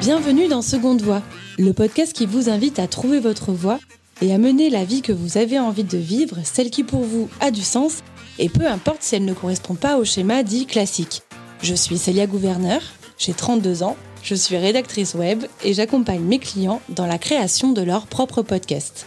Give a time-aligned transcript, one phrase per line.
[0.00, 1.20] Bienvenue dans Seconde Voix,
[1.58, 3.78] le podcast qui vous invite à trouver votre voix
[4.22, 7.28] et à mener la vie que vous avez envie de vivre, celle qui pour vous
[7.40, 7.98] a du sens,
[8.38, 11.22] et peu importe si elle ne correspond pas au schéma dit classique.
[11.62, 12.80] Je suis Célia Gouverneur,
[13.18, 17.82] j'ai 32 ans, je suis rédactrice web et j'accompagne mes clients dans la création de
[17.82, 19.06] leur propre podcast.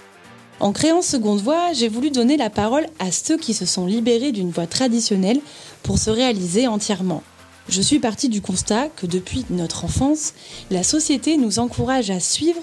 [0.61, 4.31] En créant Seconde Voix, j'ai voulu donner la parole à ceux qui se sont libérés
[4.31, 5.41] d'une voix traditionnelle
[5.81, 7.23] pour se réaliser entièrement.
[7.67, 10.35] Je suis partie du constat que depuis notre enfance,
[10.69, 12.59] la société nous encourage à suivre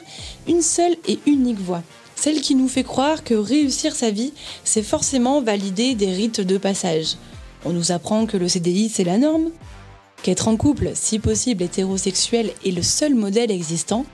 [0.47, 1.83] une seule et unique voie.
[2.15, 6.57] Celle qui nous fait croire que réussir sa vie, c'est forcément valider des rites de
[6.57, 7.17] passage.
[7.65, 9.51] On nous apprend que le CDI, c'est la norme,
[10.23, 14.07] qu'être en couple, si possible hétérosexuel, est le seul modèle existant,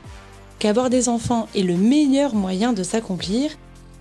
[0.58, 3.50] qu'avoir des enfants est le meilleur moyen de s'accomplir,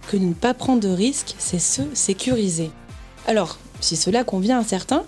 [0.09, 2.71] que ne pas prendre de risques, c'est se sécuriser.
[3.27, 5.03] Alors, si cela convient à certains,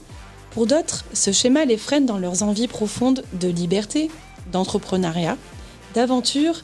[0.52, 4.10] pour d'autres, ce schéma les freine dans leurs envies profondes de liberté,
[4.52, 5.38] d'entrepreneuriat,
[5.94, 6.62] d'aventure,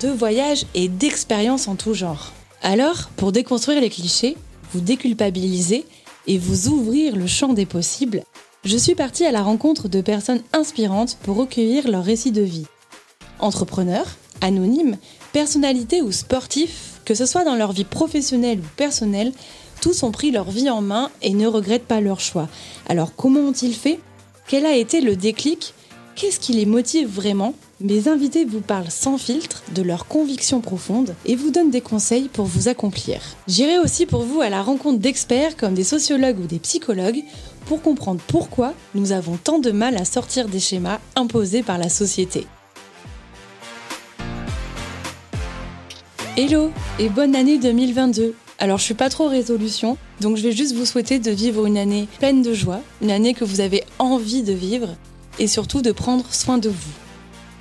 [0.00, 2.32] de voyage et d'expérience en tout genre.
[2.62, 4.36] Alors, pour déconstruire les clichés,
[4.72, 5.84] vous déculpabiliser
[6.26, 8.24] et vous ouvrir le champ des possibles,
[8.64, 12.66] je suis partie à la rencontre de personnes inspirantes pour recueillir leur récit de vie.
[13.38, 14.96] Entrepreneurs, anonymes,
[15.32, 19.32] personnalités ou sportifs, que ce soit dans leur vie professionnelle ou personnelle,
[19.80, 22.48] tous ont pris leur vie en main et ne regrettent pas leur choix.
[22.86, 23.98] Alors comment ont-ils fait?
[24.46, 25.72] Quel a été le déclic?
[26.16, 27.54] Qu'est-ce qui les motive vraiment?
[27.80, 32.28] Mes invités vous parlent sans filtre de leurs convictions profondes et vous donnent des conseils
[32.28, 33.22] pour vous accomplir.
[33.46, 37.24] J'irai aussi pour vous à la rencontre d'experts comme des sociologues ou des psychologues
[37.64, 41.88] pour comprendre pourquoi nous avons tant de mal à sortir des schémas imposés par la
[41.88, 42.46] société.
[46.40, 50.72] Hello et bonne année 2022 alors je suis pas trop résolution, donc je vais juste
[50.76, 54.44] vous souhaiter de vivre une année pleine de joie, une année que vous avez envie
[54.44, 54.90] de vivre
[55.40, 56.92] et surtout de prendre soin de vous.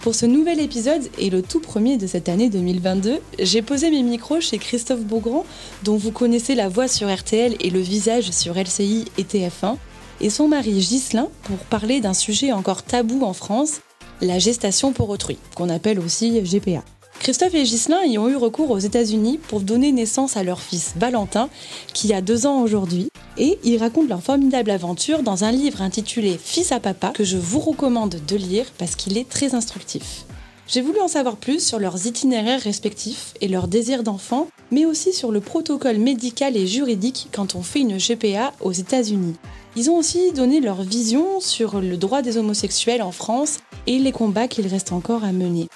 [0.02, 4.04] Pour ce nouvel épisode et le tout premier de cette année 2022, j'ai posé mes
[4.04, 5.48] micros chez Christophe Beaugrand,
[5.84, 9.78] dont vous connaissez la voix sur RTL et le visage sur LCI et TF1,
[10.22, 13.82] et son mari Ghislain pour parler d'un sujet encore tabou en France,
[14.22, 16.84] la gestation pour autrui, qu'on appelle aussi GPA.
[17.20, 20.94] Christophe et Ghislain y ont eu recours aux États-Unis pour donner naissance à leur fils
[20.96, 21.50] Valentin,
[21.94, 26.40] qui a deux ans aujourd'hui, et ils racontent leur formidable aventure dans un livre intitulé
[26.42, 30.26] Fils à papa que je vous recommande de lire parce qu'il est très instructif.
[30.68, 35.14] J'ai voulu en savoir plus sur leurs itinéraires respectifs et leurs désirs d'enfant, mais aussi
[35.14, 39.36] sur le protocole médical et juridique quand on fait une GPA aux États-Unis.
[39.78, 44.12] Ils ont aussi donné leur vision sur le droit des homosexuels en France et les
[44.12, 45.68] combats qu'il reste encore à mener.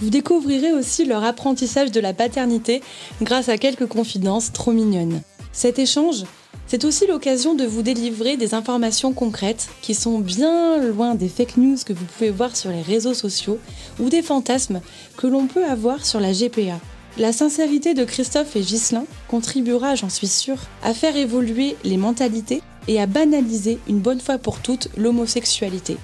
[0.00, 2.82] Vous découvrirez aussi leur apprentissage de la paternité
[3.22, 5.22] grâce à quelques confidences trop mignonnes.
[5.52, 6.24] Cet échange,
[6.66, 11.58] c'est aussi l'occasion de vous délivrer des informations concrètes qui sont bien loin des fake
[11.58, 13.58] news que vous pouvez voir sur les réseaux sociaux
[14.00, 14.80] ou des fantasmes
[15.16, 16.80] que l'on peut avoir sur la GPA.
[17.16, 22.60] La sincérité de Christophe et Ghislain contribuera, j'en suis sûre, à faire évoluer les mentalités
[22.88, 25.96] et à banaliser une bonne fois pour toutes l'homosexualité.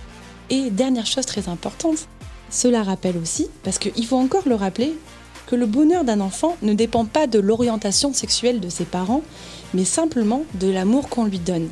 [0.50, 2.06] Et dernière chose très importante,
[2.50, 4.94] cela rappelle aussi, parce qu'il faut encore le rappeler,
[5.47, 9.22] que le bonheur d'un enfant ne dépend pas de l'orientation sexuelle de ses parents,
[9.75, 11.69] mais simplement de l'amour qu'on lui donne.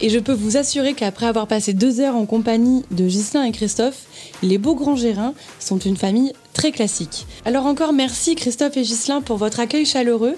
[0.00, 3.52] Et je peux vous assurer qu'après avoir passé deux heures en compagnie de Ghislain et
[3.52, 4.04] Christophe,
[4.42, 7.26] les beaux grands gérins sont une famille très classique.
[7.44, 10.36] Alors encore merci Christophe et Ghislain pour votre accueil chaleureux,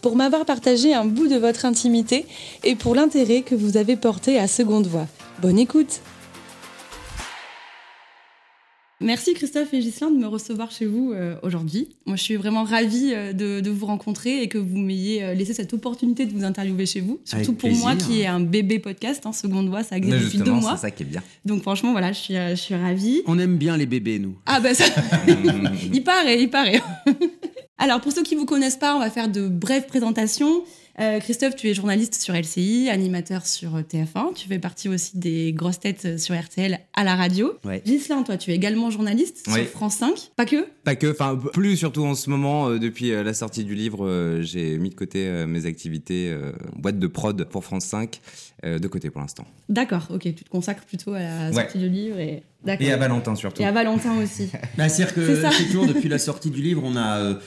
[0.00, 2.26] pour m'avoir partagé un bout de votre intimité
[2.64, 5.06] et pour l'intérêt que vous avez porté à Seconde Voix.
[5.42, 6.00] Bonne écoute
[9.02, 11.88] Merci Christophe et Ghislain de me recevoir chez vous euh, aujourd'hui.
[12.04, 15.54] Moi, je suis vraiment ravie euh, de, vous rencontrer et que vous m'ayez euh, laissé
[15.54, 17.18] cette opportunité de vous interviewer chez vous.
[17.24, 20.52] Surtout pour moi qui est un bébé podcast, hein, Seconde Voix, ça existe depuis deux
[20.52, 20.76] mois.
[20.76, 21.22] c'est ça qui est bien.
[21.46, 23.22] Donc franchement, voilà, je suis, je suis ravie.
[23.24, 24.36] On aime bien les bébés, nous.
[24.44, 24.84] Ah ben ça,
[25.92, 26.82] il paraît, il paraît.
[27.78, 30.62] Alors pour ceux qui vous connaissent pas, on va faire de brèves présentations.
[31.00, 34.34] Euh, Christophe, tu es journaliste sur LCI, animateur sur TF1.
[34.34, 37.54] Tu fais partie aussi des grosses têtes sur RTL à la radio.
[37.64, 37.82] Ouais.
[38.26, 40.32] toi, tu es également journaliste sur France 5.
[40.36, 42.68] Pas que Pas que, enfin plus surtout en ce moment.
[42.68, 46.34] Euh, depuis euh, la sortie du livre, j'ai mis de côté mes activités
[46.76, 48.20] boîte de prod pour France 5
[48.64, 49.46] de côté pour l'instant.
[49.70, 50.22] D'accord, ok.
[50.22, 52.42] Tu te consacres plutôt à la sortie du livre et...
[52.78, 53.62] Et à Valentin surtout.
[53.62, 54.50] Et à Valentin aussi.
[54.76, 57.38] bah, C'est-à-dire que c'est toujours depuis la sortie du livre, on a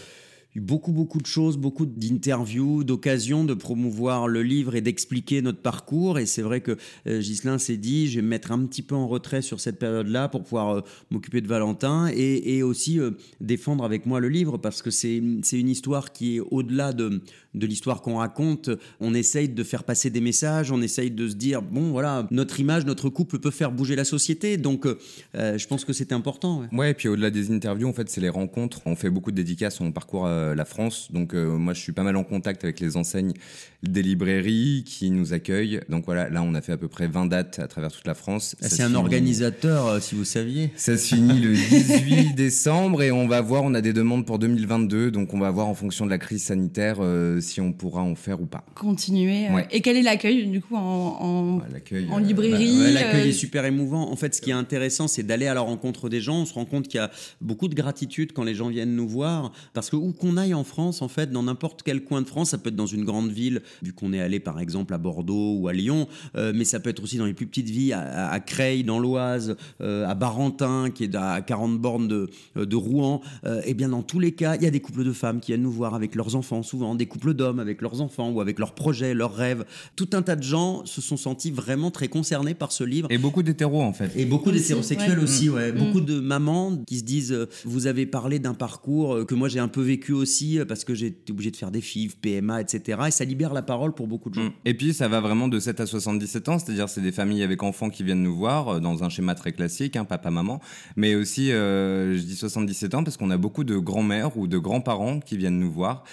[0.62, 6.20] beaucoup, beaucoup de choses, beaucoup d'interviews, d'occasions de promouvoir le livre et d'expliquer notre parcours.
[6.20, 6.78] Et c'est vrai que
[7.08, 9.80] euh, Ghislain s'est dit, je vais me mettre un petit peu en retrait sur cette
[9.80, 13.12] période-là pour pouvoir euh, m'occuper de Valentin et, aussi euh,
[13.42, 17.22] défendre avec moi le livre parce que c'est une histoire qui est au-delà de,
[17.56, 18.70] de l'histoire qu'on raconte.
[19.00, 22.60] On essaye de faire passer des messages, on essaye de se dire, bon, voilà, notre
[22.60, 24.58] image, notre couple peut faire bouger la société.
[24.58, 24.88] Donc,
[25.34, 26.62] je pense que c'était important.
[26.62, 26.68] Ouais.
[26.78, 28.82] ouais, et puis au-delà des interviews, en fait, c'est les rencontres.
[28.86, 31.10] On fait beaucoup de dédicaces, on parcourt euh, la France.
[31.12, 33.34] Donc euh, moi, je suis pas mal en contact avec les enseignes
[33.82, 35.82] des librairies qui nous accueillent.
[35.90, 38.14] Donc voilà, là, on a fait à peu près 20 dates à travers toute la
[38.14, 38.56] France.
[38.62, 40.72] Ah, c'est un organisateur, euh, si vous saviez.
[40.76, 44.40] Ça se finit le 18 décembre et on va voir, on a des demandes pour
[44.40, 45.12] 2022.
[45.12, 47.00] Donc on va voir en fonction de la crise sanitaire
[47.40, 48.64] si on pourra en faire ou pas.
[48.76, 49.48] Continuer.
[49.72, 51.62] Et quel est l'accueil du coup en,
[52.10, 54.12] en, librairie bah, L'accueil est super émouvant.
[54.12, 56.42] En fait, ce qui est intéressant, c'est d'aller à la rencontre des gens.
[56.42, 57.12] On se rend compte qu'il y a
[57.42, 60.64] beaucoup de gratitude quand les gens viennent nous voir parce que où qu'on aille en
[60.64, 63.32] France, en fait, dans n'importe quel coin de France, ça peut être dans une grande
[63.32, 66.80] ville, vu qu'on est allé par exemple à Bordeaux ou à Lyon, euh, mais ça
[66.80, 70.90] peut être aussi dans les plus petites villes, à, Creil, dans l'Oise, euh, à Barentin,
[70.94, 73.22] qui est à 40 bornes de, euh, de Rouen.
[73.46, 75.52] et eh bien dans tous les cas, il y a des couples de femmes qui
[75.52, 78.60] viennent nous voir avec leurs enfants, souvent des couples d'hommes avec leurs enfants ou avec
[78.60, 79.66] leurs projets, leurs rêves.
[79.96, 83.08] Tout un tas de gens se sont sentis vraiment très concernés par ce livre.
[83.12, 84.12] Et beaucoup d'hétéros en fait.
[84.16, 85.72] Et beaucoup d'hétérosexuels aussi, ouais.
[85.72, 85.78] Mm.
[85.78, 89.68] Beaucoup de mamans qui se disent, vous avez parlé d'un parcours que moi j'ai un
[89.68, 93.00] peu vécu aussi euh, parce que j'ai été obligé de faire des FIV, PMA, etc.
[93.08, 94.44] Et ça libère la parole pour beaucoup de gens.
[94.46, 94.54] Mm.
[94.66, 97.64] Et puis ça va vraiment de 7 à 77 ans, c'est-à-dire c'est des familles avec
[97.64, 100.60] enfants qui viennent nous voir euh, dans un schéma très classique, hein, papa-maman.
[100.96, 104.58] Mais aussi, euh, je dis 77 ans parce qu'on a beaucoup de grands-mères ou de
[104.58, 106.04] grands-parents qui viennent nous voir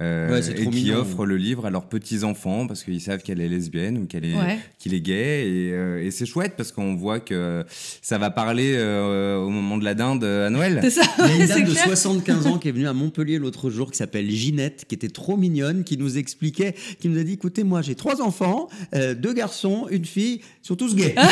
[0.00, 4.06] et qui offrent le livre à leurs petits-enfants parce qu'ils savent qu'elle est lesbienne ou
[4.06, 4.34] qu'elle est,
[4.78, 5.46] qu'il est gay.
[5.46, 7.64] Et, et c'est chouette parce qu'on voit que
[8.02, 10.90] ça va parler au moment de la dinde à Noël.
[10.90, 11.02] Ça.
[11.18, 13.90] Il y a une dame de 75 ans qui est venue à Montpellier l'autre jour
[13.90, 17.64] qui s'appelle Ginette, qui était trop mignonne, qui nous expliquait, qui nous a dit écoutez,
[17.64, 21.14] moi j'ai trois enfants, euh, deux garçons, une fille, ils sont tous gays.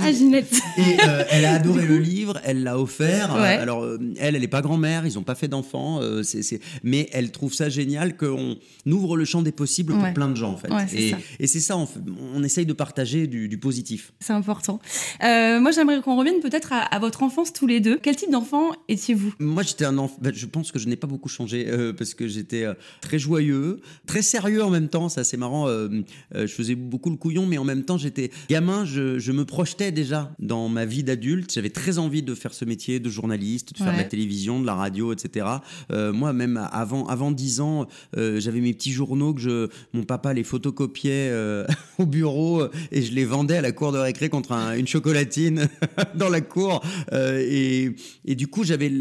[0.00, 0.52] Ah, Ginette.
[0.78, 3.34] Et euh, elle a adoré le livre, elle l'a offert.
[3.34, 7.25] Alors, euh, elle, elle n'est pas grand-mère, ils n'ont pas fait d'enfants, c'est, mais elle
[7.30, 8.56] trouve ça génial qu'on
[8.86, 10.68] ouvre le champ des possibles pour plein de gens, en fait.
[11.40, 11.88] et, c'est ça, on,
[12.34, 14.12] on, essaye de partager du, positif.
[14.20, 14.80] C'est important.
[15.20, 17.98] moi, j'aimerais qu'on revienne peut-être à, votre enfance tous les deux.
[18.00, 19.34] Quel type d'enfant étiez-vous?
[19.38, 20.16] Moi, j'étais un enfant.
[20.20, 23.18] Ben, je pense que je n'ai pas beaucoup changé euh, parce que j'étais euh, très
[23.18, 25.08] joyeux, très sérieux en même temps.
[25.08, 25.68] Ça, c'est marrant.
[25.68, 26.02] Euh,
[26.34, 28.84] je faisais beaucoup le couillon, mais en même temps, j'étais gamin.
[28.84, 31.52] Je, me projetais déjà dans ma vie d'adulte.
[31.52, 34.66] J'avais très envie de faire ce métier de journaliste, de faire de la télévision, de
[34.66, 35.46] la radio, etc.
[35.90, 40.44] moi, même avant, avant 10 ans, j'avais mes petits journaux que je, mon papa les
[40.44, 41.32] photocopiait
[41.98, 45.68] au bureau et je les vendais à la cour de récré contre une chocolatine
[46.14, 46.84] dans la cour.
[47.12, 48.92] et, et du coup, j'avais,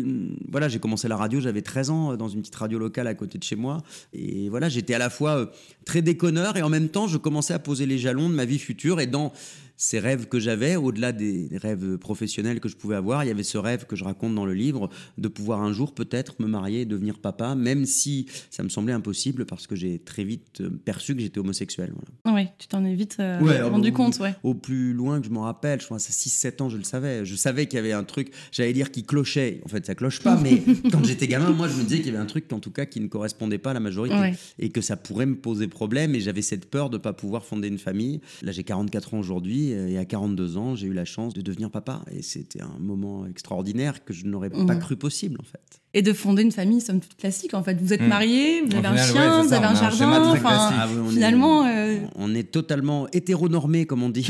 [0.49, 3.13] voilà, j'ai commencé la radio, j'avais 13 ans euh, dans une petite radio locale à
[3.13, 3.81] côté de chez moi.
[4.13, 5.45] Et voilà, j'étais à la fois euh,
[5.85, 8.59] très déconneur et en même temps, je commençais à poser les jalons de ma vie
[8.59, 8.99] future.
[8.99, 9.31] Et dans
[9.77, 13.43] ces rêves que j'avais, au-delà des rêves professionnels que je pouvais avoir, il y avait
[13.43, 16.81] ce rêve que je raconte dans le livre de pouvoir un jour peut-être me marier
[16.81, 20.69] et devenir papa, même si ça me semblait impossible parce que j'ai très vite euh,
[20.69, 21.93] perçu que j'étais homosexuel.
[22.23, 22.37] Voilà.
[22.37, 24.33] Oui, tu t'en es vite euh, rendu compte, ouais.
[24.43, 27.25] Au plus loin que je m'en rappelle, je crois à 6-7 ans, je le savais.
[27.25, 29.61] Je savais qu'il y avait un truc, j'allais dire qui clochait.
[29.65, 30.61] En fait, ça cloche pas, mais
[30.91, 32.85] quand j'étais gamin, moi, je me disais qu'il y avait un truc, en tout cas,
[32.85, 34.15] qui ne correspondait pas à la majorité
[34.59, 36.15] et que ça pourrait me poser problème.
[36.15, 38.21] Et j'avais cette peur de ne pas pouvoir fonder une famille.
[38.41, 41.69] Là, j'ai 44 ans aujourd'hui et à 42 ans, j'ai eu la chance de devenir
[41.69, 42.03] papa.
[42.11, 44.79] Et c'était un moment extraordinaire que je n'aurais pas mmh.
[44.79, 47.77] cru possible, en fait et de fonder une famille somme toute classique en fait.
[47.81, 48.07] Vous êtes hmm.
[48.07, 52.51] marié, vous avez un chien, vous avez un jardin, enfin ah finalement euh, on est
[52.51, 54.29] totalement hétéronormé comme on dit.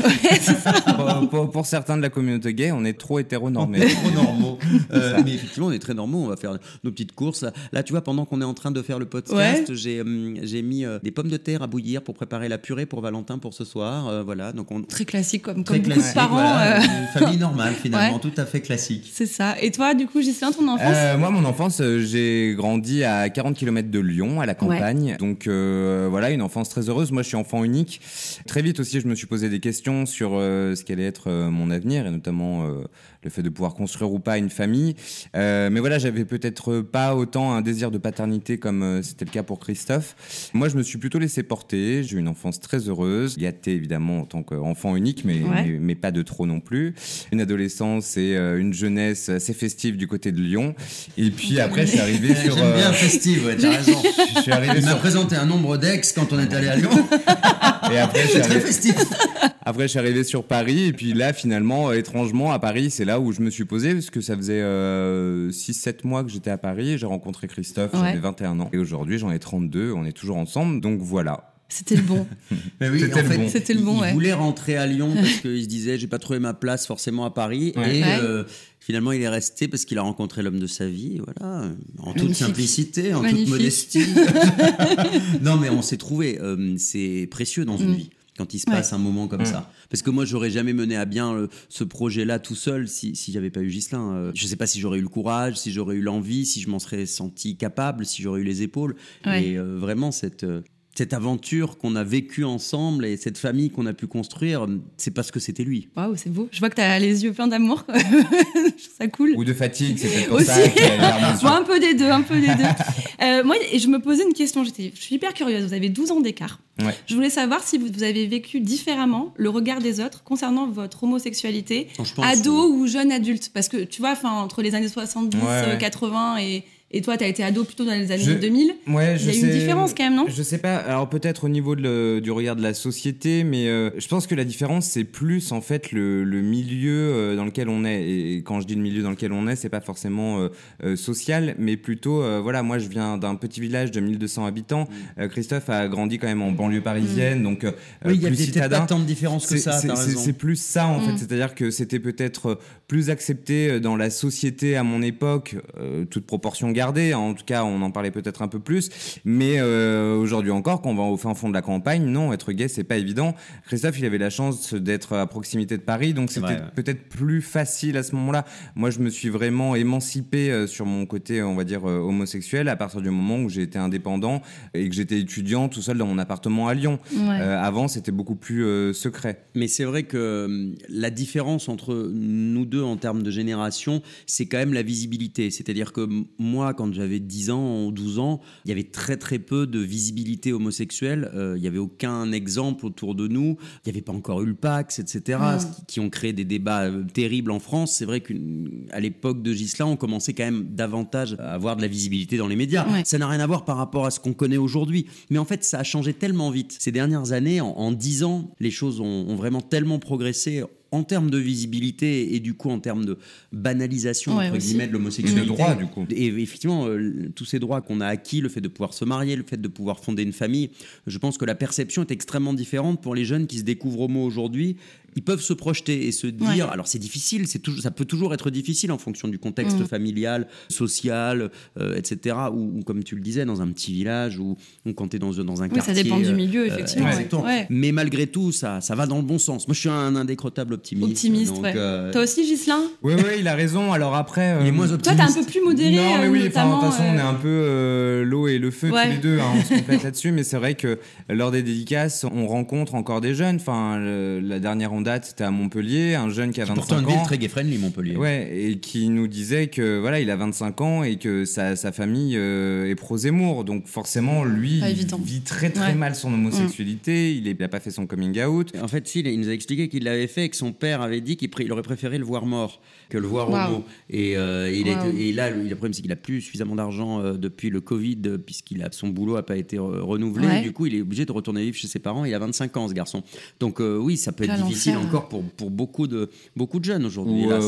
[1.30, 3.82] pour, certains de la communauté gay, on est trop hétéronormé.
[3.82, 4.58] Hétéronormaux.
[4.92, 7.44] euh, mais effectivement, on est très normaux, on va faire nos petites courses.
[7.72, 10.62] Là, tu vois, pendant qu'on est en train de faire le podcast, j'ai hum, j'ai
[10.62, 13.54] mis euh, des pommes de terre à bouillir pour préparer la purée pour Valentin pour
[13.54, 14.52] ce soir, voilà.
[14.52, 18.46] Donc on très classique comme comme beaucoup de parents une famille normale finalement, tout à
[18.46, 19.10] fait classique.
[19.12, 19.56] C'est ça.
[19.60, 21.18] Et toi du coup, Gislain, ton enfance?
[21.18, 25.16] Moi mon enfance enfance, euh, j'ai grandi à 40 km de Lyon, à la campagne.
[25.18, 27.12] Donc euh, voilà, une enfance très heureuse.
[27.12, 28.02] Moi, je suis enfant unique.
[28.46, 31.70] Très vite aussi, je me suis posé des questions sur euh, ce qu'allait être mon
[31.70, 34.96] avenir et notamment le fait de pouvoir construire ou pas une famille.
[35.34, 39.58] Mais voilà, j'avais peut-être pas autant un désir de paternité comme c'était le cas pour
[39.58, 40.50] Christophe.
[40.52, 42.02] Moi, je me suis plutôt laissé porter.
[42.02, 45.40] J'ai eu une enfance très heureuse, gâtée évidemment en tant qu'enfant unique, mais,
[45.80, 46.94] mais, pas de trop non plus.
[47.32, 50.74] Une adolescence et une jeunesse assez festive du côté de Lyon.
[51.16, 52.56] Et puis puis après, je suis arrivé sur.
[52.56, 54.02] J'aime bien euh, festive, ouais, tu as raison.
[54.36, 54.98] je suis arrivé Il m'a sur.
[54.98, 56.90] présenté un nombre d'ex quand on est allé à Lyon.
[57.92, 58.94] Et après, je suis C'est très arrivé, festif.
[59.64, 60.86] après, je suis arrivé sur Paris.
[60.86, 63.94] Et puis là, finalement, euh, étrangement, à Paris, c'est là où je me suis posé.
[63.94, 66.92] Parce que ça faisait 6-7 mois que j'étais à Paris.
[66.92, 68.00] et J'ai rencontré Christophe, Ouais.
[68.08, 68.70] j'avais 21 ans.
[68.72, 69.92] Et aujourd'hui, j'en ai 32.
[69.92, 70.80] On est toujours ensemble.
[70.80, 71.52] Donc voilà.
[71.68, 72.26] C'était le bon.
[72.80, 73.48] Mais oui, C'était en le fait, bon.
[73.48, 74.12] C'était le il- bon, il ouais.
[74.12, 77.30] voulait rentrer à Lyon parce qu'il se disait j'ai pas trouvé ma place forcément à
[77.30, 77.98] Paris Ouais.
[77.98, 78.18] et Ouais.
[78.20, 78.44] euh,
[78.78, 82.34] finalement il est resté parce qu'il a rencontré l'homme de sa vie voilà en toute
[82.34, 83.46] simplicité en Magnifique.
[83.46, 84.04] toute modestie
[85.42, 87.94] non mais on s'est trouvé euh, c'est précieux dans une Mm.
[87.96, 88.76] vie quand il se Ouais.
[88.76, 89.46] passe un moment comme Mm.
[89.46, 92.86] ça parce que moi j'aurais jamais mené à bien euh, ce projet là tout seul
[92.86, 95.56] si, si j'avais pas eu Gislin Euh, je sais pas si j'aurais eu le courage
[95.56, 98.94] si j'aurais eu l'envie si je m'en serais senti capable si j'aurais eu les épaules
[99.24, 99.44] Ouais.
[99.48, 100.60] et euh, vraiment cette euh,
[100.98, 105.30] cette aventure qu'on a vécue ensemble et cette famille qu'on a pu construire, c'est parce
[105.30, 105.88] que c'était lui.
[105.96, 106.48] Waouh, c'est beau.
[106.52, 107.84] Je vois que tu as les yeux pleins d'amour.
[107.94, 109.32] Je trouve ça cool.
[109.36, 110.46] Ou de fatigue, c'est peut-être pour Aussi.
[110.46, 113.24] ça aux Bon, un peu des deux, un peu des deux.
[113.24, 114.64] Euh, moi, et je me posais une question.
[114.64, 115.66] J'étais, je suis hyper curieuse.
[115.66, 116.60] Vous avez 12 ans d'écart.
[116.82, 116.94] Ouais.
[117.06, 121.04] Je voulais savoir si vous, vous avez vécu différemment le regard des autres concernant votre
[121.04, 121.88] homosexualité,
[122.22, 123.50] ado ou jeune adulte.
[123.54, 125.48] Parce que tu vois, enfin, entre les années 70, Ouais, ouais.
[125.68, 128.72] euh, 80 et, et toi, tu as été ado plutôt dans les années Je- 2000.
[128.88, 130.26] Ouais, Il y a une différence quand même, non?
[130.28, 130.76] Je sais pas.
[130.76, 134.26] Alors peut-être au niveau de le- du regard de la société, mais euh, je pense
[134.28, 138.08] que la différence c'est plus en fait le, le milieu euh, dans lequel on est.
[138.08, 140.48] Et, quand je dis le milieu dans lequel on est, c'est pas forcément euh,
[140.84, 142.62] euh, social, mais plutôt euh, voilà.
[142.62, 144.88] Moi, je viens d'un petit village de 1200 habitants.
[145.18, 147.72] Euh, Christophe a grandi quand même en banlieue parisienne, donc euh,
[148.04, 148.80] Oui, il y a citadin.
[148.80, 152.58] pas tant de différence que ça, c'est- plus ça en fait, c'est-à-dire que c'était peut-être
[152.88, 157.14] plus accepté euh, dans la société à mon époque, euh, toute proportion gardée.
[157.14, 158.90] En tout cas, on en parlait peut-être un peu plus.
[159.24, 162.52] Mais euh, aujourd'hui encore, quand on va au fin fond de la campagne, non, être
[162.52, 163.34] gay, c'est pas évident.
[163.66, 166.70] Christophe, il avait la chance d'être à proximité de Paris, donc C'est c'était ouais.
[166.74, 168.44] peut-être plus facile à ce moment-là.
[168.74, 173.00] Moi, je me suis vraiment émancipé sur mon côté, on va dire, homosexuel à partir
[173.00, 174.42] du moment où j'ai été indépendant
[174.74, 176.98] et que j'étais étudiant tout seul dans mon appartement à Lyon.
[177.12, 177.40] Ouais.
[177.40, 179.44] Euh, avant, c'était beaucoup plus euh, secret.
[179.54, 184.46] Mais c'est vrai que euh, la différence entre nous deux en termes de génération, c'est
[184.46, 185.50] quand même la visibilité.
[185.50, 189.38] C'est-à-dire que moi, quand j'avais 10 ans ou 12 ans, il y avait très très
[189.38, 191.30] peu de visibilité homosexuelle.
[191.34, 193.56] Euh, il n'y avait aucun exemple autour de nous.
[193.84, 195.38] Il n'y avait pas encore eu le Pax, etc.,
[195.76, 197.96] qui, qui ont créé des débats euh, terribles en France.
[197.96, 201.88] C'est vrai qu'à l'époque de Gislain, on commençait quand même davantage à avoir de la
[201.88, 202.86] visibilité dans les médias.
[202.90, 203.02] Ouais.
[203.04, 205.06] Ça n'a rien à voir par rapport à ce qu'on connaît aujourd'hui.
[205.30, 206.76] Mais en fait, ça a changé tellement vite.
[206.78, 210.62] Ces dernières années, en, en 10 ans, les choses ont, ont vraiment tellement progressé
[210.92, 213.18] en termes de visibilité et du coup en termes de
[213.52, 214.68] banalisation Ouais, entre aussi.
[214.68, 215.40] guillemets de Et l'homosexualité.
[215.40, 216.04] de droit, du coup.
[216.10, 219.36] Et effectivement, euh, tous ces droits qu'on a acquis, le fait de pouvoir se marier,
[219.36, 220.70] le fait de pouvoir fonder une famille,
[221.06, 224.24] je pense que la perception est extrêmement différente pour les jeunes qui se découvrent homo
[224.24, 224.76] aujourd'hui.
[225.16, 226.72] Ils peuvent se projeter et se dire, Ouais.
[226.72, 229.86] alors c'est difficile, c'est toujours, ça peut toujours être difficile en fonction du contexte Mhm.
[229.86, 232.36] familial, social, euh, etc.
[232.52, 235.18] Ou, ou comme tu le disais, dans un petit village ou, ou quand tu es
[235.18, 235.94] dans, dans un Oui, quartier.
[235.94, 237.06] ça dépend du euh, milieu, effectivement.
[237.06, 237.12] ouais.
[237.12, 237.44] exactement.
[237.44, 237.66] Ouais.
[237.70, 239.66] Mais malgré tout, ça, ça va dans le bon sens.
[239.66, 241.08] Moi, je suis un indécrottable optimiste.
[241.10, 241.72] Optimiste, donc, ouais.
[241.76, 243.92] euh, Toi aussi, Gislin Oui, oui, il a raison.
[243.92, 244.56] Alors après.
[244.60, 245.18] il est euh, moins Toi, optimiste.
[245.34, 246.68] t'es un peu plus modéré, Non, mais euh, oui, de toute façon,
[247.00, 249.04] on est euh, un peu euh, l'eau et le feu Ouais.
[249.06, 249.38] tous les deux.
[249.40, 253.20] hein, on se complète là-dessus, mais c'est vrai que lors des dédicaces, on rencontre encore
[253.20, 253.56] des jeunes.
[253.56, 256.98] Enfin, le- la dernière en date, c'était à Montpellier, un jeune qui a 25 Pourtant,
[256.98, 257.08] une ans.
[257.08, 258.16] ville très gay-friendly, Montpellier.
[258.16, 261.92] Ouais, et qui nous disait que voilà, il a 25 ans et que sa, sa
[261.92, 263.64] famille euh, est pro-Zemmour.
[263.64, 265.94] Donc forcément, lui, il vit très très Ouais.
[265.94, 265.98] Mm.
[265.98, 267.34] mal son homosexualité.
[267.34, 268.72] Il n'a pas fait son coming out.
[268.82, 271.20] En fait, si, il nous a expliqué qu'il l'avait fait et que son père avait
[271.20, 273.68] dit qu'il aurait préféré le voir mort que le voir Waouh.
[273.76, 273.84] homo.
[274.10, 275.10] Et, euh, il a Waouh.
[275.10, 277.80] été- et là, le, le problème, c'est qu'il a plus suffisamment d'argent euh, depuis le
[277.80, 280.46] Covid, euh, puisqu'il a son boulot n'a pas été re- renouvelé.
[280.46, 280.62] Ouais.
[280.62, 282.24] Du coup, il est obligé de retourner vivre chez ses parents.
[282.24, 283.22] Il a 25 ans, ce garçon.
[283.60, 287.04] Donc, euh, oui, ça peut être difficile encore pour, pour beaucoup, de, beaucoup de jeunes
[287.04, 287.46] aujourd'hui.
[287.46, 287.60] Ou, euh,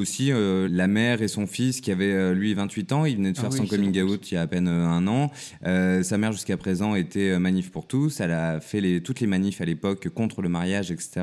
[0.00, 3.38] aussi euh, la mère et son fils qui avait lui 28 ans, il venait de
[3.38, 5.30] Ah faire oui, son coming out il y a à peine un an.
[5.66, 9.26] Euh, sa mère jusqu'à présent était manif pour tous, elle a fait les, toutes les
[9.26, 11.22] manifs à l'époque contre le mariage, etc.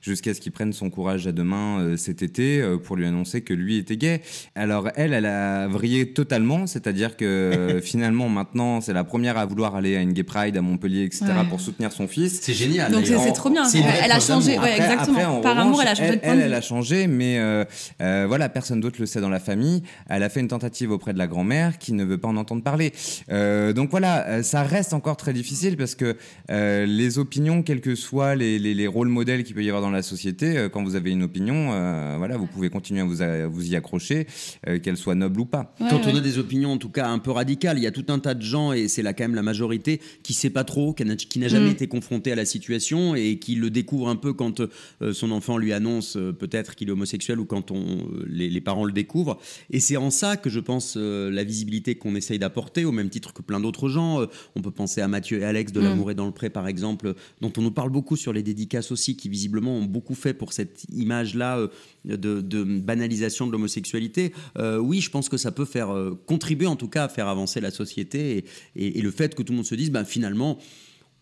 [0.00, 3.06] Jusqu'à ce qu'il prenne son courage à deux mains euh, cet été euh, pour lui
[3.06, 4.20] annoncer que lui était gay.
[4.56, 9.76] Alors elle, elle a vrillé totalement, c'est-à-dire que finalement maintenant c'est la première à vouloir
[9.76, 11.26] aller à une gay pride à Montpellier, etc.
[11.26, 11.48] Ouais.
[11.48, 12.40] pour soutenir son fils.
[12.42, 12.90] C'est génial.
[12.90, 13.62] Donc c'est trop bien.
[14.02, 15.18] Elle a changé, ouais, Après- exactement.
[15.18, 16.54] après, en Par revanche, amour, elle a changé elle, de point elle, de elle vue.
[16.56, 17.64] a changé, mais euh,
[18.02, 19.84] euh, voilà, personne d'autre le sait dans la famille.
[20.08, 22.64] Elle a fait une tentative auprès de la grand-mère qui ne veut pas en entendre
[22.64, 22.92] parler.
[23.30, 26.16] Euh, donc voilà, ça reste encore très difficile parce que
[26.50, 29.80] euh, les opinions, quels que soient les, les, les rôles modèles qu'il peut y avoir
[29.82, 33.22] dans la société, quand vous avez une opinion, euh, voilà, vous pouvez continuer à vous,
[33.22, 34.26] à vous y accrocher,
[34.68, 35.74] euh, qu'elle soit noble ou pas.
[35.80, 37.92] Ouais, Quand on a des opinions en tout cas un peu radicales, il y a
[37.92, 40.64] tout un tas de gens, et c'est là quand même la majorité, qui sait pas
[40.64, 41.72] trop, qui n'a jamais Mm.
[41.72, 44.62] été confronté à la situation et qui le découvre un peu quand quand
[45.12, 49.38] son enfant lui annonce peut-être qu'il est homosexuel ou quand on, les, parents le découvrent.
[49.70, 53.32] Et c'est en ça que je pense la visibilité qu'on essaye d'apporter, au même titre
[53.32, 54.26] que plein d'autres gens.
[54.56, 55.84] on peut penser à Mathieu et Alex de mm.
[55.84, 58.90] L'amour est dans le pré, par exemple, dont on nous parle beaucoup sur les dédicaces
[58.90, 61.68] aussi, qui visiblement ont beaucoup fait pour cette image-là
[62.04, 64.32] de, banalisation de l'homosexualité.
[64.58, 65.94] oui, je pense que ça peut faire
[66.26, 68.44] contribuer en tout cas à faire avancer la société
[68.76, 70.58] et, le fait que tout le monde se dise, ben, finalement,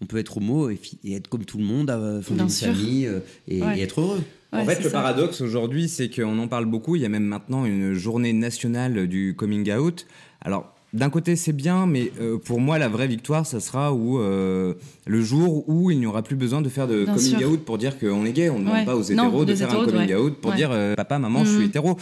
[0.01, 0.79] on peut être homo et,
[1.13, 1.91] être comme tout le monde,
[2.23, 4.23] fonder une famille euh, et, être heureux.
[4.53, 6.97] en fait, le paradoxe aujourd'hui, c'est qu'on en parle beaucoup.
[6.97, 10.07] Il y a même maintenant une journée nationale du coming out.
[10.41, 14.19] Alors, d'un côté, c'est bien, mais euh, pour moi, la vraie victoire, ça sera où
[14.19, 14.73] euh,
[15.07, 17.99] le jour où il n'y aura plus besoin de faire de coming out pour dire
[17.99, 18.49] qu'on est gay.
[18.49, 21.19] On ne demande pas aux hétéros de faire un coming out pour dire euh, papa,
[21.19, 21.65] maman, je suis mhm.
[21.65, 21.99] hétéro.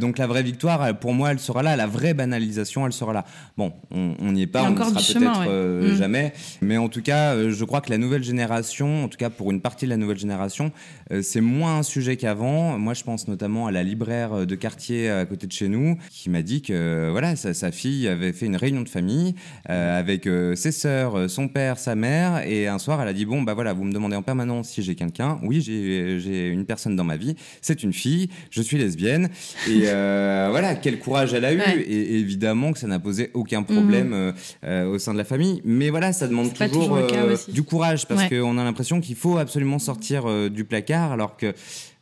[0.00, 1.76] donc la vraie victoire, pour moi, elle sera là.
[1.76, 3.24] La vraie banalisation, elle sera là.
[3.56, 5.96] Bon, on n'y est pas, on ne sera peut-être mhm.
[5.96, 6.32] jamais.
[6.62, 9.60] Mais en tout cas, je crois que la nouvelle génération, en tout cas pour une
[9.60, 10.72] partie de la nouvelle génération,
[11.22, 12.76] c'est moins un sujet qu'avant.
[12.76, 16.28] Moi, je pense notamment à la libraire de quartier à côté de chez nous qui
[16.28, 19.34] m'a dit que voilà, sa, sa fille avait fait une réunion de famille
[19.70, 23.12] euh, avec euh, ses sœurs, euh, son père, sa mère, et un soir, elle a
[23.12, 25.38] dit bon bah voilà, vous me demandez en permanence si j'ai quelqu'un.
[25.42, 27.36] Oui, j'ai une personne dans ma vie.
[27.60, 28.28] C'est une fille.
[28.50, 29.30] Je suis lesbienne.
[29.68, 31.60] Et voilà, quel courage elle a eu.
[31.86, 34.32] Et, évidemment que ça n'a posé aucun problème
[34.62, 34.88] mhm.
[34.88, 35.60] au sein de la famille.
[35.64, 36.98] Mais voilà, ça demande toujours,
[37.48, 41.54] du courage parce qu'on a l'impression qu'il faut absolument sortir du placard, alors que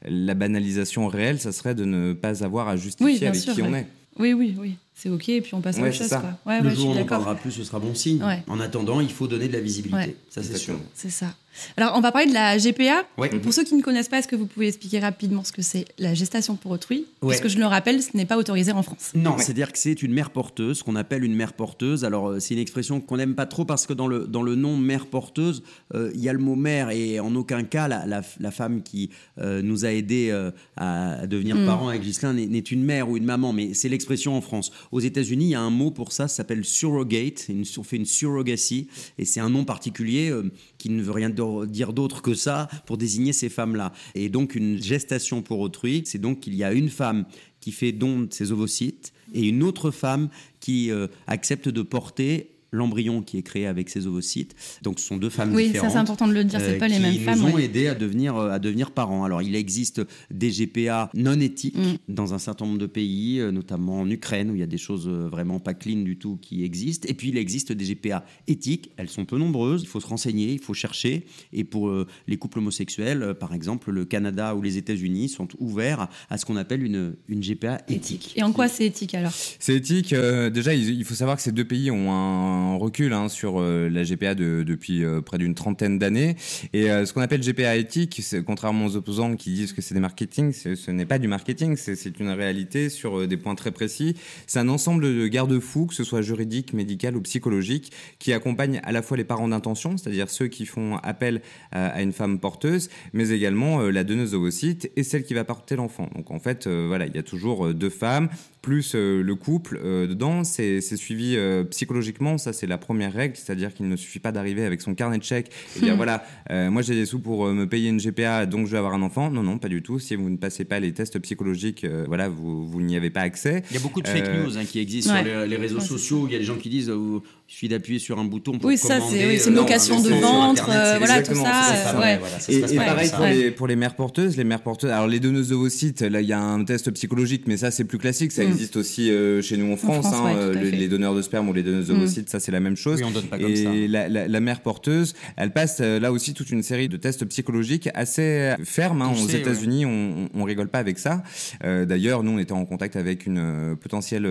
[0.07, 3.87] la banalisation réelle, ça serait de ne pas avoir à justifier avec qui on est.
[4.19, 6.09] Oui, oui, oui c'est ok, et puis on passe à autre chose.
[6.09, 6.61] Quoi.
[6.61, 8.23] le jour où on en parlera plus, ce sera bon signe.
[8.47, 10.17] En attendant, il faut donner de la visibilité.
[10.31, 10.79] Ça, c'est sûr.
[10.95, 11.35] C'est ça.
[11.77, 13.05] Alors, on va parler de la GPA.
[13.43, 15.87] Pour ceux qui ne connaissent pas, est-ce que vous pouvez expliquer rapidement ce que c'est
[15.99, 17.07] la gestation pour autrui?
[17.21, 19.13] Parce que je le rappelle, ce n'est pas autorisé en France.
[19.15, 22.05] Non, c'est-à-dire que c'est une mère porteuse, ce qu'on appelle une mère porteuse.
[22.05, 24.55] Alors, euh, c'est une expression qu'on n'aime pas trop parce que dans le, dans le
[24.55, 25.63] nom mère porteuse,
[25.95, 29.11] euh, il y a le mot mère et en aucun cas, la, la, femme qui
[29.39, 30.33] euh, nous a aidés
[30.77, 31.67] à devenir mm.
[31.67, 34.71] parents avec Ghislain n'est une mère ou une maman, mais c'est l'expression en France.
[34.93, 37.49] Aux États-Unis, il y a un mot pour ça, ça s'appelle surrogate.
[37.79, 40.33] on fait une surrogacy et c'est un nom particulier
[40.79, 41.44] qui ne veut rien dire
[41.93, 43.93] d'autre que ça pour désigner ces femmes-là.
[44.15, 47.25] Et donc une gestation pour autrui, c'est donc qu'il y a une femme
[47.61, 50.29] qui fait don de ses ovocytes et une autre femme
[50.61, 54.55] qui euh, accepte de porter l'embryon qui est créé avec ses ovocytes.
[54.83, 55.87] Donc ce sont deux femmes oui, différentes.
[55.87, 57.39] Oui, ça c'est important de le dire, c'est pas les mêmes femmes.
[57.39, 59.25] Qui nous ont aidés à devenir, euh, à devenir parents.
[59.25, 61.97] Alors il existe des GPA non éthiques mm.
[62.09, 64.79] dans un certain nombre de pays, euh, notamment en Ukraine où il y a des
[64.79, 67.07] choses euh, vraiment pas clean du tout qui existent.
[67.09, 70.53] Et puis il existe des GPA éthiques, elles sont peu nombreuses, il faut se renseigner,
[70.53, 71.27] il faut chercher.
[71.53, 71.93] Et pour
[72.27, 76.57] les couples homosexuels, par exemple, le Canada ou les États-Unis sont ouverts à ce qu'on
[76.57, 78.33] appelle une, une GPA éthique.
[78.37, 79.33] Et en quoi c'est éthique alors?
[79.33, 83.61] C'est éthique, déjà il faut savoir que ces deux pays ont un recul hein, sur
[83.61, 86.37] euh, la GPA depuis euh, près d'une trentaine d'années.
[86.73, 90.01] Et euh, ce qu'on appelle GPA éthique, contrairement aux opposants qui disent que c'est des
[90.01, 94.17] marketing, ce n'est pas du marketing, c'est une réalité sur des points très précis.
[94.47, 98.93] C'est un ensemble de garde-fous, que ce soit juridique, médical ou psychologique, qui accompagnent à
[98.93, 103.31] la fois les parents d'intention, c'est-à-dire ceux qui font appel à une femme porteuse, mais
[103.31, 106.09] également la donneuse ovocyte et celle qui va porter l'enfant.
[106.15, 108.29] Donc en fait, voilà, il y a toujours deux femmes
[108.65, 110.43] plus le couple dedans.
[110.43, 111.37] C'est suivi
[111.71, 115.19] psychologiquement, ça c'est la première règle, c'est-à-dire qu'il ne suffit pas d'arriver avec son carnet
[115.19, 118.01] de chèques et dire voilà, euh, moi j'ai des sous pour euh, me payer une
[118.01, 119.31] GPA, donc je vais avoir un enfant.
[119.31, 119.99] Non, non, pas du tout.
[119.99, 123.21] Si vous ne passez pas les tests psychologiques, euh, voilà, vous, vous n'y avez pas
[123.21, 123.63] accès.
[123.71, 126.27] Il y a beaucoup de fake news hein, qui existent sur les, réseaux sociaux.
[126.27, 128.79] Il y a des gens qui disent il suffit d'appuyer sur un bouton pour oui,
[128.79, 132.09] ça, c'est une location de ventre, voilà, tout ça.
[132.49, 134.37] et, pareil pour, les, pour les mères porteuses.
[134.37, 136.91] Les mères porteuses, alors les donneuses de vos sites, là il y a un test
[136.93, 138.33] psychologique, mais ça c'est plus classique.
[138.33, 138.54] Ça hmm.
[138.55, 139.11] Existe aussi
[139.43, 140.07] chez nous en France.
[140.07, 142.77] Hein, les, donneurs de sperme ou les donneuses de vos sites, ça c'est la même
[142.77, 143.01] chose.
[143.01, 143.71] Oui, on donne pas et comme ça.
[143.89, 147.89] La, la, mère porteuse, elle passe euh, là aussi toute une série de tests psychologiques
[147.95, 149.03] assez fermes.
[149.03, 149.13] Hein.
[149.13, 151.23] Aux États-Unis, on, on, rigole pas avec ça.
[151.65, 154.25] Euh, d'ailleurs, nous, on était en contact avec une euh, potentielle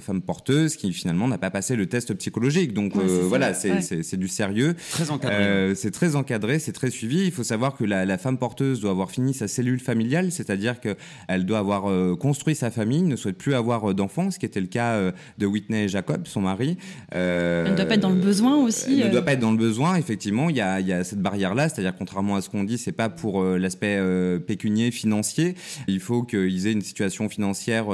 [0.00, 2.72] femme porteuse qui finalement n'a pas passé le test psychologique.
[2.72, 4.74] Donc voilà, c'est du sérieux.
[4.90, 5.74] Très encadré.
[5.74, 7.24] c'est très encadré, c'est très suivi.
[7.24, 10.76] Il faut savoir que la, la, femme porteuse doit avoir fini sa cellule familiale, c'est-à-dire
[10.80, 14.66] qu'elle doit avoir construit sa famille, ne souhaite plus avoir d'enfants, ce qui était le
[14.66, 16.76] cas de Whitney et Jacob, son mari.
[17.12, 19.00] elle ne doit pas être dans le besoin aussi.
[19.00, 20.50] Elle ne doit pas être dans le besoin, effectivement.
[20.50, 22.92] Il y a, il y a cette barrière-là, c'est-à-dire contrairement à ce qu'on dit, c'est
[22.92, 24.00] pas pour l'aspect
[24.46, 25.54] pécunier, financier.
[25.86, 27.86] Il faut qu'ils aient une situation financière,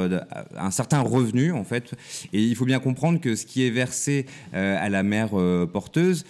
[0.57, 1.93] un certain revenu en fait.
[2.33, 5.31] Et il faut bien comprendre que ce qui est versé à la mère
[5.73, 6.25] porteuse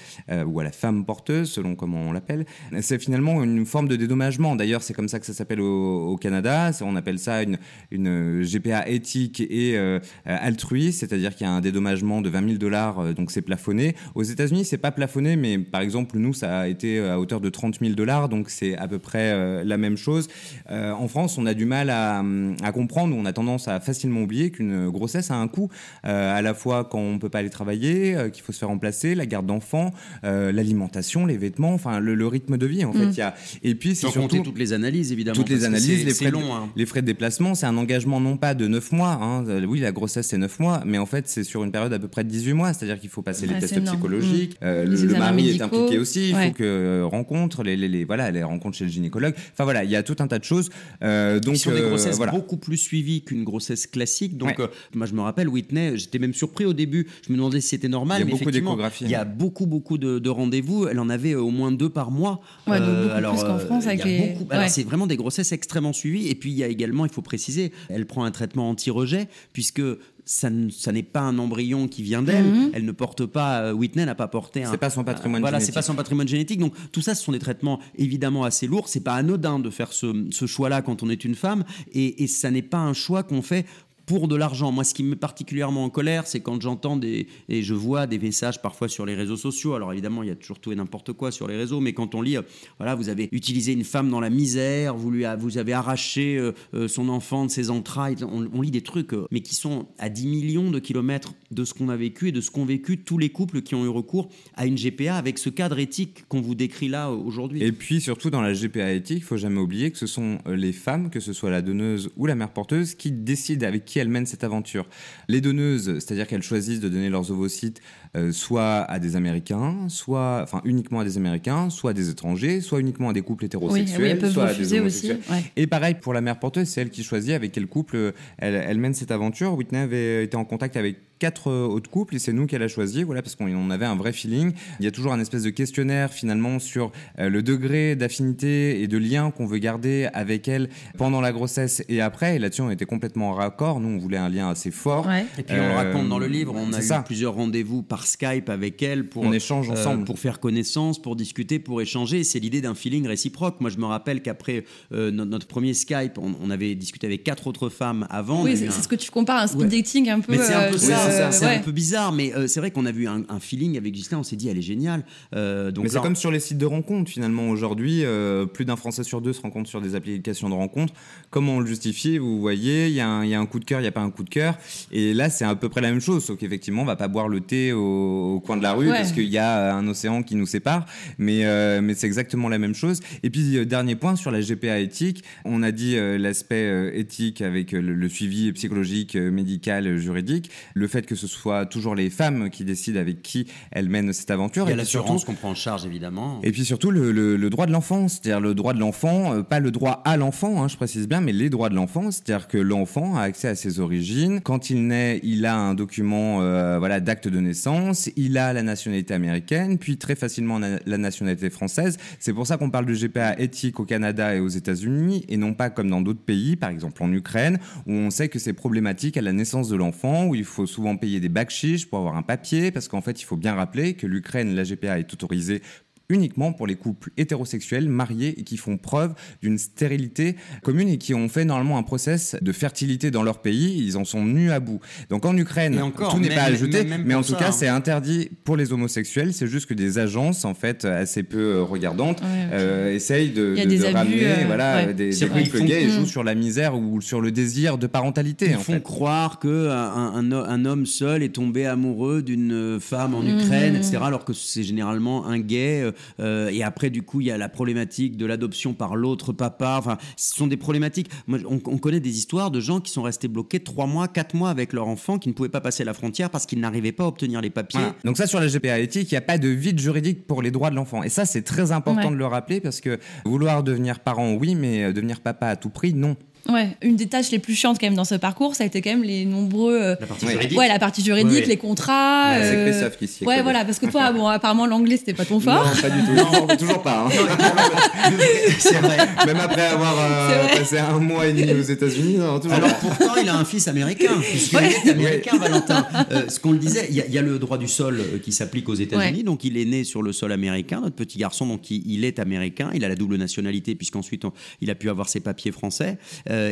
[0.46, 2.44] ou à la femme porteuse, selon comment on l'appelle,
[2.80, 4.56] c'est finalement une forme de dédommagement.
[4.56, 6.70] D'ailleurs, c'est comme ça que ça s'appelle au, Canada.
[6.82, 7.58] On appelle ça une,
[7.90, 9.76] une GPA éthique et
[10.24, 13.94] altruiste, c'est-à-dire qu'il y a un dédommagement de 20 000 dollars, donc c'est plafonné.
[14.14, 17.50] Aux États-Unis, c'est pas plafonné, mais par exemple, nous, ça a été à hauteur de
[17.50, 20.28] 30 000 dollars, donc c'est à peu près la même chose.
[20.70, 22.22] en France, on a du mal à,
[22.62, 25.68] à comprendre, on a tendance à facilement oublier qu'une grossesse a un coût,
[26.02, 29.26] à la fois quand on peut pas aller travailler, qu'il faut se faire remplacer, la
[29.26, 33.06] garde d'enfants, l'alimentation, les vêtements, enfin le, rythme de vie en fait.
[33.06, 33.10] Mm.
[33.10, 33.34] Il y a...
[33.62, 35.36] Et puis c'est surtout toutes les analyses évidemment.
[35.36, 36.70] Toutes les analyses, les frais, long, hein.
[36.76, 39.18] les frais de déplacement, c'est un engagement non pas de 9 mois.
[39.20, 39.44] Hein.
[39.66, 42.08] Oui, la grossesse c'est 9 mois, mais en fait c'est sur une période à peu
[42.08, 44.54] près de 18 mois, c'est-à-dire qu'il faut passer les tests psychologiques.
[44.54, 44.64] Mm.
[44.64, 48.42] Euh, le, mari est impliqué aussi, il faut que euh, rencontre les, les, voilà les
[48.42, 49.34] rencontres chez le gynécologue.
[49.52, 50.70] Enfin voilà, il y a tout un tas de choses.
[51.02, 54.36] Euh, donc sont des grossesses beaucoup plus suivies qu'une grossesse classique.
[54.36, 54.60] Donc
[54.94, 57.06] moi je me rappelle Whitney, j'étais même surpris au début.
[57.26, 58.22] Je me demandais si c'était normal.
[58.22, 59.04] Il y a beaucoup d'échographies.
[59.04, 60.88] Il y a beaucoup beaucoup de, rendez-vous.
[60.88, 62.40] Elle en avait au moins deux par mois.
[62.66, 64.36] Ouais, donc beaucoup alors, plus qu'en France avec les...
[64.68, 66.28] C'est vraiment des grossesses extrêmement suivies.
[66.28, 69.82] Et puis il y a également, il faut préciser, elle prend un traitement anti-rejet puisque
[70.24, 72.46] ça, n'est pas un embryon qui vient d'elle.
[72.46, 72.70] Mhm.
[72.72, 73.60] Elle ne porte pas.
[73.60, 74.70] Euh, Whitney n'a pas porté un.
[74.70, 75.74] C'est pas son patrimoine voilà, génétique.
[75.74, 76.60] c'est pas son patrimoine génétique.
[76.60, 78.88] Donc tout ça, ce sont des traitements évidemment assez lourds.
[78.88, 82.50] C'est pas anodin de faire ce, choix-là quand on est une femme, et, et ça
[82.50, 83.66] n'est pas un choix qu'on fait
[84.06, 84.72] pour de l'argent.
[84.72, 88.06] Moi, ce qui me met particulièrement en colère, c'est quand j'entends des et je vois
[88.06, 89.74] des messages parfois sur les réseaux sociaux.
[89.74, 92.14] Alors évidemment, il y a toujours tout et n'importe quoi sur les réseaux, mais quand
[92.14, 92.42] on lit, euh,
[92.78, 96.88] voilà, vous avez utilisé une femme dans la misère, vous lui avez arraché euh, euh,
[96.88, 98.16] son enfant de ses entrailles.
[98.22, 101.90] On, lit des trucs, mais qui sont à 10 millions de kilomètres de ce qu'on
[101.90, 104.64] a vécu et de ce qu'ont vécu tous les couples qui ont eu recours à
[104.64, 107.62] une GPA avec ce cadre éthique qu'on vous décrit là aujourd'hui.
[107.62, 110.72] Et puis surtout dans la GPA éthique, il faut jamais oublier que ce sont les
[110.72, 114.00] femmes, que ce soit la donneuse ou la mère porteuse, qui décident avec qui qui
[114.00, 114.86] elles mènent cette aventure.
[115.28, 117.80] Les donneuses, c'est-à-dire qu'elles choisissent de donner leurs ovocytes
[118.16, 122.60] euh, soit à des Américains, soit, enfin uniquement à des Américains, soit à des étrangers,
[122.60, 125.12] soit uniquement à des couples hétérosexuels, soit à des aussi.
[125.54, 128.56] Et pareil pour la mère porteuse, c'est elle qui choisit avec quel couple euh, elle,
[128.56, 129.54] elle mène cette aventure.
[129.54, 132.68] Whitney avait été en contact avec quatre euh, autres couples et c'est nous qu'elle a
[132.68, 134.52] choisi, voilà, parce qu'on avait un vrai feeling.
[134.80, 138.88] Il y a toujours un espèce de questionnaire finalement sur euh, le degré d'affinité et
[138.88, 142.36] de lien qu'on veut garder avec elle pendant la grossesse et après.
[142.36, 143.80] Et là-dessus, on était complètement en raccord.
[143.80, 145.08] Nous, on voulait un lien assez fort.
[145.38, 146.54] Et puis on le raconte dans le livre.
[146.56, 150.18] On a eu plusieurs rendez-vous par Skype avec elle pour on échange euh, ensemble, pour
[150.18, 152.24] faire connaissance, pour discuter, pour échanger.
[152.24, 153.60] C'est l'idée d'un feeling réciproque.
[153.60, 158.06] Moi, je me rappelle qu'après notre, premier Skype, on, avait discuté avec quatre autres femmes
[158.10, 158.42] avant.
[158.42, 160.36] Oui, c'est ce que tu compares à un speed dating un peu.
[160.36, 163.06] c'est un peu ça c'est un peu bizarre, mais euh, c'est vrai qu'on a vu
[163.06, 165.04] un, feeling avec Gislain, on s'est dit, elle est géniale.
[165.34, 168.76] Euh, donc mais c'est comme sur les sites de rencontres, finalement, aujourd'hui, euh, plus d'un
[168.76, 170.94] Français sur deux se rencontre sur des applications de rencontres.
[171.30, 172.18] Comment on le justifie?
[172.18, 174.24] Vous voyez, il y, a un coup de cœur, il n'y a pas un coup
[174.24, 174.56] de cœur.
[174.92, 177.28] Et là, c'est à peu près la même chose, sauf qu'effectivement, on va pas boire
[177.28, 180.46] le thé au, coin de la rue parce qu'il y a un océan qui nous
[180.46, 180.86] sépare,
[181.18, 181.44] mais,
[181.80, 183.00] mais c'est exactement la même chose.
[183.22, 187.80] Et puis, dernier point sur la GPA éthique, on a dit l'aspect éthique avec le,
[187.80, 193.00] le, suivi psychologique, médical, juridique, le fait que ce soit toujours les femmes qui décident
[193.00, 194.66] avec qui elles mènent cette aventure.
[194.66, 196.40] Il y a l'assurance qu'on prend en charge, évidemment.
[196.44, 199.72] Et puis surtout le, droit de l'enfant, c'est-à-dire le droit de l'enfant, euh, pas le
[199.72, 203.16] droit à l'enfant, hein, je précise bien, mais les droits de l'enfant, c'est-à-dire que l'enfant
[203.16, 204.40] a accès à ses origines.
[204.40, 208.62] Quand il naît, il a un document euh, voilà, d'acte de naissance, il a la
[208.62, 211.98] nationalité américaine, puis très facilement la nationalité française.
[212.20, 215.54] C'est pour ça qu'on parle de GPA éthique au Canada et aux États-Unis, et non
[215.54, 219.16] pas comme dans d'autres pays, par exemple en Ukraine, où on sait que c'est problématique
[219.16, 221.52] à la naissance de l'enfant, où il faut souvent payer des bacs
[221.88, 224.98] pour avoir un papier, parce qu'en fait, il faut bien rappeler que l'Ukraine, la GPA
[224.98, 225.62] est autorisée
[226.08, 231.14] uniquement pour les couples hétérosexuels mariés et qui font preuve d'une stérilité commune et qui
[231.14, 233.82] ont fait normalement un process de fertilité dans leur pays.
[233.84, 234.80] Ils en sont venus à bout.
[235.08, 237.52] Donc en Ukraine, tout n'est pas ajouté, mais en tout cas, hein.
[237.52, 239.32] c'est interdit pour les homosexuels.
[239.32, 243.54] C'est juste que des agences, en fait, assez peu euh, regardantes, euh, essayent de,
[243.92, 247.30] ramener euh, voilà, des, des couples gays et jouent sur la misère ou sur le
[247.30, 248.48] désir de parentalité.
[248.50, 253.38] Ils font croire que un, un, homme seul est tombé amoureux d'une femme en mhm.
[253.38, 257.30] Ukraine, etc., alors que c'est généralement un gay euh, et après, du coup, il y
[257.30, 259.76] a la problématique de l'adoption par l'autre papa.
[259.78, 261.10] Enfin, ce sont des problématiques.
[261.28, 264.72] on, connaît des histoires de gens qui sont restés bloqués trois mois, quatre mois avec
[264.72, 267.40] leur enfant, qui ne pouvaient pas passer la frontière parce qu'ils n'arrivaient pas à obtenir
[267.40, 267.80] les papiers.
[268.04, 270.50] Donc ça, sur la GPA éthique, il n'y a pas de vide juridique pour les
[270.50, 271.02] droits de l'enfant.
[271.02, 274.84] Et ça, c'est très important de le rappeler parce que vouloir devenir parent, oui, mais
[274.84, 276.16] euh, devenir papa à tout prix, non.
[276.48, 278.82] Ouais, une des tâches les plus chiantes quand même dans ce parcours, ça a été
[278.82, 279.80] quand même les nombreux.
[279.80, 280.58] Euh, la partie juridique.
[280.58, 282.32] Ouais, la partie juridique, les contrats.
[282.32, 285.24] Ouais, C'est Christophe qui s'y Ouais, voilà, parce que toi, bon, apparemment l'anglais c'était pas
[285.24, 285.64] ton fort.
[285.64, 286.12] Non, pas du tout.
[286.12, 287.06] Non, toujours pas.
[287.06, 287.10] Hein.
[288.58, 288.98] c'est vrai.
[289.26, 293.28] Même après avoir euh, passé un mois et demi aux États-Unis, toujours Alors pourtant, il
[293.28, 295.86] a un fils américain, puisqu'il est américain, Valentin.
[296.10, 298.74] Euh, ce qu'on le disait, il y, a le droit du sol qui s'applique aux
[298.74, 302.18] États-Unis, donc il est né sur le sol américain, notre petit garçon, donc il, est
[302.18, 304.24] américain, il a la double nationalité, puisqu'ensuite
[304.60, 305.96] il a pu avoir ses papiers français.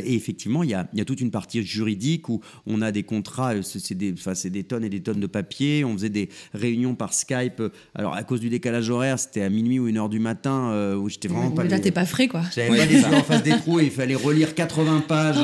[0.04, 3.02] Et effectivement, il y a, y a, toute une partie juridique où on a des
[3.02, 5.84] contrats, c'est des, des tonnes et des tonnes de papier.
[5.84, 7.62] On faisait des réunions par Skype.
[7.94, 11.08] Alors, à cause du décalage horaire, c'était à minuit ou une heure du matin où
[11.08, 11.64] j'étais vraiment pas.
[11.64, 12.42] Là, t'es pas frais, quoi.
[12.54, 15.36] J'avais pas les yeux en face des trous et il fallait relire 80 pages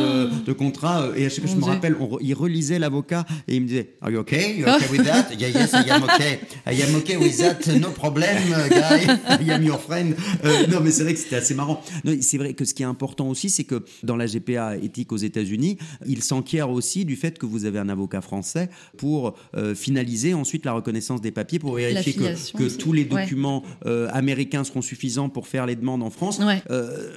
[0.46, 1.08] de contrat.
[1.16, 3.94] Et à chaque fois, je me rappelle, on, il relisait l'avocat et il me disait
[4.00, 4.56] Are you okay?
[4.56, 5.34] You okay with that?
[5.38, 6.40] Yeah, yes, I am okay.
[6.66, 7.66] I am okay with that.
[7.78, 8.28] No problem,
[8.70, 9.06] guy.
[9.40, 10.14] I am your friend.
[10.44, 11.82] Euh, non, mais c'est vrai que c'était assez marrant.
[12.20, 15.16] C'est vrai que ce qui est important aussi, c'est que dans la GPA éthique aux
[15.16, 20.34] États-Unis, il s'enquiert aussi du fait que vous avez un avocat français pour euh, finaliser
[20.34, 24.82] ensuite la reconnaissance des papiers, pour vérifier que, que tous les documents euh, américains seront
[24.82, 26.40] suffisants pour faire les demandes en France.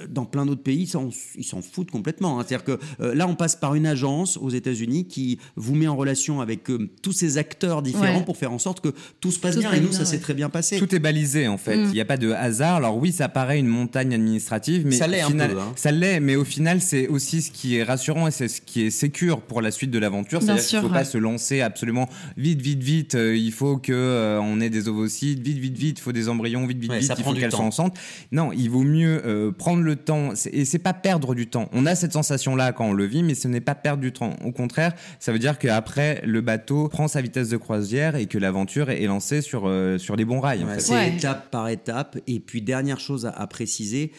[0.08, 0.90] dans plein d'autres pays,
[1.36, 2.38] ils s'en foutent complètement.
[2.38, 2.44] Hein.
[2.46, 2.78] C'est-à-dire que
[3.14, 6.68] là, on passe par une agence aux États-Unis qui vous met en relation avec
[7.02, 9.72] tous ces acteurs différents pour faire en sorte que tout se passe bien.
[9.72, 10.78] Et nous, ça s'est très bien passé.
[10.78, 11.76] Tout est balisé en fait.
[11.76, 11.84] Mm.
[11.86, 12.76] Il n'y a pas de hasard.
[12.76, 15.58] Alors oui, ça paraît une montagne administrative, mais ça l'est un peu.
[15.58, 15.72] Hein.
[15.76, 18.82] Ça l'est, mais au final, c'est aussi ce qui est rassurant et c'est ce qui
[18.82, 20.42] est sécure pour la suite de l'aventure.
[20.42, 23.14] C'est-à-dire qu'il ne faut pas se lancer absolument vite, vite, vite.
[23.14, 25.98] Euh, il faut que euh, on ait des ovocytes, vite, vite, vite.
[25.98, 27.12] Il faut des embryons, vite, vite, vite.
[27.16, 27.98] Il faut qu'elles soient enceintes.
[28.30, 31.68] Non, il vaut mieux euh, prendre le temps et c'est pas perdre du temps.
[31.72, 34.12] On a cette sensation là quand on le vit, mais ce n'est pas perdre du
[34.12, 34.36] temps.
[34.44, 38.38] Au contraire, ça veut dire qu'après le bateau prend sa vitesse de croisière et que
[38.38, 39.62] l'aventure est lancée sur
[39.98, 40.66] sur les bons rails.
[40.78, 42.18] C'est étape par étape.
[42.26, 44.12] Et puis dernière chose à préciser,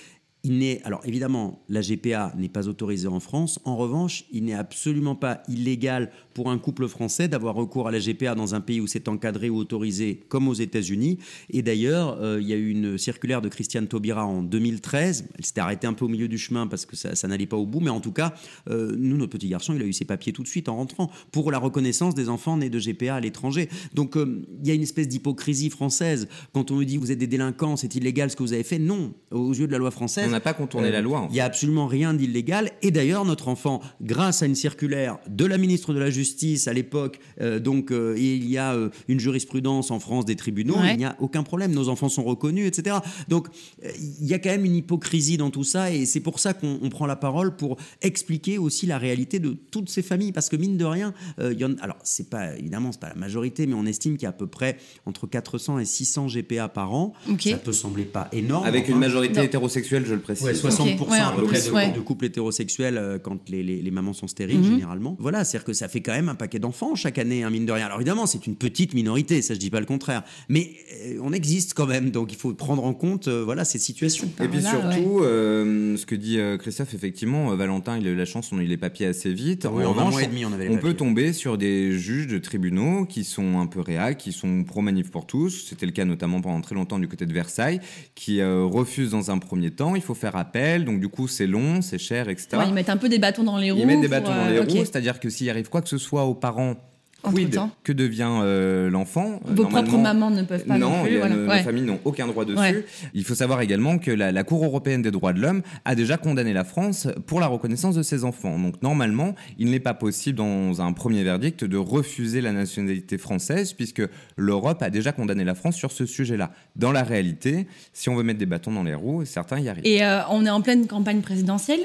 [0.84, 3.60] alors évidemment, la GPA n'est pas autorisée en France.
[3.63, 7.99] En revanche, il n'est absolument pas illégal pour un couple français d'avoir recours à la
[7.99, 11.17] GPA dans un pays où c'est encadré ou autorisé, comme aux États-Unis.
[11.49, 15.29] Et d'ailleurs, euh, il y a eu une circulaire de Christiane Taubira en 2013.
[15.38, 17.65] Elle s'était arrêtée un peu au milieu du chemin parce que ça, n'allait pas au
[17.65, 17.79] bout.
[17.79, 18.34] Mais en tout cas,
[18.69, 21.10] euh, nous, notre petit garçon, il a eu ses papiers tout de suite en rentrant
[21.32, 23.69] pour la reconnaissance des enfants nés de GPA à l'étranger.
[23.93, 26.27] Donc, euh, il y a une espèce d'hypocrisie française.
[26.51, 28.79] Quand on nous dit vous êtes des délinquants, c'est illégal ce que vous avez fait.
[28.79, 31.28] Non, aux yeux de la loi française n'a pas contourné la loi.
[31.30, 32.72] Il n'y a absolument rien d'illégal.
[32.82, 36.74] Et d'ailleurs, notre enfant, grâce à une circulaire de la ministre de la Justice à
[36.74, 40.98] l'époque, euh, donc euh, il y a euh, une jurisprudence en France des tribunaux, il
[40.98, 41.72] n'y a aucun problème.
[41.72, 42.98] Nos enfants sont reconnus, etc.
[43.28, 43.48] Donc
[43.84, 45.91] il y a quand même une hypocrisie dans tout ça.
[45.91, 49.89] Et c'est pour ça qu'on prend la parole pour expliquer aussi la réalité de toutes
[49.89, 50.32] ces familles.
[50.32, 53.15] Parce que mine de rien, il y en, alors c'est pas évidemment c'est pas la
[53.15, 56.67] majorité, mais on estime qu'il y a à peu près entre 400 et 600 GPA
[56.67, 57.13] par an.
[57.39, 58.65] Ça peut sembler pas énorme.
[58.65, 60.45] Avec une majorité hétérosexuelle, je le précise.
[60.45, 64.59] Ouais, 60% à peu près de, couples hétérosexuels euh, quand les, les, mamans sont stériles,
[64.59, 64.71] mhm.
[64.71, 65.15] généralement.
[65.19, 67.65] Voilà, c'est-à-dire que ça fait quand même un paquet d'enfants chaque année, un hein, mine
[67.65, 67.86] de rien.
[67.86, 70.23] Alors évidemment, c'est une petite minorité, ça je dis pas le contraire.
[70.49, 70.71] Mais
[71.05, 74.29] euh, on existe quand même, donc il faut prendre en compte euh, voilà, ces situations.
[74.41, 78.59] Et puis surtout, ce que dit Christophe, effectivement, Valentin, il a eu la chance, on
[78.59, 79.65] a eu les papiers assez vite.
[79.65, 83.23] en, revanche, et demi, on, avait on peut tomber sur des juges de tribunaux qui
[83.23, 85.67] sont un peu réac, qui sont pro-manif pour tous.
[85.69, 87.79] C'était le cas notamment pendant très longtemps du côté de Versailles,
[88.15, 89.95] qui refusent dans un premier temps.
[89.95, 92.63] Il faut faire appel donc du coup c'est long, c'est cher, etc.
[92.67, 93.80] ils mettent un peu des bâtons dans les roues.
[93.80, 95.97] Ils mettent des bâtons dans les euh, roues, c'est-à-dire que s'il arrive quoi que ce
[95.97, 96.76] soit aux parents
[97.23, 99.39] Quid, que devient euh, l'enfant?
[99.45, 101.17] Vos propres mamans ne peuvent pas non, non plus.
[101.17, 101.57] Voilà.
[101.57, 102.83] les familles n'ont aucun droit dessus.
[103.13, 106.51] Il faut savoir également que la, Cour européenne des droits de l'homme a déjà condamné
[106.51, 108.59] la France pour la reconnaissance de ses enfants.
[108.59, 113.71] Donc normalement, il n'est pas possible dans un premier verdict de refuser la nationalité française
[113.71, 114.01] puisque
[114.36, 116.51] l'Europe a déjà condamné la France sur ce sujet-là.
[116.75, 119.86] Dans la réalité, si on veut mettre des bâtons dans les roues, certains y arrivent.
[119.86, 121.79] Et euh, on est en pleine campagne présidentielle.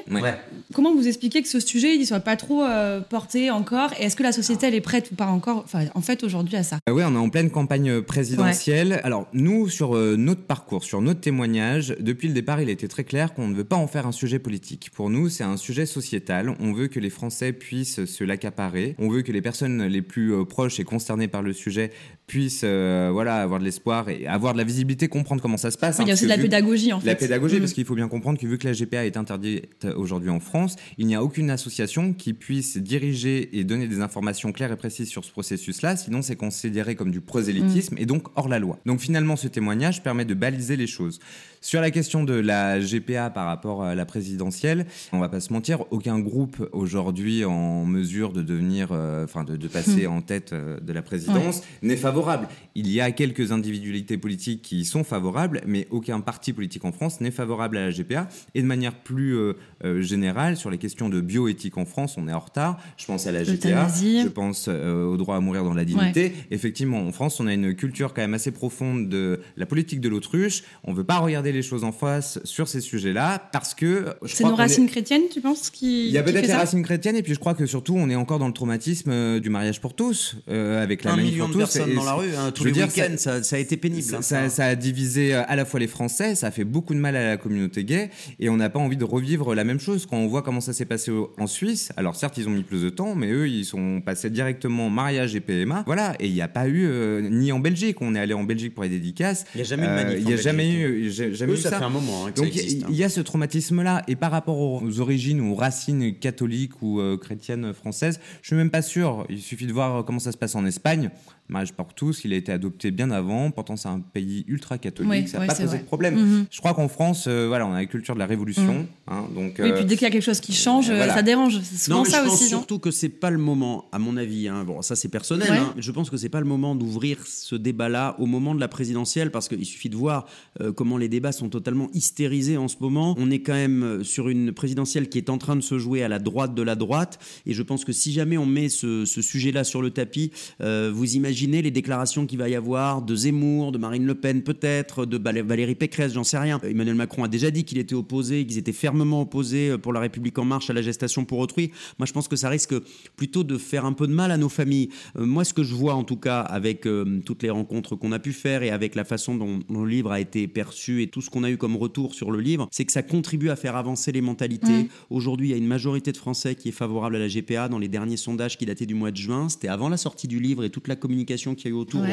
[0.74, 3.92] Comment vous expliquez que ce sujet ne soit pas trop euh, porté encore?
[3.98, 5.27] Et est-ce que la société elle est prête ou pas?
[5.30, 9.00] Encore, enfin, en fait, aujourd'hui à ça euh, Oui, on est en pleine campagne présidentielle.
[9.04, 13.04] Alors, nous, sur euh, notre parcours, sur notre témoignage, depuis le départ, il était très
[13.04, 14.90] clair qu'on ne veut pas en faire un sujet politique.
[14.94, 16.54] Pour nous, c'est un sujet sociétal.
[16.60, 18.94] On veut que les Français puissent se l'accaparer.
[18.98, 21.90] On veut que les personnes les plus euh, proches et concernées par le sujet
[22.26, 25.96] puissent voilà, avoir de l'espoir et avoir de la visibilité, comprendre comment ça se passe.
[25.98, 27.06] il y a hein, aussi de la pédagogie, en fait.
[27.06, 27.60] La pédagogie, mm.
[27.60, 30.76] parce qu'il faut bien comprendre que vu que la GPA est interdite aujourd'hui en France,
[30.98, 35.08] il n'y a aucune association qui puisse diriger et donner des informations claires et précises
[35.08, 38.78] sur ce processus là sinon c'est considéré comme du prosélytisme et donc hors la loi.
[38.86, 41.20] Donc finalement, ce témoignage permet de baliser les choses.
[41.60, 45.52] Sur la question de la GPA par rapport à la présidentielle, on va pas se
[45.52, 50.10] mentir, aucun groupe aujourd'hui en mesure de devenir, euh, enfin de, passer mm.
[50.10, 52.48] en tête euh, de la présidence n'est favorable.
[52.74, 57.20] Il y a quelques individualités politiques qui sont favorables, mais aucun parti politique en France
[57.20, 58.28] n'est favorable à la GPA.
[58.54, 59.54] Et de manière plus euh,
[60.00, 62.78] générale, sur les questions de bioéthique en France, on est en retard.
[62.96, 66.32] Je pense à la GPA, je pense au droit à mourir dans la dignité.
[66.50, 70.08] Effectivement, en France, on a une culture quand même assez profonde de la politique de
[70.08, 70.62] l'autruche.
[70.84, 74.14] On veut pas regarder les choses en face sur ces sujets-là parce que.
[74.26, 77.22] C'est nos racines chrétiennes, tu penses qui, Il y a peut-être les racines chrétiennes et
[77.22, 79.94] puis je crois que surtout on est encore dans le traumatisme euh, du mariage pour
[79.94, 82.34] tous, euh, avec la un million pour de personnes dans la rue.
[82.36, 84.02] Hein, tous les week-ends, ça, ça, a été pénible.
[84.02, 86.98] Ça, hein, ça, a divisé à la fois les Français, ça a fait beaucoup de
[86.98, 90.06] mal à la communauté gay, et on n'a pas envie de revivre la même chose
[90.06, 91.90] quand on voit comment ça s'est passé en Suisse.
[91.96, 95.34] Alors certes, ils ont mis plus de temps, mais eux, ils sont passés directement mariage
[95.34, 95.84] et PMA.
[95.86, 96.88] Voilà, et il n'y a pas eu
[97.30, 98.00] ni en Belgique.
[98.00, 99.44] On est allé en Belgique pour les dédicaces.
[99.54, 100.18] Il n'y a jamais eu de manif.
[100.18, 101.70] Il n'y a jamais eu, jamais eu ça.
[101.70, 101.78] ça.
[101.78, 102.26] fait un moment.
[102.26, 106.14] Hein, Donc il y, a ce traumatisme-là, et par rapport aux origines ou aux racines
[106.18, 109.26] catholiques ou chrétiennes françaises, je suis même pas sûr.
[109.28, 111.10] Il suffit de voir comment ça se passe en Espagne
[111.48, 113.50] mariage pour tous, il a été adopté bien avant.
[113.50, 116.16] Pourtant, c'est un pays ultra catholique, ça n'a pas posé de problème.
[116.16, 116.46] Mhm.
[116.50, 118.86] Je crois qu'en France, euh, voilà, on a la culture de la révolution.
[119.06, 121.60] Hein, donc, oui, puis dès qu'il y a quelque chose qui change, euh, ça dérange.
[121.62, 122.40] C'est souvent ça je aussi.
[122.40, 124.48] Pense surtout que c'est pas le moment, à mon avis.
[124.48, 125.48] Hein, bon, ça c'est personnel.
[125.50, 128.68] Hein, je pense que c'est pas le moment d'ouvrir ce débat-là au moment de la
[128.68, 130.26] présidentielle, parce qu'il suffit de voir
[130.60, 133.14] euh, comment les débats sont totalement hystérisés en ce moment.
[133.18, 136.08] On est quand même sur une présidentielle qui est en train de se jouer à
[136.08, 139.22] la droite de la droite, et je pense que si jamais on met ce, ce
[139.22, 140.30] sujet-là sur le tapis,
[140.60, 144.42] vous imaginez imaginez les déclarations qu'il va y avoir de Zemmour, de Marine Le Pen
[144.42, 146.58] peut-être, de Valérie Pécresse, j'en sais rien.
[146.64, 150.00] Emmanuel Macron a déjà dit qu'il était opposé, qu'ils étaient fermement opposés euh, pour la
[150.00, 151.70] République en marche à la gestation pour autrui.
[152.00, 152.74] Moi, je pense que ça risque
[153.14, 154.88] plutôt de faire un peu de mal à nos familles.
[155.16, 158.10] Euh, moi, ce que je vois en tout cas avec euh, toutes les rencontres qu'on
[158.10, 161.20] a pu faire et avec la façon dont, le livre a été perçu et tout
[161.20, 163.76] ce qu'on a eu comme retour sur le livre, c'est que ça contribue à faire
[163.76, 164.84] avancer les mentalités.
[164.84, 164.88] Mmh.
[165.10, 167.68] Aujourd'hui, il y a une majorité de Français qui est favorable à la GPA.
[167.68, 170.40] Dans les derniers sondages qui dataient du mois de juin, c'était avant la sortie du
[170.40, 172.04] livre et toute la communication qu'il y a eu autour.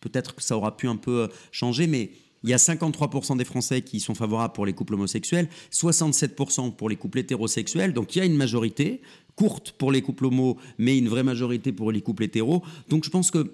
[0.00, 2.10] Peut-être que ça aura pu un peu euh, changer, mais
[2.42, 6.88] il y a 53% des Français qui sont favorables pour les couples homosexuels, 67% pour
[6.88, 7.92] les couples hétérosexuels.
[7.92, 9.02] Donc il y a une majorité
[9.36, 12.62] courte pour les couples homos, mais une vraie majorité pour les couples hétéros.
[12.88, 13.44] Donc je pense que euh,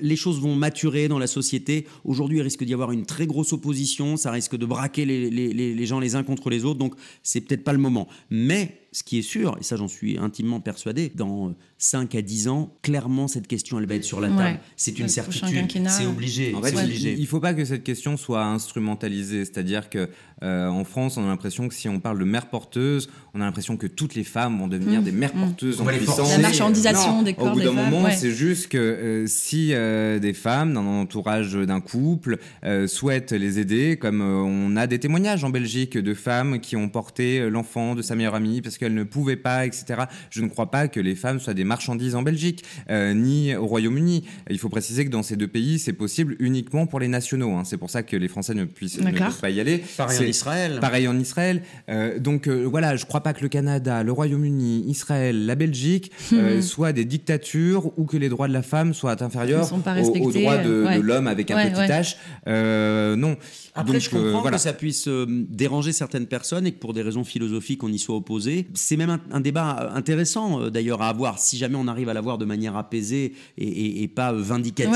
[0.00, 1.86] les choses vont maturer dans la société.
[2.04, 5.86] Aujourd'hui, il risque d'y avoir une très grosse opposition, ça risque de braquer les, les
[5.86, 8.08] gens les uns contre les autres, donc c'est peut-être pas le moment.
[8.30, 12.46] Mais ce qui est sûr, et ça j'en suis intimement persuadé, dans 5 à 10
[12.46, 14.60] ans, clairement cette question elle va être sur la table.
[14.76, 16.54] C'est une certitude, c'est obligé.
[16.54, 20.08] En fait, il ne faut pas que cette question soit instrumentalisée, c'est-à-dire que
[20.44, 23.44] euh, en France, on a l'impression que si on parle de mère porteuse, on a
[23.44, 25.04] l'impression que toutes les femmes vont devenir mmh.
[25.04, 25.40] des mères mmh.
[25.40, 26.30] porteuses en puissance.
[26.30, 30.34] La marchandisation des corps Au bout d'un moment, c'est juste que euh, si euh, des
[30.34, 32.38] femmes dans l'entourage d'un couple
[32.86, 37.50] souhaitent les aider, comme on a des témoignages en Belgique de femmes qui ont porté
[37.50, 40.02] l'enfant de sa meilleure amie parce que qu'elles ne pouvaient pas, etc.
[40.28, 43.66] Je ne crois pas que les femmes soient des marchandises en Belgique, euh, ni au
[43.66, 44.24] Royaume-Uni.
[44.50, 47.54] Il faut préciser que dans ces deux pays, c'est possible uniquement pour les nationaux.
[47.54, 47.62] Hein.
[47.64, 49.82] C'est pour ça que les Français ne, puissent, ne peuvent pas y aller.
[49.96, 50.78] Pareil en Israël.
[50.80, 51.62] Pareil en Israël.
[51.88, 55.54] Euh, donc euh, voilà, je ne crois pas que le Canada, le Royaume-Uni, Israël, la
[55.54, 56.60] Belgique hmm.
[56.60, 61.00] soient des dictatures ou que les droits de la femme soient inférieurs aux, droits de,
[61.00, 62.16] l'homme avec un petit
[62.46, 63.14] h.
[63.14, 63.36] non.
[63.76, 64.56] Après, je comprends voilà.
[64.56, 68.14] que ça puisse déranger certaines personnes et que pour des raisons philosophiques, on y soit
[68.14, 68.68] opposé.
[68.74, 72.38] C'est même un, débat intéressant euh, d'ailleurs à avoir si jamais on arrive à l'avoir
[72.38, 74.92] de manière apaisée et, pas vindicative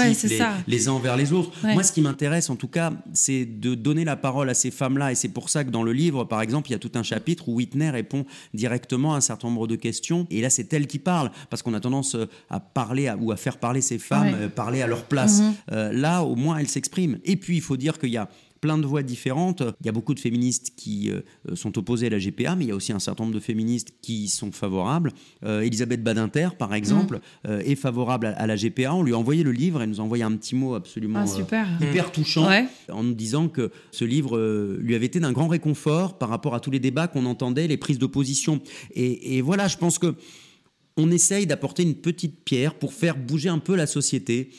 [0.66, 1.50] les, uns envers les autres.
[1.62, 5.12] Moi, ce qui m'intéresse en tout cas, c'est de donner la parole à ces femmes-là
[5.12, 7.02] et c'est pour ça que dans le livre, par exemple, il y a tout un
[7.02, 10.86] chapitre où Whitney répond directement à un certain nombre de questions et là, c'est elle
[10.86, 14.34] qui parle parce qu'on a tendance euh, à parler ou à faire parler ces femmes,
[14.34, 15.40] euh, parler à leur place.
[15.40, 15.90] Mm-hmm.
[15.92, 17.18] là, au moins, elles s'expriment.
[17.24, 18.28] Et puis, il faut dire qu'il y a
[18.60, 19.62] plein de voix différentes.
[19.80, 21.20] Il y a beaucoup de féministes qui euh,
[21.54, 23.94] sont opposées à la GPA, mais il y a aussi un certain nombre de féministes
[24.02, 25.12] qui sont favorables.
[25.44, 27.48] Euh, Elisabeth Badinter, par exemple, mm.
[27.48, 28.94] euh, est favorable à, la GPA.
[28.94, 31.74] On lui a envoyé le livre, elle nous a envoyé un petit mot absolument ah,
[31.80, 32.48] hyper touchant
[32.90, 36.60] en nous disant que ce livre lui avait été d'un grand réconfort par rapport à
[36.60, 38.60] tous les débats qu'on entendait, les prises d'opposition.
[38.94, 40.14] Et, et voilà, je pense que
[40.98, 44.50] on essaye d'apporter une petite pierre pour faire bouger un peu la société.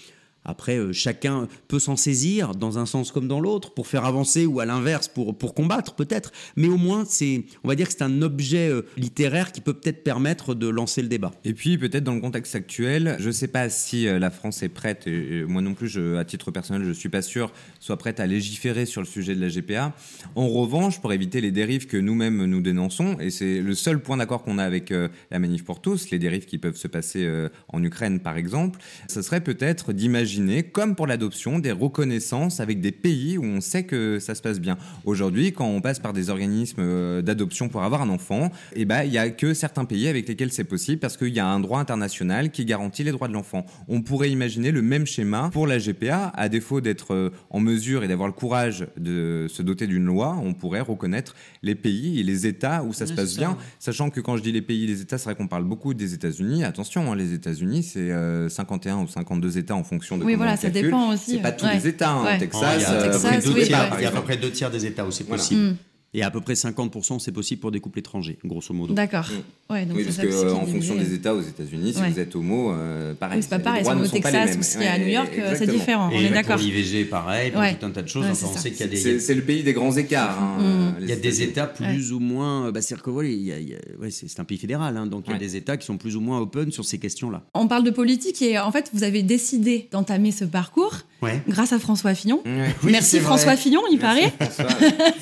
[0.46, 4.46] Après, euh, chacun peut s'en saisir dans un sens comme dans l'autre pour faire avancer
[4.46, 6.32] ou à l'inverse pour, pour combattre peut-être.
[6.56, 9.74] Mais au moins, c'est, on va dire que c'est un objet euh, littéraire qui peut
[9.74, 11.32] peut-être permettre de lancer le débat.
[11.44, 14.64] Et puis peut-être dans le contexte actuel, je ne sais pas si euh, la France
[14.64, 17.52] est prête, et moi non plus, je, à titre personnel, je ne suis pas sûr,
[17.80, 19.94] soit prête à légiférer sur le sujet de la GPA.
[20.36, 24.18] En revanche, pour éviter les dérives que nous-mêmes nous dénonçons, et c'est le seul point
[24.18, 24.92] d'accord qu'on a avec
[25.32, 27.30] la manif pour tous, les dérives qui peuvent se passer
[27.68, 30.29] en Ukraine par exemple, ce serait peut-être d'imaginer
[30.72, 34.60] comme pour l'adoption, des reconnaissances avec des pays où on sait que ça se passe
[34.60, 34.78] bien.
[35.06, 39.04] Aujourd'hui, quand on passe par des organismes euh, d'adoption pour avoir un enfant, eh ben,
[39.04, 41.60] il n'y a que certains pays avec lesquels c'est possible parce qu'il y a un
[41.60, 43.66] droit international qui garantit les droits de l'enfant.
[43.88, 48.04] On pourrait imaginer le même schéma pour la GPA, à défaut d'être euh, en mesure
[48.04, 52.24] et d'avoir le courage de se doter d'une loi, on pourrait reconnaître les pays et
[52.24, 54.88] les États où ça se passe bien, sachant que quand je dis les pays et
[54.88, 56.64] les États, c'est vrai qu'on parle beaucoup des États-Unis.
[56.64, 58.10] Attention, hein, les États-Unis, c'est
[58.50, 61.32] 51 euh, ou 52 États en fonction oui, voilà, ça dépend aussi.
[61.32, 62.12] C'est pas tous les États.
[62.12, 62.38] Hein.
[62.38, 65.76] Texas, il y a, à peu près deux tiers des États où c'est possible.
[66.14, 68.94] Et à peu près 50%, c'est possible pour des couples étrangers, grosso modo.
[68.96, 69.28] D'accord.
[69.30, 69.74] Mm.
[69.74, 73.14] Ouais, donc oui, parce qu'en fonction des États aux États-unis, si vous êtes homo, euh,
[73.14, 73.44] pareil.
[73.44, 73.86] c'est pas pareil.
[73.86, 76.10] Si on au Texas ou si à New York, euh, c'est différent.
[76.10, 76.56] Et on est d'accord.
[76.56, 78.26] Pour l'IVG, pareil, pour tout un tas de choses.
[78.32, 79.20] Enfin, on sait qu'il y a des.
[79.20, 80.42] C'est le pays des grands écarts.
[80.42, 80.96] Hein, mm.
[81.02, 82.72] Il y a des États plus ou moins.
[82.72, 85.78] Bah, c'est-à-dire que voilà, c'est un pays fédéral, hein, donc il y a des États
[85.78, 87.44] qui sont plus ou moins open sur ces questions-là.
[87.54, 91.04] On parle de politique et en fait, vous avez décidé d'entamer ce parcours
[91.48, 92.42] grâce à François Fillon.
[92.84, 94.34] Merci François Fillon, il paraît.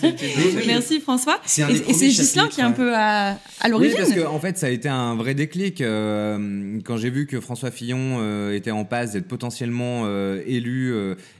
[0.67, 1.39] Merci François.
[1.57, 3.37] Et c'est Gislain qui est un peu à,
[3.69, 3.97] l'origine.
[3.99, 5.81] Oui, parce qu'en en fait, ça a été un vrai déclic.
[5.81, 10.93] Euh, quand j'ai vu que François Fillon euh, était en passe d'être potentiellement euh, élu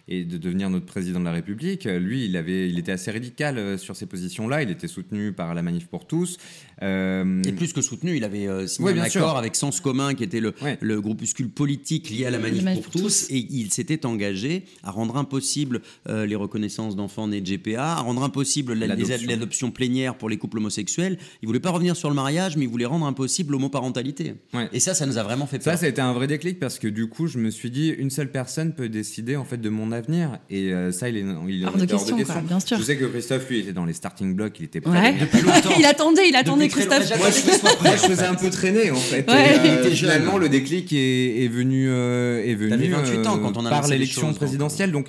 [0.07, 3.77] et de devenir notre président de la République, lui, il, avait, il était assez radical
[3.77, 4.63] sur ces positions-là.
[4.63, 6.37] Il était soutenu par la Manif pour tous.
[6.81, 10.53] et plus que soutenu, il avait signé un accord avec Sens Commun, qui était le,
[10.81, 15.17] le, groupuscule politique lié à la Manif, pour, tous, et il s'était engagé à rendre
[15.17, 20.57] impossible les reconnaissances d'enfants nés de GPA, à rendre impossible l'adoption plénière pour les couples
[20.57, 21.17] homosexuels.
[21.41, 24.35] Il voulait pas revenir sur le mariage, mais il voulait rendre impossible l'homoparentalité.
[24.71, 25.73] Et ça, ça nous a vraiment fait peur.
[25.73, 27.89] Ça, ça a été un vrai déclic parce que du coup, je me suis dit,
[27.89, 30.39] une seule personne peut décider en fait de mon avenir.
[30.49, 32.41] Et euh, ça, il est, il hors, de question, hors de question.
[32.41, 32.77] bien sûr.
[32.77, 35.69] Je sais que Christophe, lui, était dans les starting blocks, il était prêt depuis longtemps.
[35.79, 37.09] il attendait, il attendait Christophe.
[37.17, 39.29] Moi, je, faisais un peu traîner en fait.
[39.29, 42.93] Euh, finalement, le déclic est, venu, euh, est venu
[43.27, 44.91] ans quand on a par l'élection présidentielle.
[44.91, 45.07] Donc,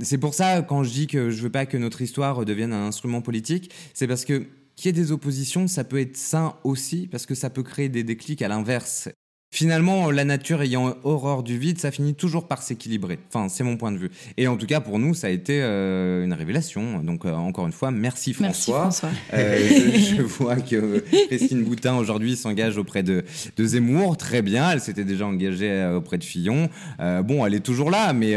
[0.00, 2.86] c'est pour ça quand je dis que je veux pas que notre histoire devienne un
[2.86, 4.46] instrument politique, c'est parce que
[4.76, 7.88] qu'il y ait des oppositions, ça peut être sain aussi, parce que ça peut créer
[7.88, 9.08] des déclics à l'inverse.
[9.54, 13.20] Finalement, la nature ayant horreur du vide, ça finit toujours par s'équilibrer.
[13.28, 14.10] Enfin, c'est mon point de vue.
[14.36, 17.00] Et en tout cas, pour nous, ça a été euh, une révélation.
[17.04, 18.80] Donc, euh, encore une fois, merci François.
[18.82, 19.10] Merci François.
[19.32, 19.58] Euh,
[20.16, 23.22] je, vois que Christine Boutin, aujourd'hui, s'engage auprès de,
[23.56, 24.16] de, Zemmour.
[24.16, 24.72] Très bien.
[24.72, 26.68] Elle s'était déjà engagée auprès de Fillon.
[26.98, 28.32] bon, elle est toujours là, mais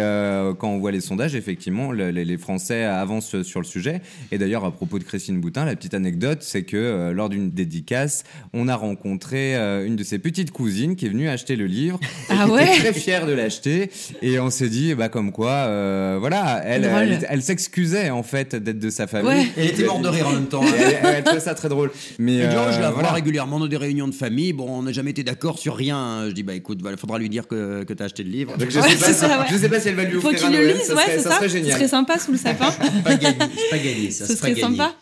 [0.60, 4.02] quand on voit les sondages, effectivement, les Français avancent sur le sujet.
[4.32, 8.24] Et d'ailleurs, à propos de Christine Boutin, la petite anecdote, c'est que lors d'une dédicace,
[8.54, 12.00] on a rencontré une de ses petites cousines qui venu acheter le livre.
[12.30, 13.90] Ah ouais très fière de l'acheter.
[14.22, 18.80] Et on s'est dit, bah, comme quoi, euh, voilà, elle, elle, s'excusait en fait d'être
[18.80, 19.30] de sa famille.
[19.30, 19.48] Ouais.
[19.58, 20.64] Elle était morte de rire en même temps.
[20.64, 21.00] Hein.
[21.04, 21.92] elle, trouvait ça très drôle.
[22.20, 24.54] Mais euh, je la vois régulièrement dans des réunions de famille.
[24.54, 26.26] Bon, on n'a jamais été d'accord sur rien.
[26.28, 28.58] Je dis, bah écoute, il faudra lui dire que, que tu as acheté le livre.
[28.58, 30.58] Donc, je, sais pas, ça, je sais pas si elle va lui offrir Faut qu'il
[30.58, 31.72] le lise, ça, serait, ça, serait génial.
[31.72, 32.72] Ce serait sympa sous le sapin.
[33.04, 33.38] pas gagné,
[33.70, 34.26] pas gagné, ça.
[34.26, 34.94] Ce serait sympa.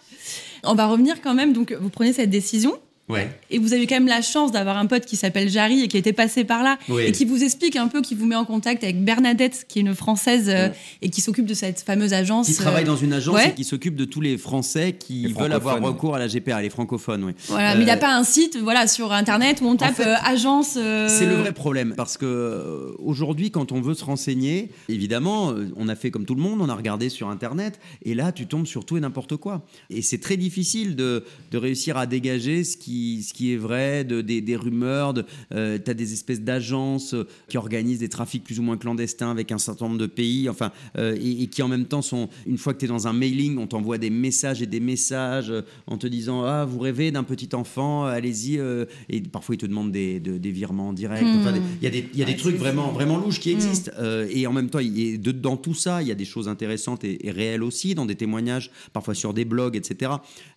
[0.63, 1.53] On va revenir quand même.
[1.53, 2.73] Donc, vous prenez cette décision.
[3.51, 5.97] Et vous avez quand même la chance d'avoir un pote qui s'appelle Jarry et qui
[5.97, 8.83] était passé par là et qui vous explique un peu, qui vous met en contact
[8.83, 10.69] avec Bernadette, qui est une Française euh,
[11.01, 12.47] et qui s'occupe de cette fameuse agence.
[12.47, 15.81] Qui travaille dans une agence et qui s'occupe de tous les Français qui veulent avoir
[15.81, 17.23] recours à la GPA, les francophones.
[17.23, 17.33] Oui.
[17.47, 19.99] Voilà, mais il n'y a euh, pas un site voilà, sur Internet où on tape
[19.99, 20.77] euh, agence.
[21.07, 25.95] C'est le vrai problème parce que aujourd'hui, quand on veut se renseigner, évidemment, on a
[25.95, 28.83] fait comme tout le monde, on a regardé sur Internet et là, tu tombes sur
[28.85, 29.63] tout et n'importe quoi.
[29.91, 34.03] Et c'est très difficile de, de réussir à dégager ce qui ce qui est vrai,
[34.03, 35.13] de, des, rumeurs.
[35.13, 38.77] De, euh, tu as des espèces d'agences euh, qui organisent des trafics plus ou moins
[38.77, 42.29] clandestins avec un certain nombre de pays, enfin, euh, et, qui en même temps sont,
[42.45, 45.53] une fois que tu es dans un mailing, on t'envoie des messages et des messages
[45.87, 48.59] en te disant Ah, vous rêvez d'un petit enfant, allez-y.
[49.09, 51.23] et parfois, ils te demandent des, des virements directs.
[51.23, 51.61] Hmm.
[51.81, 53.55] Il y a des, y a des trucs vraiment, vraiment louches qui hmm.
[53.55, 53.91] existent.
[54.29, 57.03] et en même temps, y de, dans tout ça, il y a des choses intéressantes
[57.03, 60.11] et, réelles aussi, dans des témoignages, parfois sur des blogs, etc.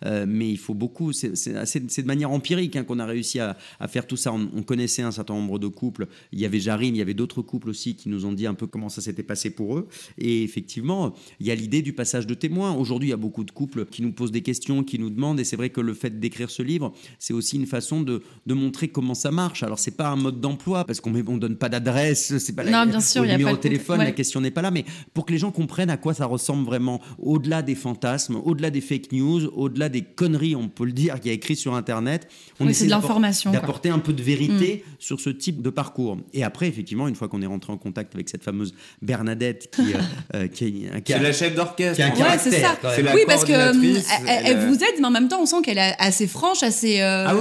[0.04, 3.56] mais il faut beaucoup, c'est de manière empirique hein, qu'on a réussi à,
[3.88, 4.32] faire tout ça.
[4.32, 6.06] On, connaissait un certain nombre de couples.
[6.32, 8.54] Il y avait Jarine, il y avait d'autres couples aussi qui nous ont dit un
[8.54, 9.88] peu comment ça s'était passé pour eux.
[10.18, 12.72] Et effectivement, il y a l'idée du passage de témoins.
[12.74, 15.40] Aujourd'hui, il y a beaucoup de couples qui nous posent des questions, qui nous demandent.
[15.40, 18.88] Et c'est vrai que le fait d'écrire ce livre, c'est aussi une façon de, montrer
[18.88, 19.62] comment ça marche.
[19.62, 22.86] Alors, c'est pas un mode d'emploi parce qu'on ne donne pas d'adresse, c'est pas non,
[22.86, 24.70] bien sûr, il numéro de téléphone, la question n'est pas là.
[24.70, 28.70] Mais pour que les gens comprennent à quoi ça ressemble vraiment, au-delà des fantasmes, au-delà
[28.70, 32.17] des fake news, au-delà des conneries, on peut le dire, qui a écrit sur Internet,
[32.60, 33.50] on essaie l'information.
[33.50, 34.90] D'apporter un peu de vérité mm.
[34.98, 36.18] sur ce type de parcours.
[36.34, 39.94] Et après, effectivement, une fois qu'on est rentré en contact avec cette fameuse Bernadette qui,
[39.94, 39.98] euh,
[40.34, 42.02] euh, qui est C'est la chef d'orchestre.
[42.02, 42.78] Ouais, c'est ça.
[43.14, 45.94] oui, parce que euh, elle, vous aide, mais en même temps, on sent qu'elle est
[45.98, 47.00] assez franche, assez.
[47.00, 47.34] Ah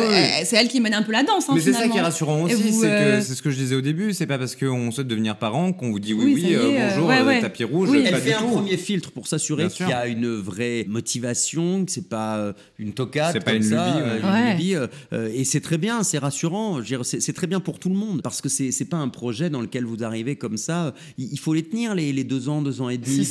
[0.44, 1.50] c'est elle qui mène un peu la danse.
[1.50, 3.76] Hein, mais c'est ça qui est rassurant aussi, c'est que c'est ce que je disais
[3.76, 4.14] au début.
[4.14, 7.12] C'est pas parce qu'on souhaite devenir parent qu'on vous dit oui, oui, bonjour,
[7.42, 7.90] tapis rouge.
[7.96, 12.10] Elle fait un premier filtre pour s'assurer qu'il y a une vraie motivation, que c'est
[12.10, 13.32] pas une tocade.
[13.34, 14.67] C'est pas une lubie.
[14.68, 14.88] Vie.
[15.34, 16.82] et c'est très bien, c'est rassurant.
[17.04, 19.86] C'est très bien pour tout le monde parce que c'est pas un projet dans lequel
[19.86, 20.94] vous arrivez comme ça.
[21.18, 23.28] Il, faut les tenir les, les, deux ans, deux ans et demi.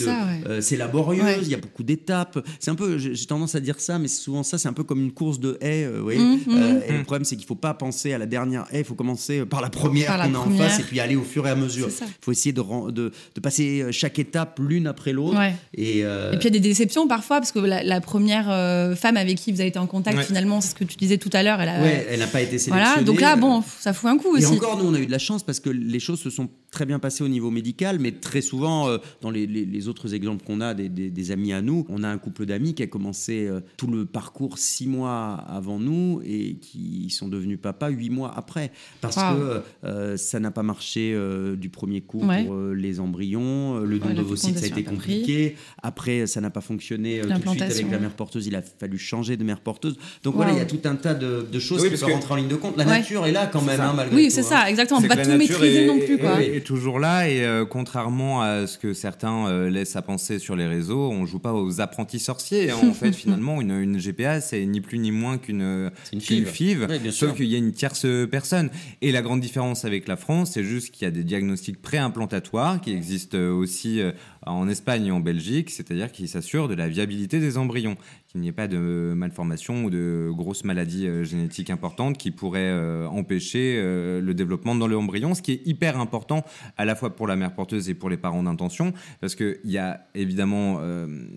[0.60, 2.44] C'est laborieux, il y a beaucoup d'étapes.
[2.60, 5.00] C'est un peu, j'ai tendance à dire ça, mais souvent ça, c'est un peu comme
[5.00, 5.86] une course de haies.
[5.86, 6.80] Vous voyez mmh, mmh.
[6.88, 9.44] et le problème, c'est qu'il faut pas penser à la dernière haie, il faut commencer
[9.44, 11.88] par la première qu'on a en face et puis aller au fur et à mesure.
[11.88, 15.38] Il faut essayer de, de, de, passer chaque étape l'une après l'autre.
[15.74, 18.94] Et, euh, et, puis il y a des déceptions parfois, parce que la, première euh,
[18.94, 21.25] femme avec qui vous avez été en contact, finalement, c'est ce que tu disais tout
[21.32, 21.60] à l'heure.
[21.60, 22.84] Elle a, elle n'a pas été sélectionnée.
[22.84, 24.44] Voilà, donc là, bon, ça fout un coup aussi.
[24.44, 26.48] Et encore, nous, on a eu de la chance parce que les choses se sont
[26.70, 30.44] très bien passées au niveau médical, mais très souvent, euh, dans les, les, autres exemples
[30.44, 33.48] qu'on a des, des, amis à nous, on a un couple d'amis qui a commencé
[33.76, 38.72] tout le parcours six mois avant nous et qui sont devenus papa huit mois après.
[39.00, 41.16] Parce que ça n'a pas marché
[41.56, 43.78] du premier coup pour les embryons.
[43.78, 45.56] Le don de d'ovocytes, ça a été compliqué.
[45.82, 48.46] Après, ça n'a pas fonctionné tout de suite avec la mère porteuse.
[48.46, 49.96] Il a fallu changer de mère porteuse.
[50.22, 52.48] Donc voilà, il y a tout un tas de, choses qui peuvent rentrer en ligne
[52.48, 52.76] de compte.
[52.76, 54.26] La nature est là quand même, hein, malgré oui, tout.
[54.26, 54.66] Oui, c'est ça, hein.
[54.66, 55.00] exactement.
[55.00, 56.18] On ne peut pas tout maîtriser non plus.
[56.18, 56.42] Quoi.
[56.42, 60.56] Est, toujours là et euh, contrairement à ce que certains euh, laissent à penser sur
[60.56, 62.70] les réseaux, on joue pas aux apprentis sorciers.
[62.70, 62.76] Hein.
[62.82, 67.46] en fait, finalement, une, une GPA, c'est ni plus ni moins qu'une FIV, sauf qu'il
[67.46, 68.70] y a une tierce personne.
[69.02, 72.80] Et la grande différence avec la France, c'est juste qu'il y a des diagnostics préimplantatoires
[72.80, 74.12] qui existent aussi euh,
[74.46, 77.96] en Espagne et en Belgique, c'est-à-dire qui s'assure de la viabilité des embryons,
[78.28, 82.60] qu'il n'y ait pas de malformation ou de grosses maladies euh, génétiques importantes qui pourraient
[82.60, 86.44] euh, empêcher euh, le développement dans l'embryon, ce qui est hyper important
[86.76, 89.78] à la fois pour la mère porteuse et pour les parents d'intention, parce qu'il y
[89.78, 90.80] a évidemment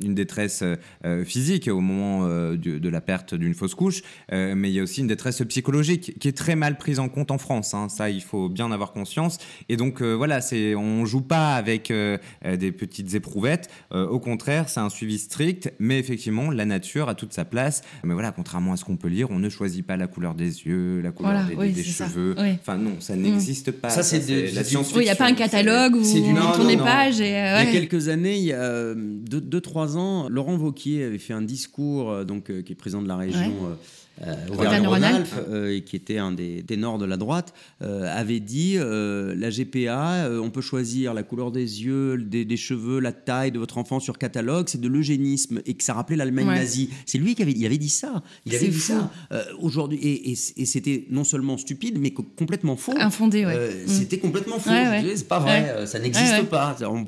[0.02, 0.64] une détresse
[1.26, 4.02] physique au moment de, la perte d'une fausse couche,
[4.32, 7.32] mais il y a aussi une détresse psychologique qui est très mal prise en compte
[7.32, 7.74] en France.
[7.74, 7.90] Hein.
[7.90, 9.38] Ça, il faut bien avoir conscience.
[9.70, 12.72] Et donc voilà, c'est on joue pas avec des
[13.04, 13.70] petites éprouvettes.
[13.92, 17.82] au contraire, c'est un suivi strict, mais effectivement, la nature a toute sa place.
[18.04, 20.66] Mais voilà, contrairement à ce qu'on peut lire, on ne choisit pas la couleur des
[20.66, 22.36] yeux, la couleur des, cheveux.
[22.38, 23.22] Enfin non, ça mm.
[23.22, 23.90] n'existe pas.
[23.90, 26.78] Ça, c'est de la science Il n'y a pas un catalogue où on tourne les
[26.78, 27.22] pages.
[27.22, 31.18] Et, euh, Il y a quelques années, il y a 2-3 ans, Laurent Vauquier avait
[31.18, 33.76] fait un discours, euh, donc, euh, qui est président de la région euh,
[34.52, 40.30] Auvergne-Rhône-Alpes, euh, qui était un des ténors de la droite, euh, avait dit la GPA,
[40.42, 44.18] on peut choisir la couleur des yeux, des, cheveux, la taille de votre enfant sur
[44.18, 46.90] catalogue, c'est de l'eugénisme et que ça rappelait l'Allemagne nazie.
[47.06, 48.24] C'est lui qui avait, il avait dit ça.
[48.46, 49.12] Il avait dit ça
[49.60, 52.94] aujourd'hui et, c'était non seulement stupide, mais complètement faux.
[52.98, 53.84] Infondé, ouais.
[53.86, 53.88] Mm.
[53.88, 54.70] C'était complètement faux.
[54.70, 56.76] C'est pas vrai, ça n'existe pas.
[56.82, 57.06] On,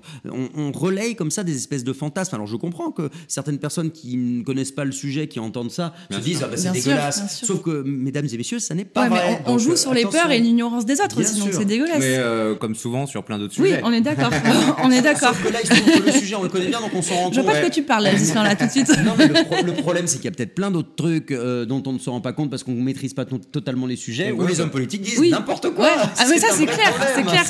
[0.56, 2.36] on, relaye comme ça des espèces de fantasmes.
[2.36, 5.94] Alors je comprends que certaines personnes qui ne connaissent pas le sujet, qui entendent ça,
[6.10, 9.42] se disent ah, bah, c'est dégueulasse Sauf que, mesdames et messieurs, ça n'est pas vrai.
[9.46, 12.00] on, joue sur les peurs et l'ignorance des autres aussi, donc c'est dégueulasse.
[12.00, 13.76] Mais euh, comme souvent sur plein d'autres sujets.
[13.76, 14.32] Oui, on est d'accord.
[14.84, 15.30] on est d'accord.
[15.30, 17.02] Sauf que là, il se trouve que le sujet, on le connaît bien, donc on
[17.02, 17.34] s'en rend compte.
[17.36, 18.90] Je vois pas de quoi tu parles, là, là, tout de suite.
[19.04, 21.94] non, mais le, problème, c'est qu'il y a peut-être plein d'autres trucs euh, dont on
[21.94, 24.60] ne se rend pas compte parce qu'on ne maîtrise pas totalement les sujets, ou les
[24.60, 25.90] hommes politiques disent n'importe quoi.
[26.18, 26.94] Ah, mais ça, c'est clair.
[27.16, 27.46] C'est clair.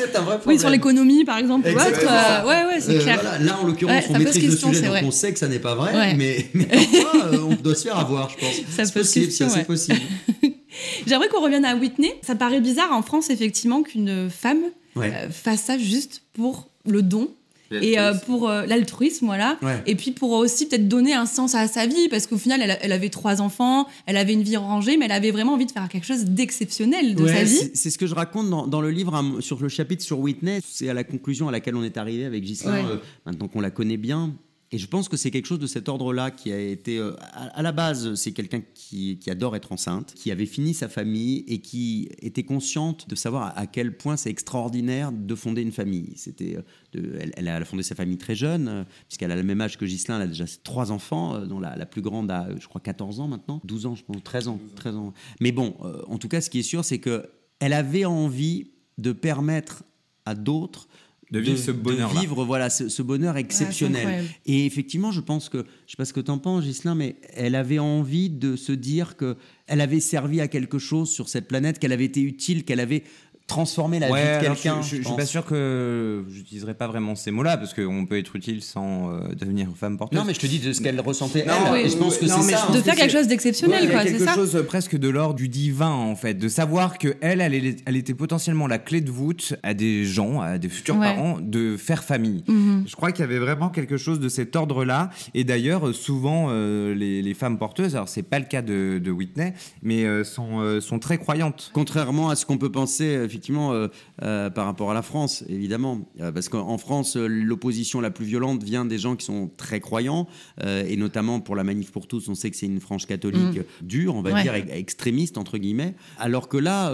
[0.45, 1.87] Oui, sur l'économie, par exemple, ou autre.
[1.87, 3.21] Euh, ouais, ouais, c'est clair.
[3.41, 6.15] Là, en l'occurrence, on maîtrise le sujet, donc on sait que ça n'est pas vrai,
[6.15, 9.01] mais parfois, on doit se faire avoir, je pense.
[9.11, 9.99] C'est possible, c'est possible.
[11.07, 12.13] J'aimerais qu'on revienne à Whitney.
[12.21, 14.63] Ça paraît bizarre en France, effectivement, qu'une femme
[14.97, 17.29] euh, fasse ça juste pour le don
[17.71, 19.57] et euh, pour euh, l'altruisme, voilà.
[19.85, 22.91] Et puis pour aussi peut-être donner un sens à sa vie, parce qu'au final, elle,
[22.91, 25.87] avait trois enfants, elle avait une vie rangée, mais elle avait vraiment envie de faire
[25.87, 27.71] quelque chose d'exceptionnel de sa vie.
[27.73, 30.59] C'est ce que je raconte dans, le livre hein, sur le chapitre sur Whitney.
[30.67, 33.97] C'est à la conclusion à laquelle on est arrivé avec Ghislain, maintenant qu'on la connaît
[33.97, 34.33] bien.
[34.73, 37.61] Et je pense que c'est quelque chose de cet ordre-là qui a été, euh, à,
[37.61, 42.07] la base, c'est quelqu'un qui, adore être enceinte, qui avait fini sa famille et qui
[42.21, 46.13] était consciente de savoir à, quel point c'est extraordinaire de fonder une famille.
[46.15, 46.57] C'était,
[46.95, 49.83] euh, elle, a fondé sa famille très jeune, euh, puisqu'elle a le même âge que
[49.83, 53.27] Ghislain, elle a déjà trois enfants, dont la, plus grande a, je crois, 14 ans
[53.27, 55.13] maintenant, 12 ans, je pense, 13 ans, 13 ans.
[55.41, 55.75] Mais bon,
[56.07, 59.83] en tout cas, ce qui est sûr, c'est que elle avait envie de permettre
[60.25, 60.87] à d'autres
[61.31, 62.13] de vivre ce bonheur.
[62.13, 64.25] De vivre voilà, ce, bonheur exceptionnel.
[64.45, 66.95] et effectivement, je pense que, je ne sais pas ce que tu en penses, Gislain,
[66.95, 71.47] mais elle avait envie de se dire qu'elle avait servi à quelque chose sur cette
[71.47, 73.03] planète, qu'elle avait été utile, qu'elle avait
[73.51, 74.81] transformer la vie de quelqu'un.
[74.81, 78.35] Je, ne suis pas sûr que j'utiliserai pas vraiment ces mots-là parce qu'on peut être
[78.35, 80.17] utile sans euh, devenir femme porteuse.
[80.17, 81.45] Non, mais je te dis de ce qu'elle ressentait.
[81.45, 82.71] Non, je pense que c'est ça.
[82.71, 84.03] De faire quelque chose d'exceptionnel, quoi.
[84.03, 88.13] Quelque chose presque de l'ordre du divin, en fait, de savoir que elle, elle, était
[88.13, 92.43] potentiellement la clé de voûte à des gens, à des futurs parents, de faire famille.
[92.47, 92.85] Mhm.
[92.87, 95.09] Je crois qu'il y avait vraiment quelque chose de cet ordre-là.
[95.33, 100.05] Et d'ailleurs, souvent, euh, les, femmes porteuses, alors c'est pas le cas de, Whitney, mais
[100.05, 101.71] euh, sont, sont très croyantes.
[101.73, 103.87] Contrairement à ce qu'on peut penser, effectivement,
[104.19, 106.01] par rapport à la France, évidemment.
[106.33, 110.27] parce qu'en France, l'opposition la plus violente vient des gens qui sont très croyants,
[110.63, 113.85] et notamment pour la manif pour tous, on sait que c'est une frange catholique mm.
[113.85, 115.95] dure, on va dire, extrémiste, entre guillemets.
[116.19, 116.93] Alors que là,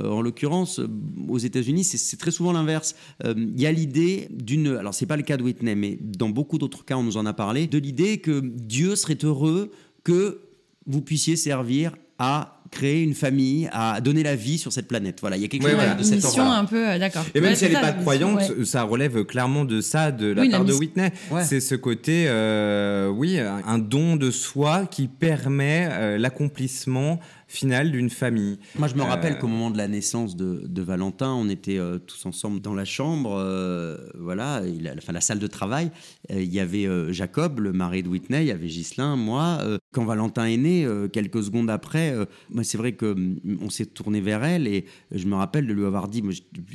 [0.00, 0.80] en l'occurrence,
[1.28, 2.94] aux États-Unis, c'est très souvent l'inverse.
[3.24, 4.68] Il y a l'idée d'une.
[4.68, 7.26] Alors, c'est pas le cas de Whitney, mais dans beaucoup d'autres cas, on nous en
[7.26, 9.72] a parlé, de l'idée que Dieu serait heureux
[10.04, 10.42] que
[10.86, 15.18] vous puissiez servir à créer une famille, à donner la vie sur cette planète.
[15.20, 17.24] Voilà, il y a quelque chose de cette mission un peu, euh, d'accord.
[17.34, 20.64] Et même si elle n'est pas croyante, ça relève clairement de ça, de la part
[20.64, 21.12] de Whitney.
[21.42, 27.20] C'est ce côté, euh, oui, un don de soi qui permet euh, l'accomplissement
[27.50, 28.58] finale d'une famille.
[28.78, 31.98] Moi, je me rappelle euh, qu'au moment de la naissance de, Valentin, on était euh,
[31.98, 35.90] tous ensemble dans la chambre, euh, voilà, il enfin, la salle de travail.
[36.30, 39.58] il y avait Jacob, le mari de Whitney, il y avait Ghislain, moi.
[39.92, 42.14] quand Valentin est né, quelques secondes après,
[42.50, 45.84] moi, c'est vrai qu'on mm, s'est tourné vers elle et je me rappelle de lui
[45.84, 46.32] avoir dit, moi,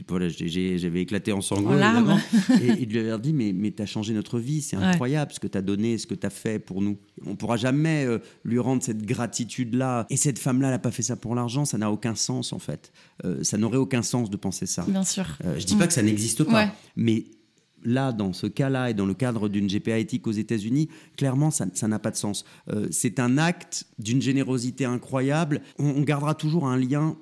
[0.09, 2.19] voilà, j'avais éclaté en sanglots, évidemment,
[2.61, 5.39] et, de lui avoir dit, mais, mais tu as changé notre vie, c'est incroyable ce
[5.39, 6.97] que tu as donné, ce que tu as fait pour nous.
[7.25, 8.05] On pourra jamais
[8.43, 11.77] lui rendre cette gratitude-là et cette femme-là elle n'a pas fait ça pour l'argent, ça
[11.77, 12.91] n'a aucun sens en fait.
[13.23, 14.83] Euh, ça n'aurait aucun sens de penser ça.
[14.87, 15.25] Bien sûr.
[15.43, 17.25] Euh, je dis pas que ça n'existe pas, mais
[17.83, 21.87] là, dans ce cas-là et dans le cadre d'une GPA éthique aux États-Unis, clairement, ça
[21.87, 22.45] n'a pas de sens.
[22.69, 25.61] Euh, c'est un acte d'une générosité incroyable.
[25.77, 27.15] on, gardera toujours un lien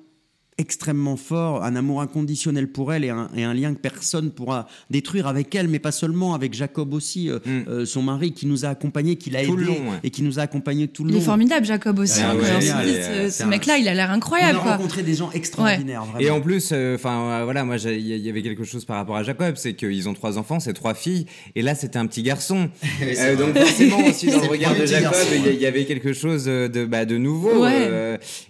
[0.56, 5.52] extrêmement fort, un amour inconditionnel pour elle et un, lien que personne pourra détruire avec
[5.54, 7.50] elle, mais pas seulement, avec Jacob aussi, euh, mm.
[7.68, 10.86] euh, son mari, qui nous a accompagnés, qui l'a aidé et qui nous a accompagnés
[10.86, 11.18] tout le long.
[11.18, 12.20] Il est formidable, Jacob aussi.
[12.22, 14.60] Ah hein, ce, mec-là, il a l'air incroyable.
[14.62, 16.04] On a rencontré des gens extraordinaires.
[16.20, 19.24] Et en plus, euh, enfin voilà, moi, il y avait quelque chose par rapport à
[19.24, 21.26] Jacob, c'est qu'ils ont trois enfants, c'est trois filles,
[21.56, 22.68] et là, c'était un petit garçon.
[23.38, 27.04] donc forcément aussi dans le regard de Jacob, il y, avait quelque chose de, bah,
[27.04, 27.66] de nouveau,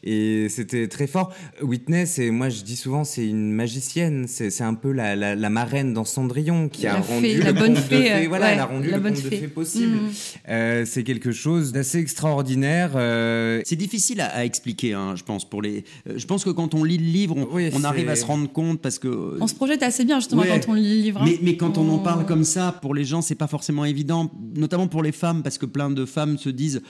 [0.03, 1.33] et c'était très fort.
[1.63, 4.27] Whitney c'est, moi je dis souvent, c'est une magicienne.
[4.29, 8.03] C'est un peu la, la, marraine dans Cendrillon qui a rendu le bonne fée, de
[8.03, 8.27] fée.
[8.27, 9.97] voilà, elle a rendu le conte de fée possible.
[9.97, 10.11] Mm.
[10.49, 12.93] Euh, c'est quelque chose d'assez extraordinaire.
[12.95, 13.63] Euh.
[13.65, 15.49] C'est difficile à, expliquer, hein, je pense.
[15.49, 18.25] Pour les, euh, je pense que quand on lit le livre, on, arrive à se
[18.25, 21.23] rendre compte parce que on se projette assez bien justement quand on lit le livre.
[21.23, 21.27] Hein.
[21.27, 24.31] Mais, mais, quand on en parle comme ça, pour les gens, c'est pas forcément évident,
[24.57, 26.83] notamment pour les femmes, parce que plein de femmes se disent,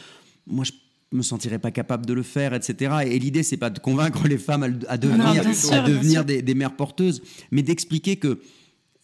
[0.46, 0.72] moi je
[1.16, 2.94] me sentirais pas capable de le faire, etc.
[3.06, 7.22] Et l'idée, c'est pas de convaincre les femmes à, devenir, à devenir des, mères porteuses,
[7.50, 8.40] mais d'expliquer que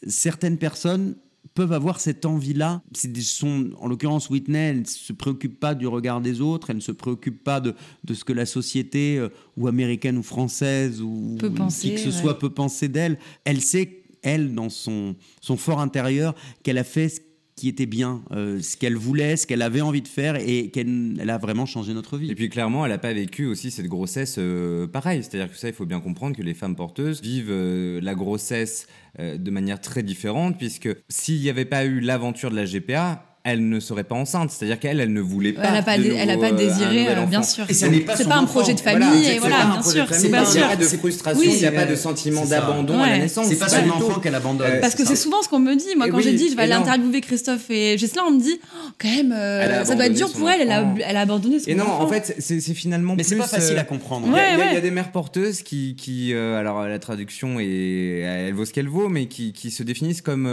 [0.06, 1.16] certaines personnes
[1.54, 2.82] peuvent avoir cette envie-là.
[3.22, 6.82] Sont, en l'occurrence, Whitney, elle ne se préoccupe pas du regard des autres, elle ne
[6.82, 11.36] se préoccupe pas de, de ce que la société, euh, ou américaine ou française, ou
[11.38, 13.18] qui que ce soit, peut penser d'elle.
[13.44, 17.20] Elle sait, elle, dans son, son fort intérieur, qu'elle a fait ce
[17.60, 21.18] qui était bien, euh, ce qu'elle voulait, ce qu'elle avait envie de faire et qu'elle
[21.20, 22.30] elle a vraiment changé notre vie.
[22.30, 25.22] Et puis clairement, elle n'a pas vécu aussi cette grossesse euh, pareil.
[25.22, 28.86] C'est-à-dire que ça, il faut bien comprendre que les femmes porteuses vivent euh, la grossesse
[29.18, 33.68] de manière très différente puisque s'il n'y avait pas eu l'aventure de la GPA, elle
[33.68, 34.50] ne serait pas enceinte.
[34.50, 35.62] C'est-à-dire qu'elle, elle ne voulait pas.
[35.64, 37.64] Elle n'a pas, elle a pas désiré, euh, bien sûr.
[37.68, 40.06] Et ça n'est pas, pas un projet de famille, et voilà, bien sûr.
[40.22, 43.18] Il n'y a pas de frustration, il n'y a pas de sentiment d'abandon à la
[43.18, 43.46] naissance.
[43.48, 44.80] C'est pas son enfant qu'elle abandonne.
[44.80, 45.96] Parce que c'est souvent ce qu'on me dit.
[45.96, 48.88] Moi, quand j'ai dit, je vais aller interviewer Christophe et Gislain, on me dit, oh,
[48.98, 50.62] quand même, euh, ça doit être dur pour elle.
[50.62, 53.14] Elle a, elle a abandonné son Et non, en fait, c'est finalement.
[53.16, 54.28] Mais c'est pas facile à euh, comprendre.
[54.28, 58.88] Il y a des mères porteuses qui, alors la traduction et elle vaut ce qu'elle
[58.88, 60.48] vaut, mais qui se définissent comme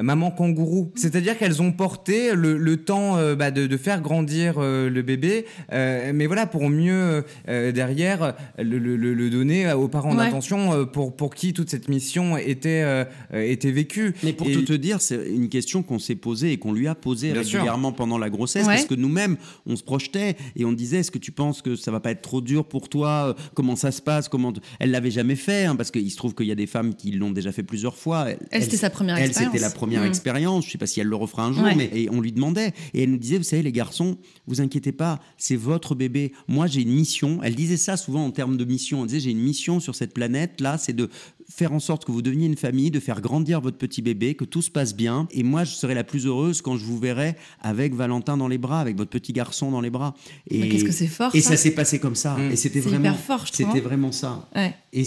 [0.00, 0.92] maman kangourou.
[0.94, 6.12] C'est-à-dire qu'elles ont porté le temps euh, bah, de, faire grandir euh, le bébé, euh,
[6.14, 11.88] mais voilà, pour mieux derrière le, donner aux parents d'attention pour, pour qui toute cette
[11.88, 14.14] mission était, était vécue.
[14.22, 16.94] Mais pour tout te dire, c'est une question qu'on s'est posée et qu'on lui a
[16.94, 19.36] posée régulièrement pendant la grossesse, parce que nous-mêmes,
[19.66, 22.22] on se projetait et on disait, est-ce que tu penses que ça va pas être
[22.22, 25.90] trop dur pour toi Comment ça se passe Comment Elle l'avait jamais fait, hein, parce
[25.90, 28.26] qu'il se trouve qu'il y a des femmes qui l'ont déjà fait plusieurs fois.
[28.50, 29.54] Elle, c'était sa première expérience.
[29.54, 30.06] Elle, c'était la première mm.
[30.06, 30.66] expérience.
[30.66, 32.72] Je sais pas si elle le refera un jour, mais et on lui demandait.
[32.94, 36.32] Et elle nous disait, vous savez, les garçons, vous inquiétez pas, c'est votre bébé.
[36.48, 37.40] Moi, j'ai une mission.
[37.42, 39.02] Elle disait ça souvent en termes de mission.
[39.02, 41.08] Elle disait, j'ai une mission sur cette planète, là, c'est de
[41.48, 44.44] faire en sorte que vous deveniez une famille, de faire grandir votre petit bébé, que
[44.44, 45.26] tout se passe bien.
[45.30, 48.58] Et moi, je serai la plus heureuse quand je vous verrai avec Valentin dans les
[48.58, 50.14] bras, avec votre petit garçon dans les bras.
[50.48, 52.36] Et qu'est-ce que c'est fort Et ça, s'est passé comme ça.
[52.36, 52.52] Mmh.
[52.52, 53.46] Et c'était vraiment fort.
[53.50, 54.48] C'était vraiment ça.
[54.92, 55.02] Et,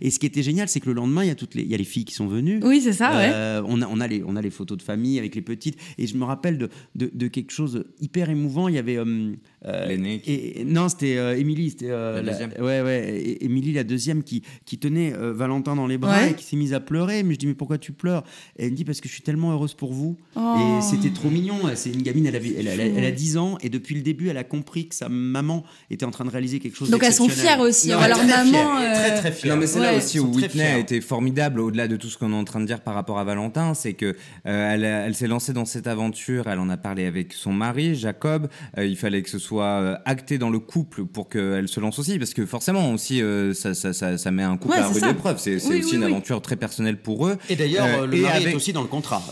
[0.00, 1.68] et, ce qui était génial, c'est que le lendemain, il y a toutes les, il
[1.68, 2.60] y a les filles qui sont venues.
[2.62, 3.18] Oui, c'est ça.
[3.20, 5.78] Euh, on a, on a les, on a les photos de famille avec les petites.
[5.98, 8.68] Et je me rappelle de, de, quelque chose hyper émouvant.
[8.68, 9.34] Il y avait euh
[9.64, 10.22] l'aînée.
[10.26, 11.70] Et, non, c'était Émilie.
[11.70, 12.52] c'était la, deuxième.
[12.58, 13.36] ouais, ouais.
[13.40, 16.74] Émilie, la deuxième, qui, qui tenait Valentin Valentin dans les bras et qui s'est mise
[16.74, 17.22] à pleurer.
[17.22, 18.24] Mais je dis, mais pourquoi tu pleures?
[18.58, 20.16] Elle me dit, parce que je suis tellement heureuse pour vous.
[20.36, 20.56] Oh.
[20.78, 21.60] Et c'était trop mignon.
[21.74, 24.44] C'est une gamine, elle, avait, elle, a 10 ans et depuis le début, elle a
[24.44, 27.60] compris que sa maman était en train de réaliser quelque chose Donc elles sont fières
[27.60, 27.90] aussi.
[27.90, 28.76] Non, alors maman.
[28.94, 29.54] Très, très fière.
[29.54, 32.32] Non, mais c'est là aussi où Whitney a été formidable au-delà de tout ce qu'on
[32.32, 33.74] est en train de dire par rapport à Valentin.
[33.74, 36.48] C'est que elle, elle s'est lancée dans cette aventure.
[36.48, 38.48] Elle en a parlé avec son mari, Jacob.
[38.78, 42.18] il fallait que ce soit acté dans le couple pour qu'elle se lance aussi.
[42.18, 43.22] Parce que forcément, aussi,
[43.54, 45.38] ça, ça, ça, ça, met un couple à rude épreuve.
[45.38, 47.36] C'est aussi une aventure très personnelle pour eux.
[47.48, 49.22] Et d'ailleurs, le mari est aussi dans le contrat,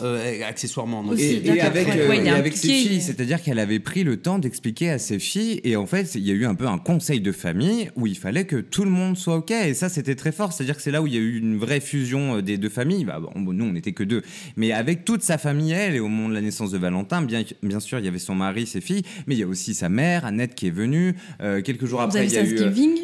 [0.46, 1.04] accessoirement.
[1.16, 3.00] Et, avec, avec ses filles.
[3.00, 5.60] C'est-à-dire qu'elle avait pris le temps d'expliquer à ses filles.
[5.64, 8.16] Et en fait, il y a eu un peu un conseil de famille où il
[8.16, 9.50] fallait que tout le monde soit OK.
[9.50, 10.52] Et ça, c'était très fort.
[10.52, 13.04] C'est-à-dire que c'est là où il y a eu une vraie fusion des deux familles.
[13.04, 14.22] Bah, bon, nous, on n'était que deux.
[14.56, 17.42] Mais avec toute sa famille, elle, et au moment de la naissance de Valentin, bien,
[17.62, 19.88] bien sûr, il y avait son mari, ses filles, mais il y a aussi sa
[19.88, 21.16] mère, Annette, qui est venue.
[21.64, 22.58] quelques jours après, il y a eu.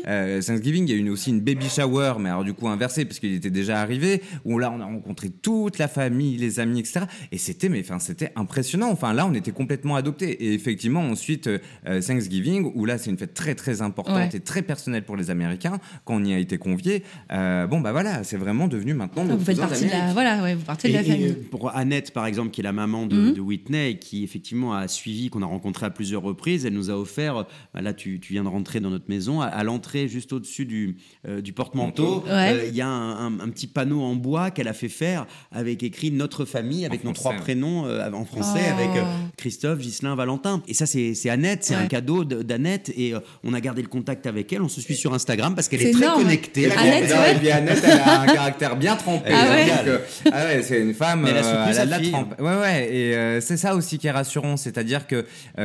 [0.07, 3.05] Euh, Thanksgiving, il y a eu aussi une baby shower, mais alors du coup inversé,
[3.05, 6.81] parce qu'il était déjà arrivé, où là, on a rencontré toute la famille, les amis,
[6.81, 7.01] etc.
[7.33, 8.91] Et c'était, mais enfin, c'était impressionnant.
[8.91, 10.31] Enfin, là, on était complètement adoptés.
[10.45, 14.63] Et effectivement, ensuite, euh, Thanksgiving, où là, c'est une fête très, très importante et très
[14.63, 17.03] personnelle pour les Américains, quand on y a été convié.
[17.33, 19.25] Euh, bon, bah voilà, c'est vraiment devenu maintenant.
[19.25, 21.33] vous faites partie de la, voilà, ouais, vous partez de la famille.
[21.51, 23.35] pour Annette, par exemple, qui est la maman de, mhm.
[23.35, 26.95] de Whitney, qui effectivement a suivi, qu'on a rencontré à plusieurs reprises, elle nous a
[26.99, 30.67] offert, bah là, tu, tu viens de rentrer dans notre maison, à, l'entrée, juste au-dessus
[30.67, 30.97] du,
[31.43, 35.83] du porte-manteau, il y a un, petit panneau en bois qu'elle a fait faire avec
[35.83, 38.81] écrit notre famille, avec nos trois prénoms en français, oh.
[38.81, 38.91] avec
[39.37, 40.63] Christophe, Ghislain, Valentin.
[40.69, 42.93] Et ça, c'est Annette, c'est un cadeau d'Annette.
[42.97, 44.63] Et euh, on a gardé le contact avec elle.
[44.63, 46.71] On se suit sur Instagram parce qu'elle est, très connectée.
[46.71, 49.31] Annette, Annette, elle a un caractère bien trempé.
[49.33, 49.99] Ah ouais, euh,
[50.33, 51.27] ah ouais c'est une femme.
[51.27, 52.95] elle a euh, elle a de la Ouais, ouais.
[52.95, 54.57] Et c'est ça aussi qui est rassurant.
[54.57, 55.25] C'est-à-dire que,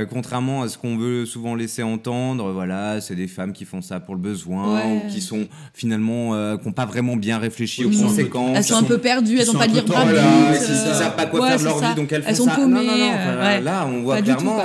[0.10, 4.00] contrairement à ce qu'on veut souvent laisser entendre, voilà, c'est des femmes qui font ça
[4.00, 8.58] pour le besoin ou qui sont finalement, qui n'ont pas vraiment bien réfléchi aux conséquences.
[8.58, 11.26] Elles sont un peu perdues, elles n'ont pas de lire Brad Ils ne savent pas
[11.26, 12.58] quoi faire de leur vie, donc elles font ça.
[12.58, 13.62] Non, non, non.
[13.62, 14.64] Là, on voit clairement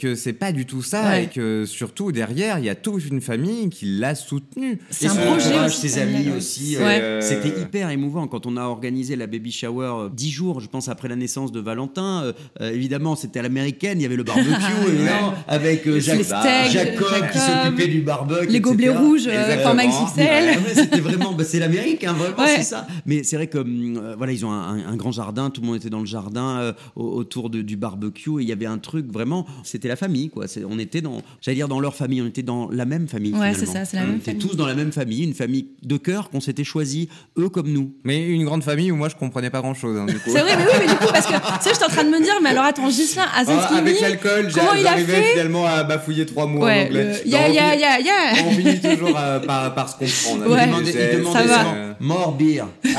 [0.00, 3.20] que c'est pas du tout ça et que surtout derrière, il y a toute une
[3.20, 4.78] famille qui l'a soutenu.
[4.90, 5.68] C'est un projet.
[5.68, 6.76] ses amis aussi.
[6.78, 10.68] Euh, c'était hyper émouvant quand on a organisé la baby shower euh, dix jours, je
[10.68, 12.32] pense, après la naissance de Valentin.
[12.60, 14.50] Euh, évidemment, c'était à l'américaine, il y avait le barbecue
[15.48, 18.48] avec Jacob, qui s'occupait du barbecue.
[18.48, 19.28] Les gobelets rouges,
[19.62, 20.58] format XXL.
[20.74, 22.86] c'était vraiment, bah, c'est l'Amérique, hein, vraiment, c'est ça.
[23.06, 25.90] Mais c'est vrai que hum, voilà, ils ont un, grand jardin, tout le monde était
[25.90, 29.96] dans le jardin autour du barbecue et il y avait un truc vraiment, c'était la
[29.96, 30.46] famille, quoi.
[30.68, 33.34] On était dans, j'allais dire dans leur famille, on était dans la même famille.
[33.34, 35.68] Ouais, c'est ça, c'est la même on était tous dans la même famille, une famille
[35.82, 37.08] de cœur qu'on s'était choisi,
[37.38, 37.92] eux comme nous.
[38.04, 39.98] Mais une grande famille où moi je comprenais pas grand chose.
[39.98, 42.04] Hein, c'est vrai, mais oui, mais du coup, parce que tu sais, j'étais en train
[42.04, 46.26] de me dire, mais alors attends, Gislain, à ah, Avec l'alcool, j'arrivais finalement à bafouiller
[46.26, 47.22] trois mots en anglais.
[47.26, 50.50] On finit toujours euh, par, par, se comprendre.
[50.50, 50.64] Ouais.
[50.64, 51.96] Il demandait.
[52.00, 52.66] Mort beer.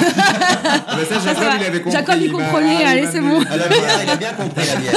[0.66, 1.92] Ah, ça, Jacob, il avait compris.
[1.92, 3.42] Jacob, il comprenait, allez, c'est bon.
[3.42, 4.94] Il a bien compris la bière.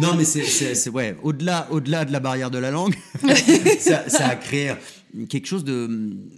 [0.00, 2.94] non, mais c'est ouais, au-delà au -delà de la barrière de la langue,
[3.78, 4.72] ça, ça, a créé
[5.28, 5.88] quelque chose de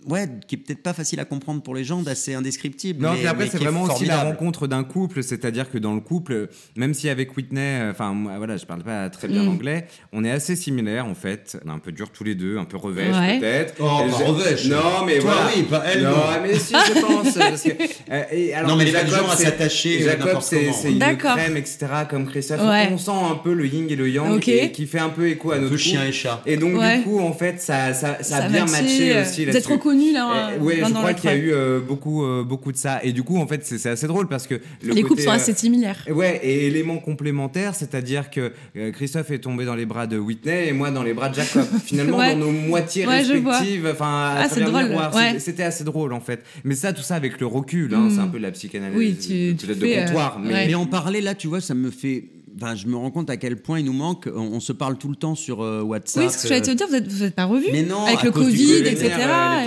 [0.06, 3.26] ouais qui est peut-être pas facile à comprendre pour les gens d'assez indescriptible non mais,
[3.26, 7.08] après c'est vraiment aussi la rencontre d'un couple c'est-à-dire que dans le couple même si
[7.08, 9.48] avec Whitney euh, enfin voilà je parle pas très bien mm.
[9.48, 12.58] anglais on est assez similaires en fait on est un peu dur tous les deux
[12.58, 13.74] un peu revêche peut-être.
[13.78, 15.50] Oh pas revêche non mais Toi, voilà.
[15.56, 16.10] oui pas elle non.
[16.42, 17.70] mais si je pense parce que,
[18.10, 22.26] euh, et, alors, non mais les gens à s'attacher Jacob c'est une crème etc comme
[22.26, 22.60] Christophe.
[22.60, 25.58] On sent un peu le yin et le yang qui fait un peu écho à
[25.58, 26.42] notre chien et chat.
[26.46, 29.66] Et donc du coup en fait ça ça, ça a bien matché aussi Vous êtes
[29.66, 30.50] reconnu là.
[30.60, 33.00] oui, je crois qu'il y a eu euh, beaucoup, euh, beaucoup de ça.
[33.02, 36.04] Et du coup, en fait, c'est assez drôle parce que les couples sont assez similaires.
[36.10, 40.68] Ouais, et éléments complémentaires, c'est-à-dire que euh, Christophe est tombé dans les bras de Whitney
[40.68, 41.66] et moi dans les bras de Jacob.
[41.84, 46.42] Finalement, dans nos moitiés respectives, enfin, ah, travers C'était assez drôle en fait.
[46.64, 49.16] Mais ça, tout ça avec le recul, hein, c'est un peu de la psychanalyse, oui,
[49.16, 50.40] tu, peut-être de comptoir.
[50.40, 52.24] mais en parler là, tu vois, ça me fait
[52.74, 54.28] je me rends compte à quel point il nous manque.
[54.34, 56.24] On, se parle tout le temps sur euh, WhatsApp.
[56.24, 58.30] Oui, ce que j'allais te dire, vous n'êtes vous pas revus Mais non, avec le
[58.30, 59.10] Covid, etc.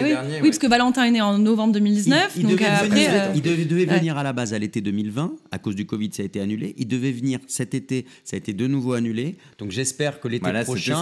[0.03, 0.13] oui.
[0.41, 2.33] parce que Valentin est né en novembre 2019.
[2.35, 5.33] Il, donc devait, venir, euh, il devait, venir à la base à l'été 2020.
[5.51, 6.73] À cause du Covid, ça a été annulé.
[6.77, 9.35] Il devait venir cet été, ça a été de nouveau annulé.
[9.57, 10.97] Donc j'espère que l'été prochain,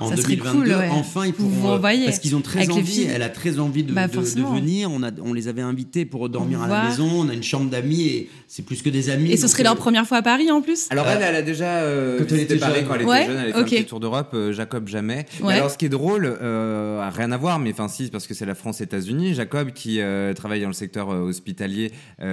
[0.00, 1.76] en, 2022, enfin ils pourront.
[1.76, 3.02] Vous parce qu'ils ont très envie.
[3.02, 4.90] Elle a très envie de, bah, venir.
[4.90, 7.08] On, a, on les avait invités pour dormir à la maison.
[7.10, 9.30] On a une chambre d'amis et c'est plus que des amis.
[9.30, 11.82] Et ce serait leur euh, première fois à Paris en plus Alors elle, a déjà
[12.18, 14.36] quand elle était Paris quand elle était jeune, elle a fait un petit tour d'Europe.
[14.50, 15.26] Jacob jamais.
[15.46, 18.54] Alors ce qui est drôle, rien à voir, mais enfin si parce que c'est la
[18.54, 19.34] France-États-Unis.
[19.34, 20.00] Jacob qui
[20.36, 21.92] travaille dans le secteur hospitalier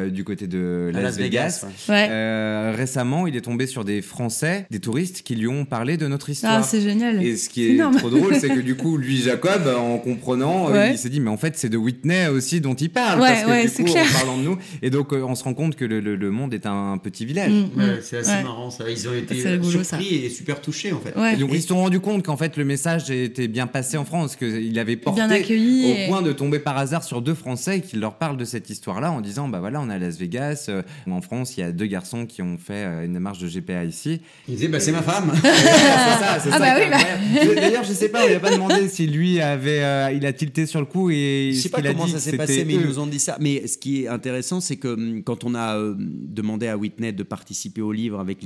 [0.10, 1.66] du côté de Las, Vegas.
[1.88, 6.30] récemment, il est tombé sur des Français, des touristes qui lui ont parlé de notre
[6.30, 6.58] histoire.
[6.60, 7.24] Ah, c'est génial.
[7.24, 10.98] Et ce qui est, trop drôle, c'est que du coup, lui, Jacob, en comprenant, il
[10.98, 13.20] s'est dit, mais en fait, c'est de Whitney aussi dont il parle.
[13.20, 14.58] parce que du coup, en parlant de nous.
[14.82, 17.52] Et donc, on se rend compte que le, monde est un, petit village.
[17.52, 17.98] Mm, mm.
[18.02, 18.90] c'est assez marrant, ça.
[18.90, 21.14] Ils ont été surpris et super touchés, en fait.
[21.34, 24.06] Et donc, ils se sont rendus compte qu'en fait, le message était bien passé en
[24.06, 28.16] France, qu'il avait porté au point de tomber par hasard sur deux Français qui leur
[28.16, 30.68] parlent de cette histoire-là en disant, bah voilà, on est à Las Vegas.
[30.70, 33.48] Euh, en France, il y a deux garçons qui ont fait euh, une démarche de
[33.48, 34.22] GPA ici.
[34.48, 35.32] Ils disaient, bah c'est ma femme.
[35.42, 36.60] c'est ça, c'est ah ça.
[36.60, 37.56] Bah oui, bah.
[37.56, 40.34] D'ailleurs, je sais pas, on lui a pas demandé si lui avait, euh, il a
[40.34, 41.52] tilté sur le coup et.
[41.54, 43.38] Je sais pas comment ça s'est passé, mais ils nous ont dit ça.
[43.40, 47.14] Mais ce qui est intéressant, c'est que hum, quand on a euh, demandé à Whitney
[47.14, 48.44] de participer au livre avec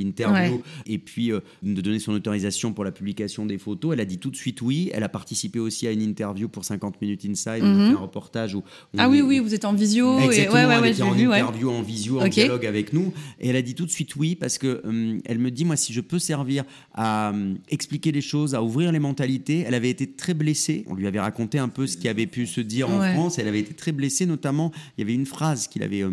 [0.86, 4.18] et puis euh, de donner son autorisation pour la publication des photos, elle a dit
[4.18, 4.90] tout de suite oui.
[4.94, 7.62] Elle a participé aussi à une interview pour 50 minutes inside.
[7.62, 7.90] On a mhm.
[7.90, 8.64] fait un reportage où.
[8.98, 10.20] ah oui, oui, vous êtes en visio.
[10.20, 10.66] Exactement, et...
[10.66, 13.14] ouais, ouais, elle était en interview, en visio, en dialogue avec nous.
[13.40, 15.76] Et elle a dit tout de suite oui parce que hum, elle me dit moi
[15.76, 16.64] si je peux servir
[16.94, 19.64] à hum, expliquer les choses, à ouvrir les mentalités.
[19.68, 20.86] Elle avait été très blessée.
[20.88, 23.40] On lui avait raconté un peu ce qui avait pu se dire en France.
[23.40, 24.72] Elle avait été très blessée, notamment.
[24.98, 26.04] Il y avait une phrase qu'il avait.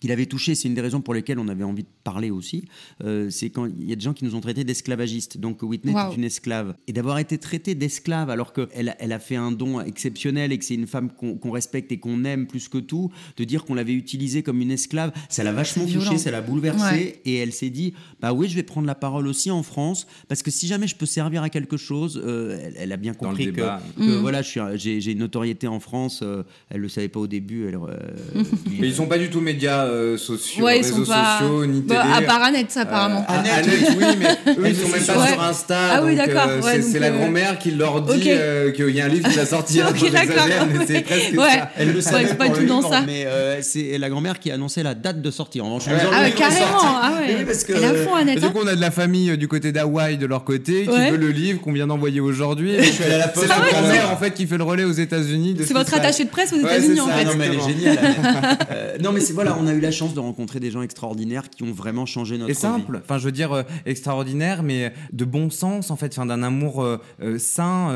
[0.00, 2.64] Qu'il avait touché, c'est une des raisons pour lesquelles on avait envie de parler aussi,
[3.04, 5.38] euh, c'est quand il y a des gens qui nous ont traités d'esclavagistes.
[5.38, 6.74] Donc Whitney est une esclave.
[6.88, 10.64] Et d'avoir été traitée d'esclave alors qu'elle elle a fait un don exceptionnel et que
[10.64, 13.92] c'est une femme qu'on respecte et qu'on aime plus que tout, de dire qu'on l'avait
[13.92, 17.20] utilisée comme une esclave, ça l'a vachement touchée, ça l'a bouleversée.
[17.24, 20.42] Et elle s'est dit, bah oui, je vais prendre la parole aussi en France, parce
[20.42, 23.62] que si jamais je peux servir à quelque chose, euh, elle, a bien compris que,
[23.96, 24.20] mm.
[24.20, 27.66] voilà, j'ai une notoriété en France, euh, elle le savait pas au début.
[27.66, 27.78] Elle,
[28.80, 32.14] Mais ils sont pas du tout médias euh, sociaux, ouais, réseaux sociaux, ni bah, télé.
[32.14, 33.26] à part Annette, apparemment.
[33.28, 33.66] Euh, Annette,
[33.96, 35.78] oui, mais eux, ils sont même pas sur Insta.
[35.92, 36.48] Ah oui, d'accord.
[36.48, 39.88] Euh, c'est la grand-mère qui leur dit qu'il y a un livre qui va sortir.
[39.90, 40.46] ok, d'accord.
[40.86, 41.70] C'est presque ça.
[41.76, 43.02] Elle le savait pas tout dans ça.
[43.06, 43.26] Mais
[43.62, 45.60] c'est la grand-mère qui a annoncé la date de sortie.
[45.60, 46.66] En revanche, ah carrément.
[46.82, 47.44] Ah ouais.
[47.44, 47.72] Parce que.
[48.18, 48.40] Annette.
[48.40, 51.16] Du coup, on a de la famille du côté d'Hawaï de leur côté qui veut
[51.16, 52.76] le livre qu'on vient d'envoyer aujourd'hui.
[52.82, 55.56] C'est la grand-mère en fait qui fait le relais aux États-Unis.
[55.64, 57.24] C'est votre attaché de presse aux États-Unis en fait.
[57.24, 57.98] Non, mais elle est géniale.
[59.02, 61.72] Non, mais voilà, on a eu la chance de rencontrer des gens extraordinaires qui ont
[61.72, 62.52] vraiment changé notre vie.
[62.52, 66.26] Et simple, enfin je veux dire euh, extraordinaire, mais de bon sens en fait, enfin
[66.26, 67.94] d'un amour euh, euh, sain,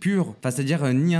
[0.00, 1.14] pur, enfin c'est-à-dire ni,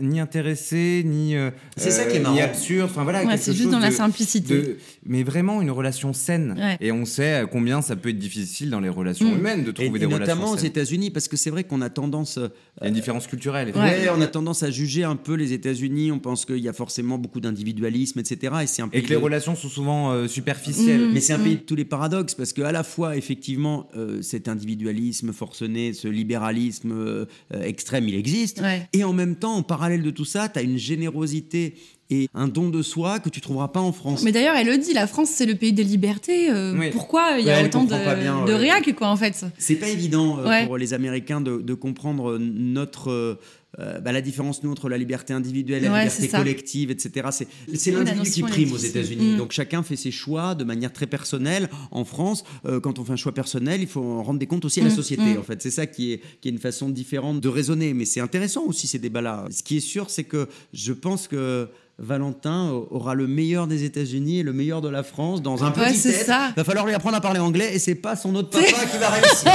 [0.00, 1.34] ni intéressé, ni
[1.76, 2.34] c'est ça qui est marrant.
[2.34, 3.36] ni absurde, enfin voilà.
[3.36, 4.76] c'est juste dans la simplicité.
[5.06, 6.56] mais vraiment une relation saine.
[6.80, 9.38] Et on sait combien ça peut être difficile dans les relations mm.
[9.38, 12.38] humaines de trouver des relations notamment aux États-Unis, parce que c'est vrai qu'on a tendance.
[12.80, 13.72] Il y a une différence culturelle.
[13.74, 16.12] Ouais, on a tendance à juger un peu les États-Unis.
[16.12, 18.54] On pense qu'il y a forcément beaucoup d'individualisme, etc.
[18.62, 18.98] Et c'est un peu.
[18.98, 21.08] Et que les relations sont souvent euh, superficielles.
[21.08, 21.12] Mm.
[21.12, 24.48] Mais c'est un pays de tous les paradoxes parce qu'à la fois, effectivement, euh, cet
[24.48, 27.26] individualisme forcené, ce libéralisme euh,
[27.62, 28.62] extrême, il existe.
[28.92, 31.74] Et en même temps, en parallèle de tout ça, tu as une générosité
[32.10, 34.22] et un don de soi que tu trouveras pas en France.
[34.24, 36.48] Mais d'ailleurs, elle le dit, la France c'est le pays des libertés.
[36.92, 39.46] Pourquoi il y a autant de, de réac quoi en fait?
[39.56, 43.38] C'est pas évident pour les Américains de, de comprendre notre euh,
[43.78, 47.46] bah, la différence nous entre la liberté individuelle et la liberté collective, etc.
[47.74, 49.34] C'est l'individu qui prime aux États-Unis.
[49.34, 49.36] Mm.
[49.38, 51.68] Donc chacun fait ses choix de manière très personnelle.
[51.90, 54.64] En France, euh, quand on fait un choix personnel, il faut en rendre des comptes
[54.64, 54.94] aussi à la mm.
[54.94, 55.34] société.
[55.34, 55.38] Mm.
[55.38, 57.94] En fait, c'est ça qui est, qui est une façon différente de raisonner.
[57.94, 59.46] Mais c'est intéressant aussi ces débats-là.
[59.50, 61.68] Ce qui est sûr, c'est que je pense que
[61.98, 66.00] Valentin aura le meilleur des États-Unis et le meilleur de la France dans un petit
[66.02, 66.26] tête.
[66.26, 66.52] Ça.
[66.56, 69.10] Va falloir lui apprendre à parler anglais et c'est pas son autre papa qui va
[69.10, 69.52] réussir.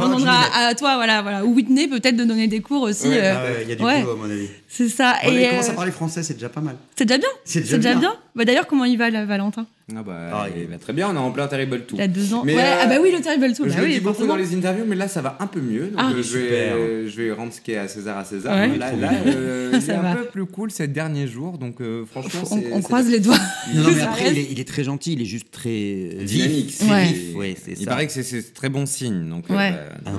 [0.00, 3.06] on demandera à toi, voilà, voilà, ou Whitney peut-être de donner des cours aussi.
[3.08, 4.48] Euh, ah il y a du boulot à mon avis.
[4.66, 5.16] C'est ça.
[5.22, 6.76] et il commence à euh, parler français, c'est déjà pas mal.
[6.96, 7.28] C'est déjà bien.
[7.44, 8.14] C'est déjà, bien.
[8.34, 9.66] Bah, D'ailleurs, comment il va, là, Valentin?
[9.96, 11.96] Ah bah, ah, il va très bien, on est en plein Terrible 2.
[11.96, 12.42] Il a deux ans.
[12.44, 13.68] Mais ouais, ah bah oui, le Terrible 2.
[13.68, 15.88] Je bah, le dis beaucoup dans les interviews, mais là, ça va un peu mieux.
[15.88, 18.54] Donc, ah, euh, je, vais, je vais rendre ce qui est à César à César.
[18.54, 21.58] là, là euh, c'est un peu plus cool ces derniers jours.
[21.58, 23.38] Donc, euh, franchement, on, on croise les doigts.
[23.74, 26.74] Non, mais après, il est, très gentil, il est juste très dynamique.
[26.88, 27.56] Ouais.
[27.78, 29.28] il paraît que c'est très bon signe.
[29.28, 29.74] Donc, ouais.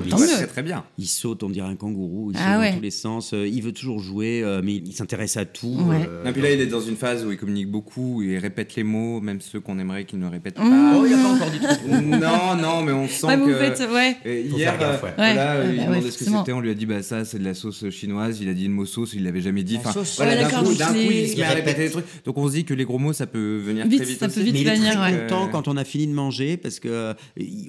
[0.10, 0.84] très, très bien.
[0.98, 2.32] Il saute, on dirait un kangourou.
[2.32, 3.34] Il saute dans tous les sens.
[3.34, 5.78] Il veut toujours jouer, mais il s'intéresse à tout.
[6.26, 8.84] Et puis là, il est dans une phase où il communique beaucoup, il répète les
[8.84, 10.64] mots, même ceux qu'on aimerait qu'il ne répète pas.
[10.64, 11.68] Oh, il n'y a pas encore du tout.
[11.88, 13.56] non, non, mais on sent ouais, que.
[13.56, 14.18] Faites, ouais.
[14.26, 16.52] Hier, euh, voilà, ouais, il bah, demandait ce que c'était.
[16.52, 18.40] On lui a dit, bah ça, c'est de la sauce chinoise.
[18.42, 19.78] Il a dit le mot sauce, il l'avait jamais dit.
[19.84, 22.06] Enfin, voilà, d'un coup, d'un coup, il se met à répéter des trucs.
[22.26, 24.20] Donc on se dit que les gros mots, ça peut venir très vite.
[24.20, 24.94] Ça peut vite mais venir.
[25.08, 27.14] Il est très content quand on a fini de manger parce que euh,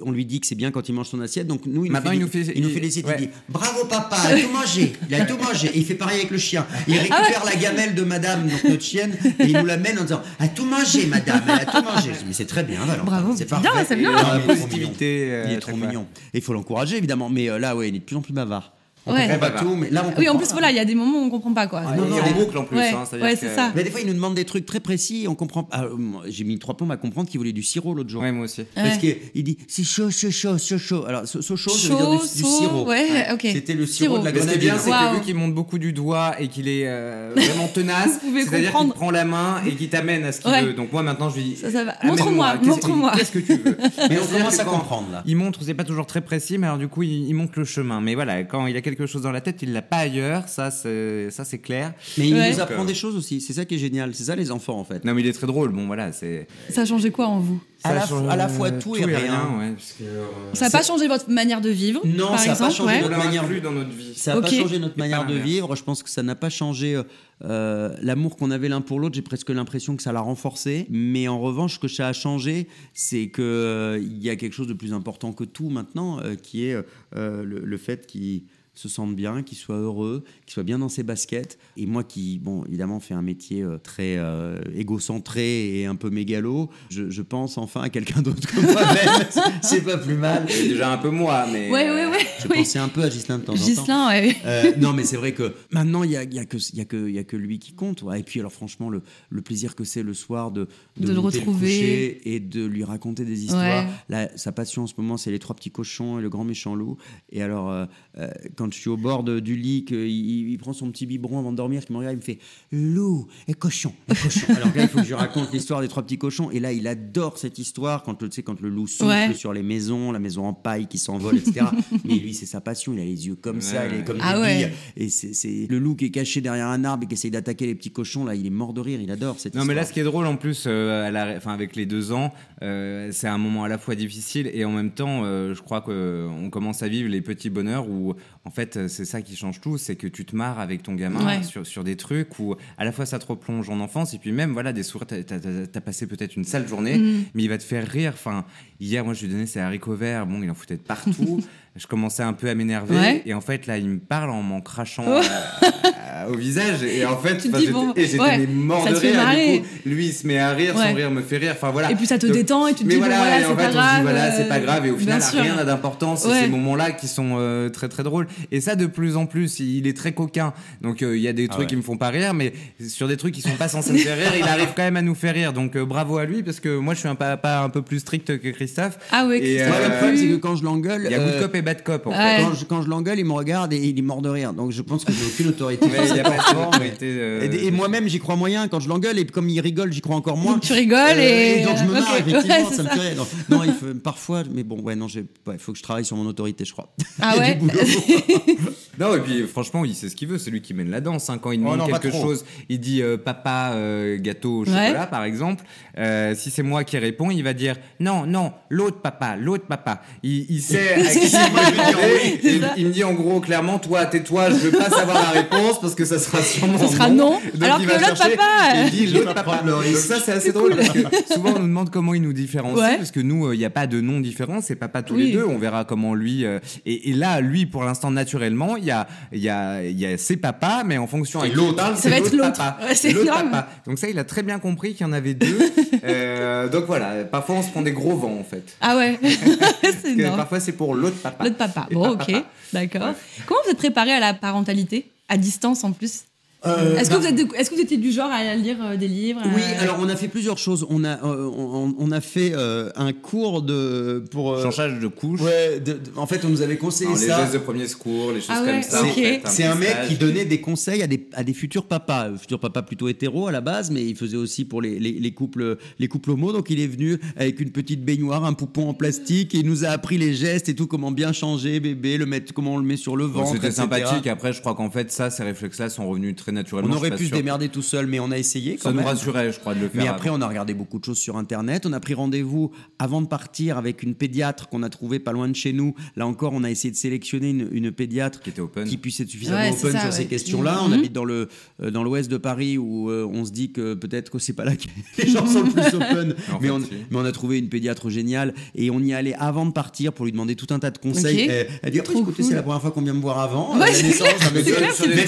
[0.03, 1.47] on lui dit que c'est bien quand il mange son assiette.
[1.47, 4.41] Donc nous, il nous fait, il nous fait les Il dit, bravo papa, il a
[4.41, 5.67] tout mangé, il a tout mangé.
[5.73, 6.65] Et il fait pareil avec le chien.
[6.87, 9.99] Il ah récupère la gamelle de Madame, donc notre chienne, et il nous la mène
[9.99, 12.11] en disant, a tout mangé, Madame, elle a manger.
[12.27, 13.03] Mais c'est très bien, Valentin.
[13.03, 13.33] Bravo.
[13.35, 13.85] C'est Bien, parfait.
[13.87, 14.11] c'est bien.
[14.11, 15.33] Il est La trop positivité, mignon.
[15.33, 16.07] euh, Il est trop mignon.
[16.33, 17.29] Et il faut l'encourager, évidemment.
[17.29, 18.73] Mais euh, là, ouais, il est de plus en plus bavard.
[19.07, 19.21] On Ouais.
[19.21, 19.61] comprend pas Bavard.
[19.63, 21.29] tout, mais là, on Oui, en plus, voilà, il y a des moments où on
[21.29, 21.81] comprend pas quoi.
[21.81, 22.77] Ouais, non, et non, en mais- boucle en plus.
[22.77, 23.71] Ouais, hein, que- ça.
[23.75, 25.25] Mais des fois, il nous demande des trucs très précis.
[25.29, 25.67] On comprend.
[25.71, 25.85] Ah,
[26.27, 28.21] J'ai mis trois plombes à comprendre qu'il voulait du sirop l'autre jour.
[28.23, 28.63] Ouais, moi aussi.
[28.73, 31.05] Parce qu'il dit c'est chaud, chaud, chaud, chaud, chaud.
[31.07, 32.87] Alors, so, so chaud, ça veut dire Chaud, du, du chaud, sirop.
[32.87, 33.41] ouais, ok.
[33.43, 34.19] C'était le sirop, Sirop.
[34.19, 34.69] de la Mais ce qui est grenadine.
[34.71, 35.11] bien, c'est Waouh.
[35.11, 38.89] que vu qu'il monte beaucoup du doigt et qu'il est euh, vraiment tenace, c'est-à-dire qu'il
[38.89, 40.63] prend la main et qu'il t'amène à ce qu'il Ouais.
[40.63, 40.73] veut.
[40.73, 41.57] Donc moi maintenant je lui dis
[42.03, 43.11] Montre-moi, qu'est-ce que- montre-moi.
[43.15, 43.77] Qu'est-ce que tu veux?
[44.09, 45.23] Mais on commence à comprendre là.
[45.25, 47.65] Il montre, c'est pas toujours très précis, mais alors du coup il, il montre le
[47.65, 48.01] chemin.
[48.01, 50.47] Mais voilà, quand il a quelque chose dans la tête, il l'a pas ailleurs.
[50.47, 51.93] Ça c'est ça c'est clair.
[52.17, 52.51] Mais il Ouais.
[52.53, 53.41] nous apprend des choses aussi.
[53.41, 54.13] C'est ça qui est génial.
[54.15, 55.03] C'est ça les enfants en fait.
[55.05, 55.69] Non mais il est très drôle.
[55.71, 57.61] Bon voilà, c'est Ça a changé quoi en vous?
[57.83, 59.57] À ça la change, fois- à la fois tout et rien.
[59.59, 60.23] ouais, parce que, euh,
[60.53, 63.01] Ça n'a pas changé votre manière de vivre Non, par ça a pas changé ouais.
[63.03, 64.13] notre manière- dans notre vie.
[64.15, 64.45] Ça n'a Ok.
[64.45, 65.75] pas changé notre Et manière de vivre.
[65.75, 67.03] Je pense que ça n'a pas changé euh,
[67.43, 69.13] euh, l'amour qu'on avait l'un pour l'autre.
[69.15, 70.87] J'ai presque l'impression que ça l'a renforcé.
[70.89, 74.53] Mais en revanche, ce que ça a changé, c'est que euh, il y a quelque
[74.53, 76.75] chose de plus important que tout maintenant, euh, qui est
[77.15, 78.43] euh, le, le fait qu'il
[78.75, 81.57] se sente bien, qu'il soit heureux, qu'il soit bien dans ses baskets.
[81.77, 84.59] Et moi qui, bon, évidemment, fais un métier euh, très euh,
[84.99, 89.27] égocentré et un peu mégalo, je, je pense enfin à quelqu'un d'autre que moi-même.
[89.61, 90.45] C'est pas plus mal.
[90.49, 92.19] C'est déjà un peu moi, mais Ouais, ouais, ouais.
[92.41, 92.57] Je oui.
[92.59, 93.61] pensais un peu à Gislain de temps en temps.
[93.63, 94.35] Gislain, ouais.
[94.45, 96.81] Euh, non, mais c'est vrai que maintenant, il n'y a, y a, que- il y
[96.81, 98.01] a, que- il y a que lui qui compte.
[98.03, 98.19] ouais.
[98.19, 100.67] Et puis, alors, franchement, le, le plaisir que c'est le soir de,
[100.97, 102.21] De le retrouver.
[102.33, 103.85] et de lui raconter des histoires.
[103.85, 103.91] Ouais.
[104.09, 106.75] Là, sa passion en ce moment, c'est les trois petits cochons et le grand méchant
[106.75, 106.97] loup.
[107.31, 107.85] Et alors, euh,
[108.17, 108.27] euh,
[108.65, 111.37] quand je suis au bord de- du lit, qu'il il, il prend son petit biberon
[111.39, 112.39] avant de dormir, qu'il me regarde, il me fait
[112.71, 114.47] loup et cochon, et cochon.
[114.55, 116.49] alors là, il faut que je raconte l'histoire des trois petits cochons.
[116.51, 119.33] Et là, il adore cette histoire quand, le- tu sais, quand le loup souffle Ouais.
[119.35, 121.65] sur les maisons, la maison en paille qui s'envole, etc.
[122.05, 122.93] mais lui, c'est sa passion.
[122.93, 124.73] Il a les yeux comme ça, il est comme Ah des ouais.
[124.97, 127.75] Et c'est le loup qui est caché derrière un arbre et qui essaye d'attaquer les
[127.75, 128.25] petits cochons.
[128.25, 128.99] Là, il est mort de rire.
[129.01, 129.67] Il adore cette Non, histoire.
[129.67, 132.11] mais là, ce qui est drôle en plus, euh, à la- enfin, avec les deux
[132.11, 135.61] ans, euh, c'est un moment à la fois difficile et en même temps, euh, je
[135.61, 138.13] crois qu'on commence à vivre les petits bonheurs où,
[138.45, 140.95] en fait, euh, c'est ça qui change tout, c'est que tu te marres avec ton
[140.95, 141.43] gamin Ouais.
[141.43, 144.31] sur, sur des trucs où à la fois ça te replonge en enfance et puis
[144.31, 147.23] même, voilà, des sourires, t'as passé peut-être une sale journée, Mhm.
[147.33, 148.11] mais il va te faire rire.
[148.15, 148.45] Enfin,
[148.79, 151.41] hier, moi, je lui donnais ses haricots verts, bon, il en foutait de partout.
[151.75, 153.21] je commençais un peu à m'énerver Ouais.
[153.25, 155.21] et en fait, là, il me parle en m'en crachant euh,
[155.61, 158.83] euh, au visage et en fait, Tu te enfin, dis, j'étais- bon, et ouais, mort
[158.85, 159.19] ça de rire.
[159.37, 159.53] et.
[159.57, 160.87] Du coup, lui, il se met à rire, Ouais.
[160.89, 161.51] son rire me fait rire.
[161.53, 161.91] Enfin voilà.
[161.91, 163.49] Et puis ça te Donc- détend et tu te dis, voilà, bon, voilà, et c'est
[163.49, 163.95] en pas fait, on se grave.
[163.97, 164.85] dit, voilà, c'est pas euh, grave.
[164.85, 166.21] Et au final, rien n'a d'importance.
[166.23, 166.41] C'est Ouais.
[166.43, 168.27] ces moments-là qui sont euh, très très drôles.
[168.51, 170.53] Et ça, de plus en plus, il est très coquin.
[170.81, 171.65] Donc euh, il y a des trucs ouais.
[171.67, 172.53] qui me font pas rire, mais
[172.87, 175.01] sur des trucs qui sont pas censés me faire rire, il arrive quand même à
[175.01, 175.51] nous faire rire.
[175.53, 177.99] Donc euh, bravo à lui, parce que moi, je suis un papa un peu plus
[177.99, 178.97] strict que Christophe.
[179.11, 181.19] Ah ouais, Et, Christophe euh, le problème, c'est que quand je l'engueule, Il y a
[181.65, 182.15] bad cop en Ouais.
[182.37, 182.43] fait.
[182.43, 184.53] quand je, quand je l'engueule, il me regarde et il est mort de rire.
[184.53, 185.85] Donc je pense que j'ai aucune autorité.
[185.91, 188.67] Ouais, il y a pas Fort, mais- d'autorité, euh, Et, et moi-même, j'y crois moyen
[188.67, 190.53] quand je l'engueule, et comme il rigole, j'y crois encore moins.
[190.53, 192.99] Donc tu rigoles Euh, et- donc je me marre, ok, effectivement, ouais, ça me fait
[192.99, 193.25] rire.
[193.49, 195.25] Non, non, il faut, parfois, mais bon, ouais, non, il
[195.59, 196.93] faut que je travaille sur mon autorité, je crois.
[197.21, 197.57] Ah ouais.
[198.97, 201.29] Non, et puis franchement, il sait ce qu'il veut, c'est lui qui mène la danse.
[201.29, 201.37] hein.
[201.37, 204.67] Quand il Oh demande quelque chose, il dit euh, papa, euh, gâteau au Ouais.
[204.67, 205.65] chocolat, par exemple.
[205.97, 210.01] Euh, si c'est moi qui réponds, il va dire non, non, l'autre papa, l'autre papa.
[210.23, 211.39] Il, il sait à qui ça.
[212.43, 212.73] Il, ça.
[212.77, 215.95] il me dit en gros, clairement, toi, tais-toi, je veux pas savoir la réponse parce
[215.95, 217.39] que ça sera sûrement Ce sera non.
[217.53, 219.51] Donc, Alors il que va l'autre chercher papa, et il dit l'autre pas papa.
[219.57, 220.07] prendre le Donc risque.
[220.07, 220.99] ça, c'est assez drôle parce que
[221.33, 222.97] souvent on nous demande comment il nous différencie Ouais.
[222.97, 225.27] parce que nous, euh, il n'y a pas de nom différent, c'est papa tous Oui.
[225.27, 225.45] les deux.
[225.45, 226.45] On verra comment lui.
[226.45, 229.99] euh, et, et là, lui, pour l'instant, naturellement, il y a, il y, a, il
[229.99, 231.41] y a ses papas, mais en fonction
[231.75, 232.51] parle, Ça c'est va être l'autre.
[232.57, 232.77] papa.
[232.87, 233.67] Ouais, c'est L'autre papa.
[233.87, 235.57] Donc ça, il a très bien compris qu'il y en avait deux.
[236.03, 238.63] Euh, donc voilà, parfois on se prend des gros vents en fait.
[238.79, 239.17] Ah ouais,
[240.35, 241.44] parfois c'est pour l'autre papa.
[241.45, 241.87] L'autre papa.
[241.91, 242.31] Bon, ok,
[242.73, 243.13] d'accord.
[243.45, 246.25] Comment vous êtes préparé à la parentalité à distance en plus?
[246.67, 248.77] Euh, Est-ce bah, que vous êtes, de- est-ce que vous étiez du genre à lire
[248.81, 250.85] euh, des livres Oui, euh, alors on a fait plusieurs choses.
[250.89, 254.53] On a, euh, on, on a fait euh, un cours de pour.
[254.53, 255.41] euh, Changeage de couche.
[255.41, 257.41] ouais, de- de- en fait, on nous avait conseillé les ça.
[257.41, 259.03] gestes de premier secours, les choses Ah ouais, comme ça.
[259.03, 259.13] en ok.
[259.13, 262.59] fait, C'est un mec qui donnait des conseils à des, à des futurs papas, futurs
[262.59, 265.77] papas plutôt hétéros à la base, mais il faisait aussi pour les, les, les couples
[265.99, 266.51] les couples homo.
[266.51, 269.85] Donc il est venu avec une petite baignoire, un poupon en plastique, et il nous
[269.85, 272.85] a appris les gestes et tout, comment bien changer bébé, le mettre, comment on le
[272.85, 273.53] met sur le Bon, ventre.
[273.53, 274.27] C'était sympathique.
[274.27, 276.93] Après, je crois qu'en fait, ça, ces réflexes-là sont revenus très naturellement.
[276.93, 279.51] On aurait pu se démerder tout seul, mais on a essayé quand Ça nous rassurait,
[279.51, 280.01] je crois, de le faire.
[280.01, 280.39] Mais après, avant.
[280.39, 281.85] on a regardé beaucoup de choses sur Internet.
[281.85, 285.47] On a pris rendez-vous avant de partir avec une pédiatre qu'on a trouvée pas loin
[285.47, 285.93] de chez nous.
[286.15, 288.85] Là encore, on a essayé de sélectionner une, une pédiatre Qui était open.
[288.87, 290.15] qui puisse être suffisamment Ouais, open ça, sur ouais.
[290.15, 290.73] ces questions-là.
[290.73, 290.79] Mhm.
[290.87, 291.47] On habite dans le
[291.83, 294.65] euh, dans l'ouest de Paris où euh, on se dit que peut-être que c'est pas
[294.65, 294.83] là que
[295.21, 296.35] les gens sont le plus open.
[296.55, 296.89] En mais, fait, on, si.
[297.11, 300.25] mais on a trouvé une pédiatre géniale et on y allait avant de partir pour
[300.25, 301.41] lui demander tout un tas de conseils.
[301.49, 302.45] Elle, elle dit Trop écoutez, cool.
[302.45, 303.73] c'est la première fois qu'on vient me voir avant.
[303.73, 304.27] Ouais, la c'est naissance.
[304.27, 305.25] clair, c'est clair, Mais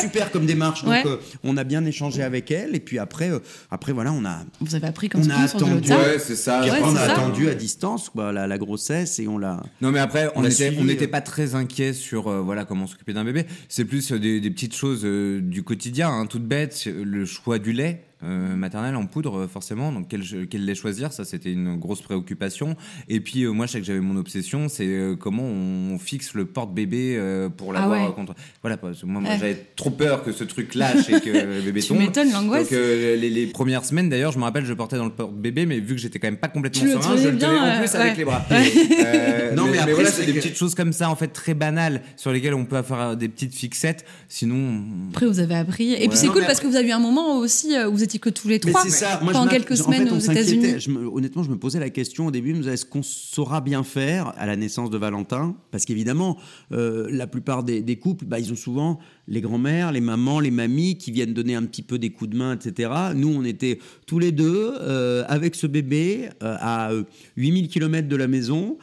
[0.00, 0.12] c'est
[0.86, 1.02] ouais.
[1.02, 2.74] Donc, on a bien échangé avec elle.
[2.74, 3.30] Et puis après,
[3.70, 4.40] après voilà, on a.
[4.60, 5.90] Vous avez appris comme on a attendu.
[5.90, 6.62] Ouais, c'est ça.
[6.82, 9.62] on a attendu à distance la, la, grossesse et on l'a.
[9.80, 13.46] Non, mais après, on n'était pas très inquiet sur voilà comment s'occuper d'un bébé.
[13.68, 16.86] C'est plus des, petites choses du quotidien, hein, toutes bêtes.
[16.86, 18.04] Le choix du lait.
[18.22, 19.92] Euh, maternelle en poudre, euh, forcément.
[19.92, 21.10] Donc, quel, quel lait choisir?
[21.10, 22.76] Ça, c'était une grosse préoccupation.
[23.08, 26.44] Et puis, euh, moi, je sais que j'avais mon obsession c'est comment on, fixe le
[26.44, 27.18] porte-bébé
[27.56, 28.34] pour ah l'avoir contre.
[28.62, 31.98] Voilà, moi, moi j'avais trop peur que ce truc lâche et que le bébé tombe.
[31.98, 32.70] Tu m'étonnes l'angoisse.
[32.70, 35.94] Donc, les, premières semaines, d'ailleurs, je me rappelle, je portais dans le porte-bébé, mais vu
[35.94, 38.44] que j'étais quand même pas complètement serein, je le tenais en plus avec les bras.
[39.54, 42.32] non, mais, après, voilà, c'est des petites choses comme ça, en fait, très banales, sur
[42.32, 44.04] lesquelles on peut faire des petites fixettes.
[44.28, 44.82] Sinon.
[45.10, 45.94] Après, vous avez appris.
[45.94, 48.09] Et puis, c'est cool parce que vous avez eu un moment aussi où vous étiez
[48.18, 49.18] que tous les trois ça.
[49.18, 50.86] pendant quelques semaines aux États-Unis.
[51.12, 54.56] Honnêtement, je me posais la question au début, est-ce qu'on saura bien faire à la
[54.56, 55.54] naissance de Valentin?
[55.70, 56.36] Parce qu'évidemment,
[56.72, 58.98] euh, la plupart des, couples, bah, ils ont souvent
[59.28, 62.36] les grands-mères, les mamans, les mamies qui viennent donner un petit peu des coups de
[62.36, 62.90] main, etc.
[63.14, 66.90] Nous, on était tous les deux euh, avec ce bébé euh, à
[67.36, 68.78] 8000 km de la maison.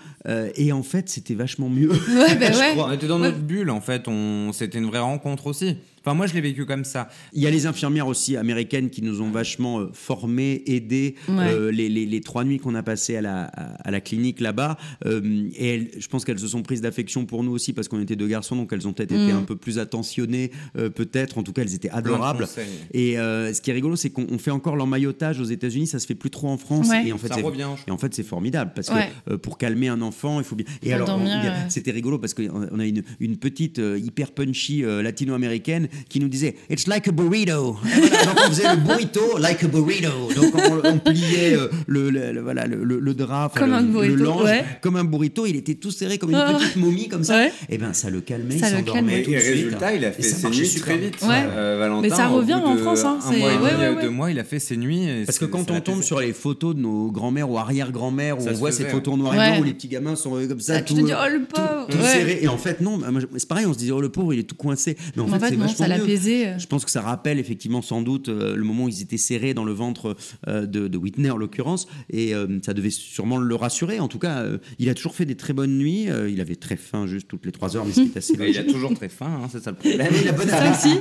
[0.56, 1.90] et en fait, c'était vachement mieux.
[1.90, 2.76] Ouais, ben ouais.
[2.78, 4.08] On était dans notre bulle, en fait.
[4.08, 4.52] On...
[4.54, 5.78] C'était une vraie rencontre aussi.
[6.08, 7.10] Enfin, moi, je l'ai vécu comme ça.
[7.34, 11.16] Il y a les infirmières aussi américaines qui nous ont vachement euh, formés, aidés.
[11.28, 14.78] Euh, les, les, les, trois nuits qu'on a passées à la, à, la clinique là-bas.
[15.06, 18.00] Euh, et elles, je pense qu'elles se sont prises d'affection pour nous aussi parce qu'on
[18.00, 19.38] était deux garçons, donc elles ont peut-être été mm.
[19.38, 21.38] un peu plus attentionnées, peut-être.
[21.38, 22.48] En tout cas, elles étaient adorables.
[22.94, 25.88] Et ce qui est rigolo, c'est qu'on fait encore l'emmaillotage aux États-unis.
[25.88, 26.88] Ça se fait plus trop en France.
[27.06, 27.68] Et en fait, ça revient.
[27.86, 30.66] Et en fait, c'est formidable parce que pour calmer un enfant, il faut bien.
[30.84, 31.20] Et alors,
[31.68, 36.88] c'était rigolo parce qu'on a une, une petite hyper punchy latino-américaine qui nous disait It's
[36.88, 37.78] like a burrito.
[37.84, 40.10] donc on faisait le burrito like a burrito.
[40.36, 44.44] Donc on, pliait euh, le, le, voilà, le, le drap, comme un burrito,
[44.82, 45.46] comme un burrito.
[45.46, 46.54] Il était tout serré comme une ah.
[46.54, 47.48] petite momie comme ça.
[47.48, 49.54] Et eh ben ça le calmait, ça il s'endormait tout de suite.
[49.54, 51.18] résultat, il a fait ses nuits très vite.
[51.24, 53.04] Euh, Valentin, Mais ça revient en France.
[53.04, 55.08] Hein, un mois et demi, deux mois, il a fait ses nuits.
[55.26, 58.54] Parce que quand on tombe sur les photos de nos grands-mères ou arrière-grand-mères, où on
[58.54, 60.82] voit ces photos en noir et blanc où les petits gamins sont comme ça, ah,
[60.82, 62.40] tout oh, serré.
[62.42, 63.00] Et en fait, non,
[63.36, 64.98] c'est pareil, on se disait, oh le pauvre, il est tout coincé.
[65.16, 66.58] Mais en fait, c'est vachement euh.
[66.58, 69.54] Je pense que ça rappelle effectivement sans doute euh, le moment où ils étaient serrés
[69.54, 70.16] dans le ventre
[70.48, 72.34] euh, de, Whitney en l'occurrence, et
[72.64, 74.00] ça devait sûrement le rassurer.
[74.00, 74.44] En tout cas,
[74.80, 76.08] il a toujours fait des très bonnes nuits.
[76.30, 78.94] il avait très faim juste toutes les trois heures, mais c'était assez Il a toujours
[78.96, 80.12] très faim, hein, c'est ça le problème.
[80.20, 81.00] il a bon appétit.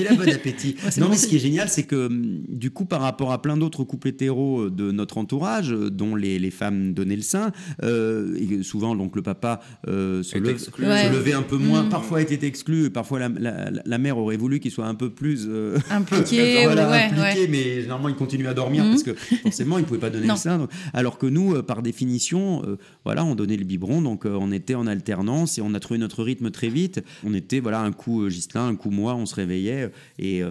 [0.00, 0.74] il a bon appétit.
[0.98, 3.56] non, mais ce qui est génial, c'est que hum, du coup, par rapport à plein
[3.56, 7.52] d'autres couples hétéros de notre entourage, dont les, femmes donnaient le sein,
[7.82, 10.38] et souvent donc le papa se,
[11.12, 11.88] levait un peu moins, mmh.
[11.88, 15.78] parfois était exclu, parfois la, la mère aurait voulu qu'il soit un peu plus euh,
[15.90, 20.26] impliqué, impliqué mais généralement il continue à dormir parce que forcément il pouvait pas donner
[20.26, 20.68] le sein.
[20.92, 24.74] alors que nous, euh, par définition, euh, voilà, on donnait le biberon, donc on était
[24.74, 27.02] en alternance et on a trouvé notre rythme très vite.
[27.24, 30.42] On était voilà un coup Gislain, un coup moi, on se réveillait et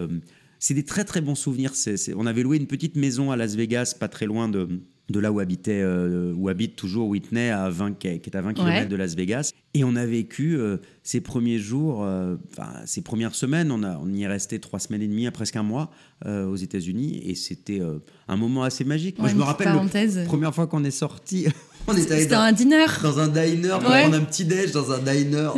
[0.58, 1.72] c'est des très très bons souvenirs.
[2.16, 4.68] on avait loué une petite maison à Las Vegas, pas très loin de
[5.10, 8.54] de là où habitait euh, où habite toujours Whitney à 20 qui est à 20
[8.54, 9.52] km de Las Vegas.
[9.74, 13.70] Et on a vécu euh, ces premiers jours euh, enfin ces premières semaines.
[13.70, 15.90] On a on y est resté trois semaines et demie à presque un mois
[16.26, 17.22] aux États-Unis.
[17.24, 17.80] Et c'était
[18.28, 19.18] un moment assez magique.
[19.18, 21.46] Moi je me rappelle la première fois qu'on est sorti
[21.86, 24.98] on était dans un dîner dans un diner pour prendre un petit déj dans un
[24.98, 25.50] diner.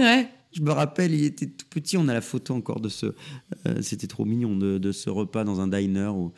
[0.54, 1.96] Je me rappelle, il était tout petit.
[1.96, 3.14] On a la photo encore de ce.
[3.80, 6.32] C'était trop mignon de, de, ce repas dans un diner où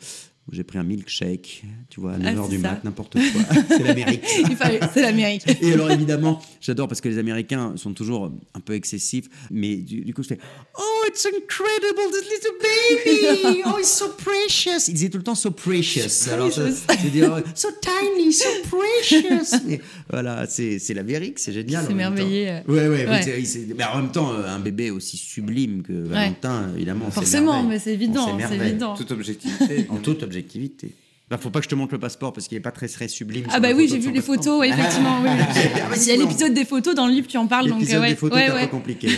[0.51, 3.41] j'ai pris un milkshake, tu vois, à 9h ah, du mat, n'importe quoi.
[3.67, 4.23] c'est l'Amérique.
[4.93, 5.43] c'est l'Amérique.
[5.59, 10.13] Et alors, évidemment, j'adore parce que les Américains sont toujours un peu excessifs, mais du,
[10.13, 10.39] coup, je fais
[10.77, 13.63] Oh, it's incredible, this little baby!
[13.65, 14.87] Oh, it's so precious!
[14.87, 16.29] Ils disaient tout le temps so precious.
[16.31, 19.57] Alors, je, je dis oh, So tiny, so precious!
[20.11, 21.85] voilà, c'est l'Amérique, c'est génial.
[21.87, 22.61] C'est merveilleux.
[22.67, 23.43] Ouais, ouais, ouais.
[23.75, 27.09] Mais, en même temps, un bébé aussi sublime que Valentin, évidemment.
[27.09, 28.37] Forcément, mais c'est évident.
[28.47, 28.93] C'est évident.
[28.93, 29.87] Toute objectivité.
[29.89, 30.93] en toute objectivité objectivité.
[31.29, 33.07] Bah, faut pas que je te montre le passeport parce qu'il est pas très, très
[33.07, 33.47] sublime.
[33.49, 35.21] Ah bah oui, j'ai vu les photos, effectivement.
[35.23, 35.29] oui.
[35.97, 37.67] Il y a l'épisode des photos dans le livre, tu en parles.
[37.67, 39.09] L'épisode ouais, des photos ouais, peu compliqué.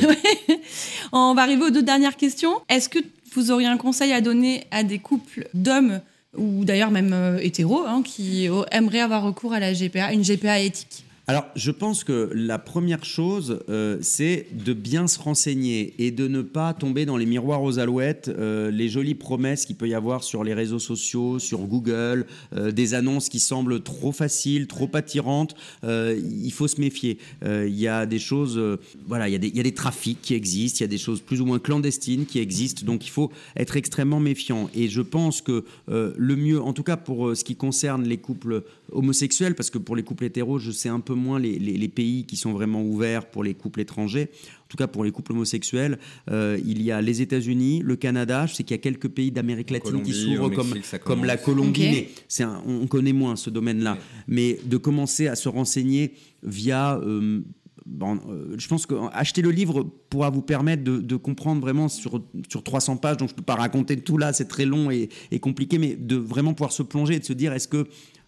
[1.12, 2.62] On va arriver aux deux dernières questions.
[2.70, 3.00] Est-ce que
[3.34, 6.00] vous auriez un conseil à donner à des couples d'hommes
[6.38, 10.60] ou d'ailleurs même euh, hétéros hein, qui aimeraient avoir recours à la GPA, une GPA
[10.60, 11.04] éthique?
[11.30, 16.30] Alors, je pense que la première chose, euh, c'est de bien se renseigner et de
[16.30, 19.94] ne pas tomber dans les miroirs aux alouettes, euh, les jolies promesses qu'il peut y
[19.94, 24.90] avoir sur les réseaux sociaux, sur Google, euh, des annonces qui semblent trop faciles, trop
[24.94, 25.54] attirantes.
[25.84, 27.18] il faut se méfier.
[27.44, 28.58] Il y a des choses,
[29.06, 31.42] voilà, il y, y a des trafics qui existent, il y a des choses plus
[31.42, 34.70] ou moins clandestines qui existent, donc il faut être extrêmement méfiant.
[34.74, 38.64] Et je pense que le mieux, en tout cas pour ce qui concerne les couples
[38.94, 42.26] homosexuels, parce que pour les couples hétéros, je sais un peu moins les, les, pays
[42.26, 44.30] qui sont vraiment ouverts pour les couples étrangers.
[44.64, 45.98] En tout cas, pour les couples homosexuels,
[46.30, 48.46] euh, il y a les États-Unis, le Canada.
[48.46, 52.08] Je sais qu'il y a quelques pays d'Amérique latine qui s'ouvrent comme, comme la Colombie,
[52.40, 53.98] mais on connaît moins ce domaine-là.
[54.28, 56.14] Mais de commencer à se renseigner
[56.44, 57.42] via euh,
[57.88, 62.62] Bon, euh, je pense qu'acheter le livre pourra vous permettre de, comprendre vraiment sur, sur
[62.62, 65.40] 300 pages, donc je ne peux pas raconter tout là, c'est très long et, et,
[65.40, 67.88] compliqué, mais de vraiment pouvoir se plonger et de se dire est-ce que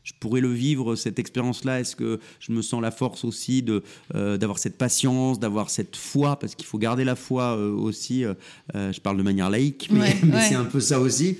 [0.09, 3.83] je pourrais le vivre, cette expérience-là Est-ce que je me sens la force aussi de,
[4.15, 6.37] euh, d'avoir cette patience, d'avoir cette foi?
[6.39, 8.25] Parce qu'il faut garder la foi euh, aussi.
[8.25, 8.33] Euh,
[8.73, 11.37] je parle de manière laïque, mais, c'est un peu ça aussi.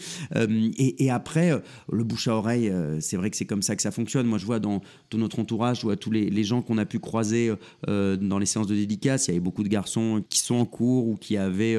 [0.78, 1.52] Et, après,
[1.92, 4.28] le bouche à oreille, c'est vrai que c'est comme ça que ça fonctionne.
[4.28, 6.86] Moi, je vois dans tout notre entourage, je vois tous les, les gens qu'on a
[6.86, 7.52] pu croiser
[7.88, 11.08] dans les séances de dédicace, il y avait beaucoup de garçons qui sont en cours
[11.08, 11.78] ou qui avaient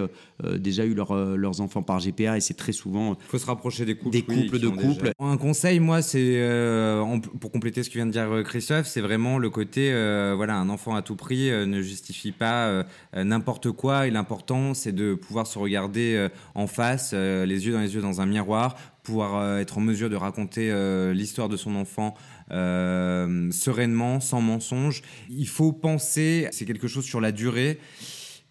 [0.57, 3.17] déjà eu leurs enfants par GPA, et c'est très souvent...
[3.27, 4.11] Il faut se rapprocher des couples.
[4.11, 5.13] Des couples de couples.
[5.21, 6.37] Un conseil, moi, c'est
[6.81, 10.35] euh, pour compléter ce que vient de dire euh, Christophe, c'est vraiment le côté, euh,
[10.37, 14.07] voilà, un enfant à tout prix ne justifie pas n'importe quoi.
[14.07, 18.21] Et l'important, c'est de pouvoir se regarder en face, les yeux dans les yeux, dans
[18.21, 20.73] un miroir, pouvoir être en mesure de raconter
[21.13, 22.15] l'histoire de son enfant
[22.51, 25.03] sereinement, sans mensonge.
[25.29, 27.79] Il faut penser, c'est quelque chose sur la durée.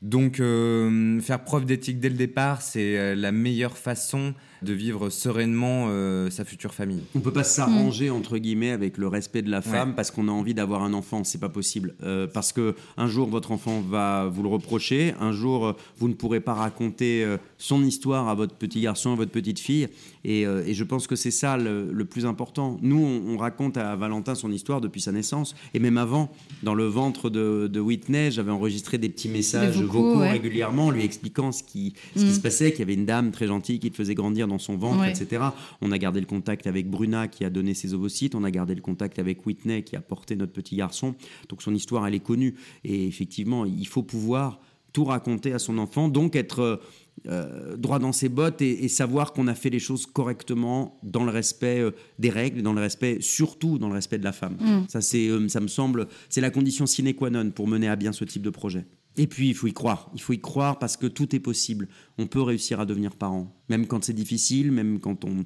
[0.01, 6.29] Donc, faire preuve d'éthique dès le départ, c'est la meilleure façon de vivre sereinement euh,
[6.29, 7.03] sa future famille.
[7.15, 10.31] On peut pas s'arranger entre guillemets avec le respect de la femme parce qu'on a
[10.31, 11.95] envie d'avoir un enfant, c'est pas possible.
[12.03, 16.07] Euh, parce que un jour votre enfant va vous le reprocher, un jour euh, vous
[16.07, 17.25] ne pourrez pas raconter
[17.59, 19.87] son histoire à votre petit garçon, à votre petite fille,
[20.23, 22.77] et, je pense que c'est ça le, plus important.
[22.81, 26.31] Nous, on, raconte à Valentin son histoire depuis sa naissance, et même avant,
[26.63, 31.61] dans le ventre de, Whitney, j'avais enregistré des petits messages vocaux, régulièrement, lui expliquant ce
[31.63, 32.33] qui, ce qui mm.
[32.33, 34.75] se passait, qu'il y avait une dame très gentille qui te faisait grandir dans son
[34.75, 35.43] ventre, etc.
[35.81, 38.73] On a gardé le contact avec Bruna qui a donné ses ovocytes, on a gardé
[38.75, 41.15] le contact avec Whitney qui a porté notre petit garçon.
[41.49, 42.55] Donc son histoire, elle est connue.
[42.83, 44.59] Et effectivement, il faut pouvoir
[44.93, 46.81] tout raconter à son enfant, donc être
[47.27, 51.31] euh, droit dans ses bottes et, savoir qu'on a fait les choses correctement dans le
[51.31, 54.57] respect euh, des règles, dans le respect, surtout dans le respect de la femme.
[54.59, 54.87] Mm.
[54.87, 57.95] Ça, c'est, euh, ça me semble, c'est la condition sine qua non pour mener à
[57.95, 58.85] bien ce type de projet.
[59.17, 60.09] Et puis, il faut y croire.
[60.13, 61.87] Il faut y croire parce que tout est possible.
[62.17, 63.53] On peut réussir à devenir parent.
[63.67, 65.45] Même quand c'est difficile, même quand on,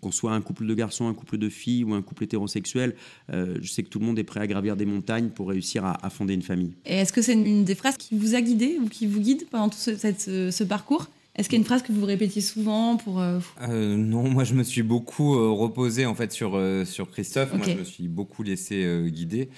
[0.00, 2.94] qu'on soit un couple de garçons, un couple de filles ou un couple hétérosexuel,
[3.32, 5.84] euh, je sais que tout le monde est prêt à gravir des montagnes pour réussir
[5.84, 6.74] à, fonder une famille.
[6.84, 9.46] Et est-ce que c'est une des phrases qui vous a guidé ou qui vous guide
[9.50, 11.08] pendant tout ce, parcours?
[11.34, 14.44] Est-ce qu'il y a une phrase que vous répétiez souvent pour euh, euh, Non, moi
[14.44, 17.52] je me suis beaucoup reposé en fait sur sur Christophe.
[17.52, 19.50] Moi je me suis beaucoup laissé guider.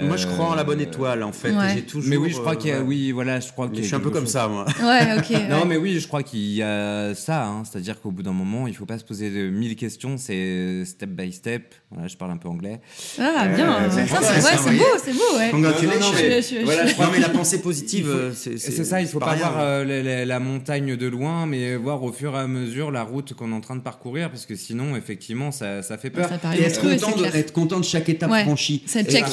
[0.00, 1.52] Moi, je crois en la bonne étoile, en fait.
[1.74, 2.10] J'ai toujours.
[2.10, 2.82] Mais oui, je crois qu'il y a.
[2.82, 3.76] Oui, voilà, je crois que.
[3.76, 4.66] Je suis un peu comme ça, moi.
[4.84, 5.30] Ouais, ok.
[5.50, 7.46] non, mais oui, je crois qu'il y a ça.
[7.46, 7.62] Hein.
[7.64, 10.16] C'est-à-dire qu'au bout d'un moment, il ne faut pas se poser de mille questions.
[10.18, 11.74] C'est step by step.
[11.90, 12.80] Voilà, je parle un peu anglais.
[13.18, 13.84] Ah, bien.
[13.84, 15.38] Euh, c'est beau, c'est beau.
[15.38, 15.50] Ouais.
[15.50, 16.58] Congratulations.
[16.64, 19.00] Voilà, je crois, mais la pensée positive, c'est ça.
[19.00, 22.40] Il ne faut pas, voir euh, la, montagne de loin, mais voir au fur et
[22.40, 25.82] à mesure la route qu'on est en train de parcourir, parce que sinon, effectivement, ça,
[25.82, 26.30] ça fait peur.
[26.56, 28.82] et être content, de, être content de chaque étape franchie.
[28.86, 29.24] C'est check.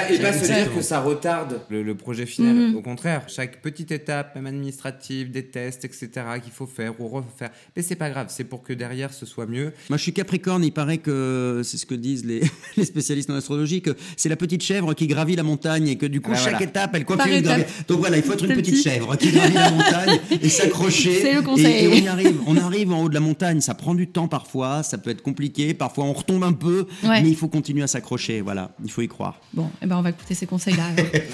[0.00, 2.54] Check et pas se dire que ça retarde le, projet final.
[2.54, 2.76] Mhm.
[2.76, 6.08] Au contraire, chaque petite étape, même administrative, des tests, etc.,
[6.42, 7.50] qu'il faut faire ou refaire.
[7.74, 9.72] Mais c'est pas grave, c'est pour que derrière ce soit mieux.
[9.88, 12.42] Moi, je suis Capricorne, il paraît que c'est ce que disent les,
[12.76, 16.06] les spécialistes en astrologie, que c'est la petite chèvre qui gravit la montagne et que
[16.06, 17.66] du coup, ah, chaque étape, elle continue de gravir.
[17.88, 21.20] Donc voilà, il faut être une petite chèvre qui gravit la montagne et s'accrocher.
[21.20, 21.86] C'est le conseil.
[21.86, 22.40] Et, on y arrive.
[22.46, 25.22] On arrive en haut de la montagne, ça prend du temps parfois, ça peut être
[25.22, 28.40] compliqué, parfois on retombe un peu, mais il faut continuer à s'accrocher.
[28.40, 29.40] Voilà, il faut y croire.
[29.54, 30.84] Bon, eh ben on va ces conseils-là.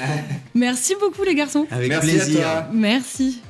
[0.55, 1.67] Merci beaucoup les garçons.
[1.71, 2.67] Avec Merci plaisir.
[2.73, 3.41] Merci.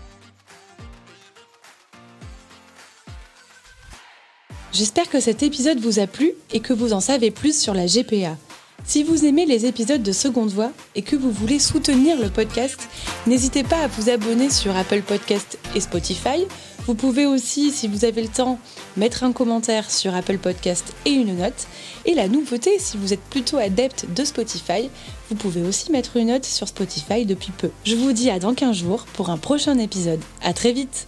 [4.73, 7.87] J'espère que cet épisode vous a plu et que vous en savez plus sur la
[7.87, 8.39] GPA.
[8.85, 12.89] Si vous aimez les épisodes de Seconde Voix et que vous voulez soutenir le podcast,
[13.27, 16.47] n'hésitez pas à vous abonner sur Apple Podcast et Spotify.
[16.87, 18.59] Vous pouvez aussi, si vous avez le temps,
[18.97, 21.67] mettre un commentaire sur Apple Podcast et une note.
[22.07, 24.91] Et la nouveauté, si vous êtes plutôt adepte de Spotify,
[25.31, 27.71] vous pouvez aussi mettre une note sur Spotify depuis peu.
[27.85, 30.21] Je vous dis à dans 15 jours pour un prochain épisode.
[30.43, 31.07] À très vite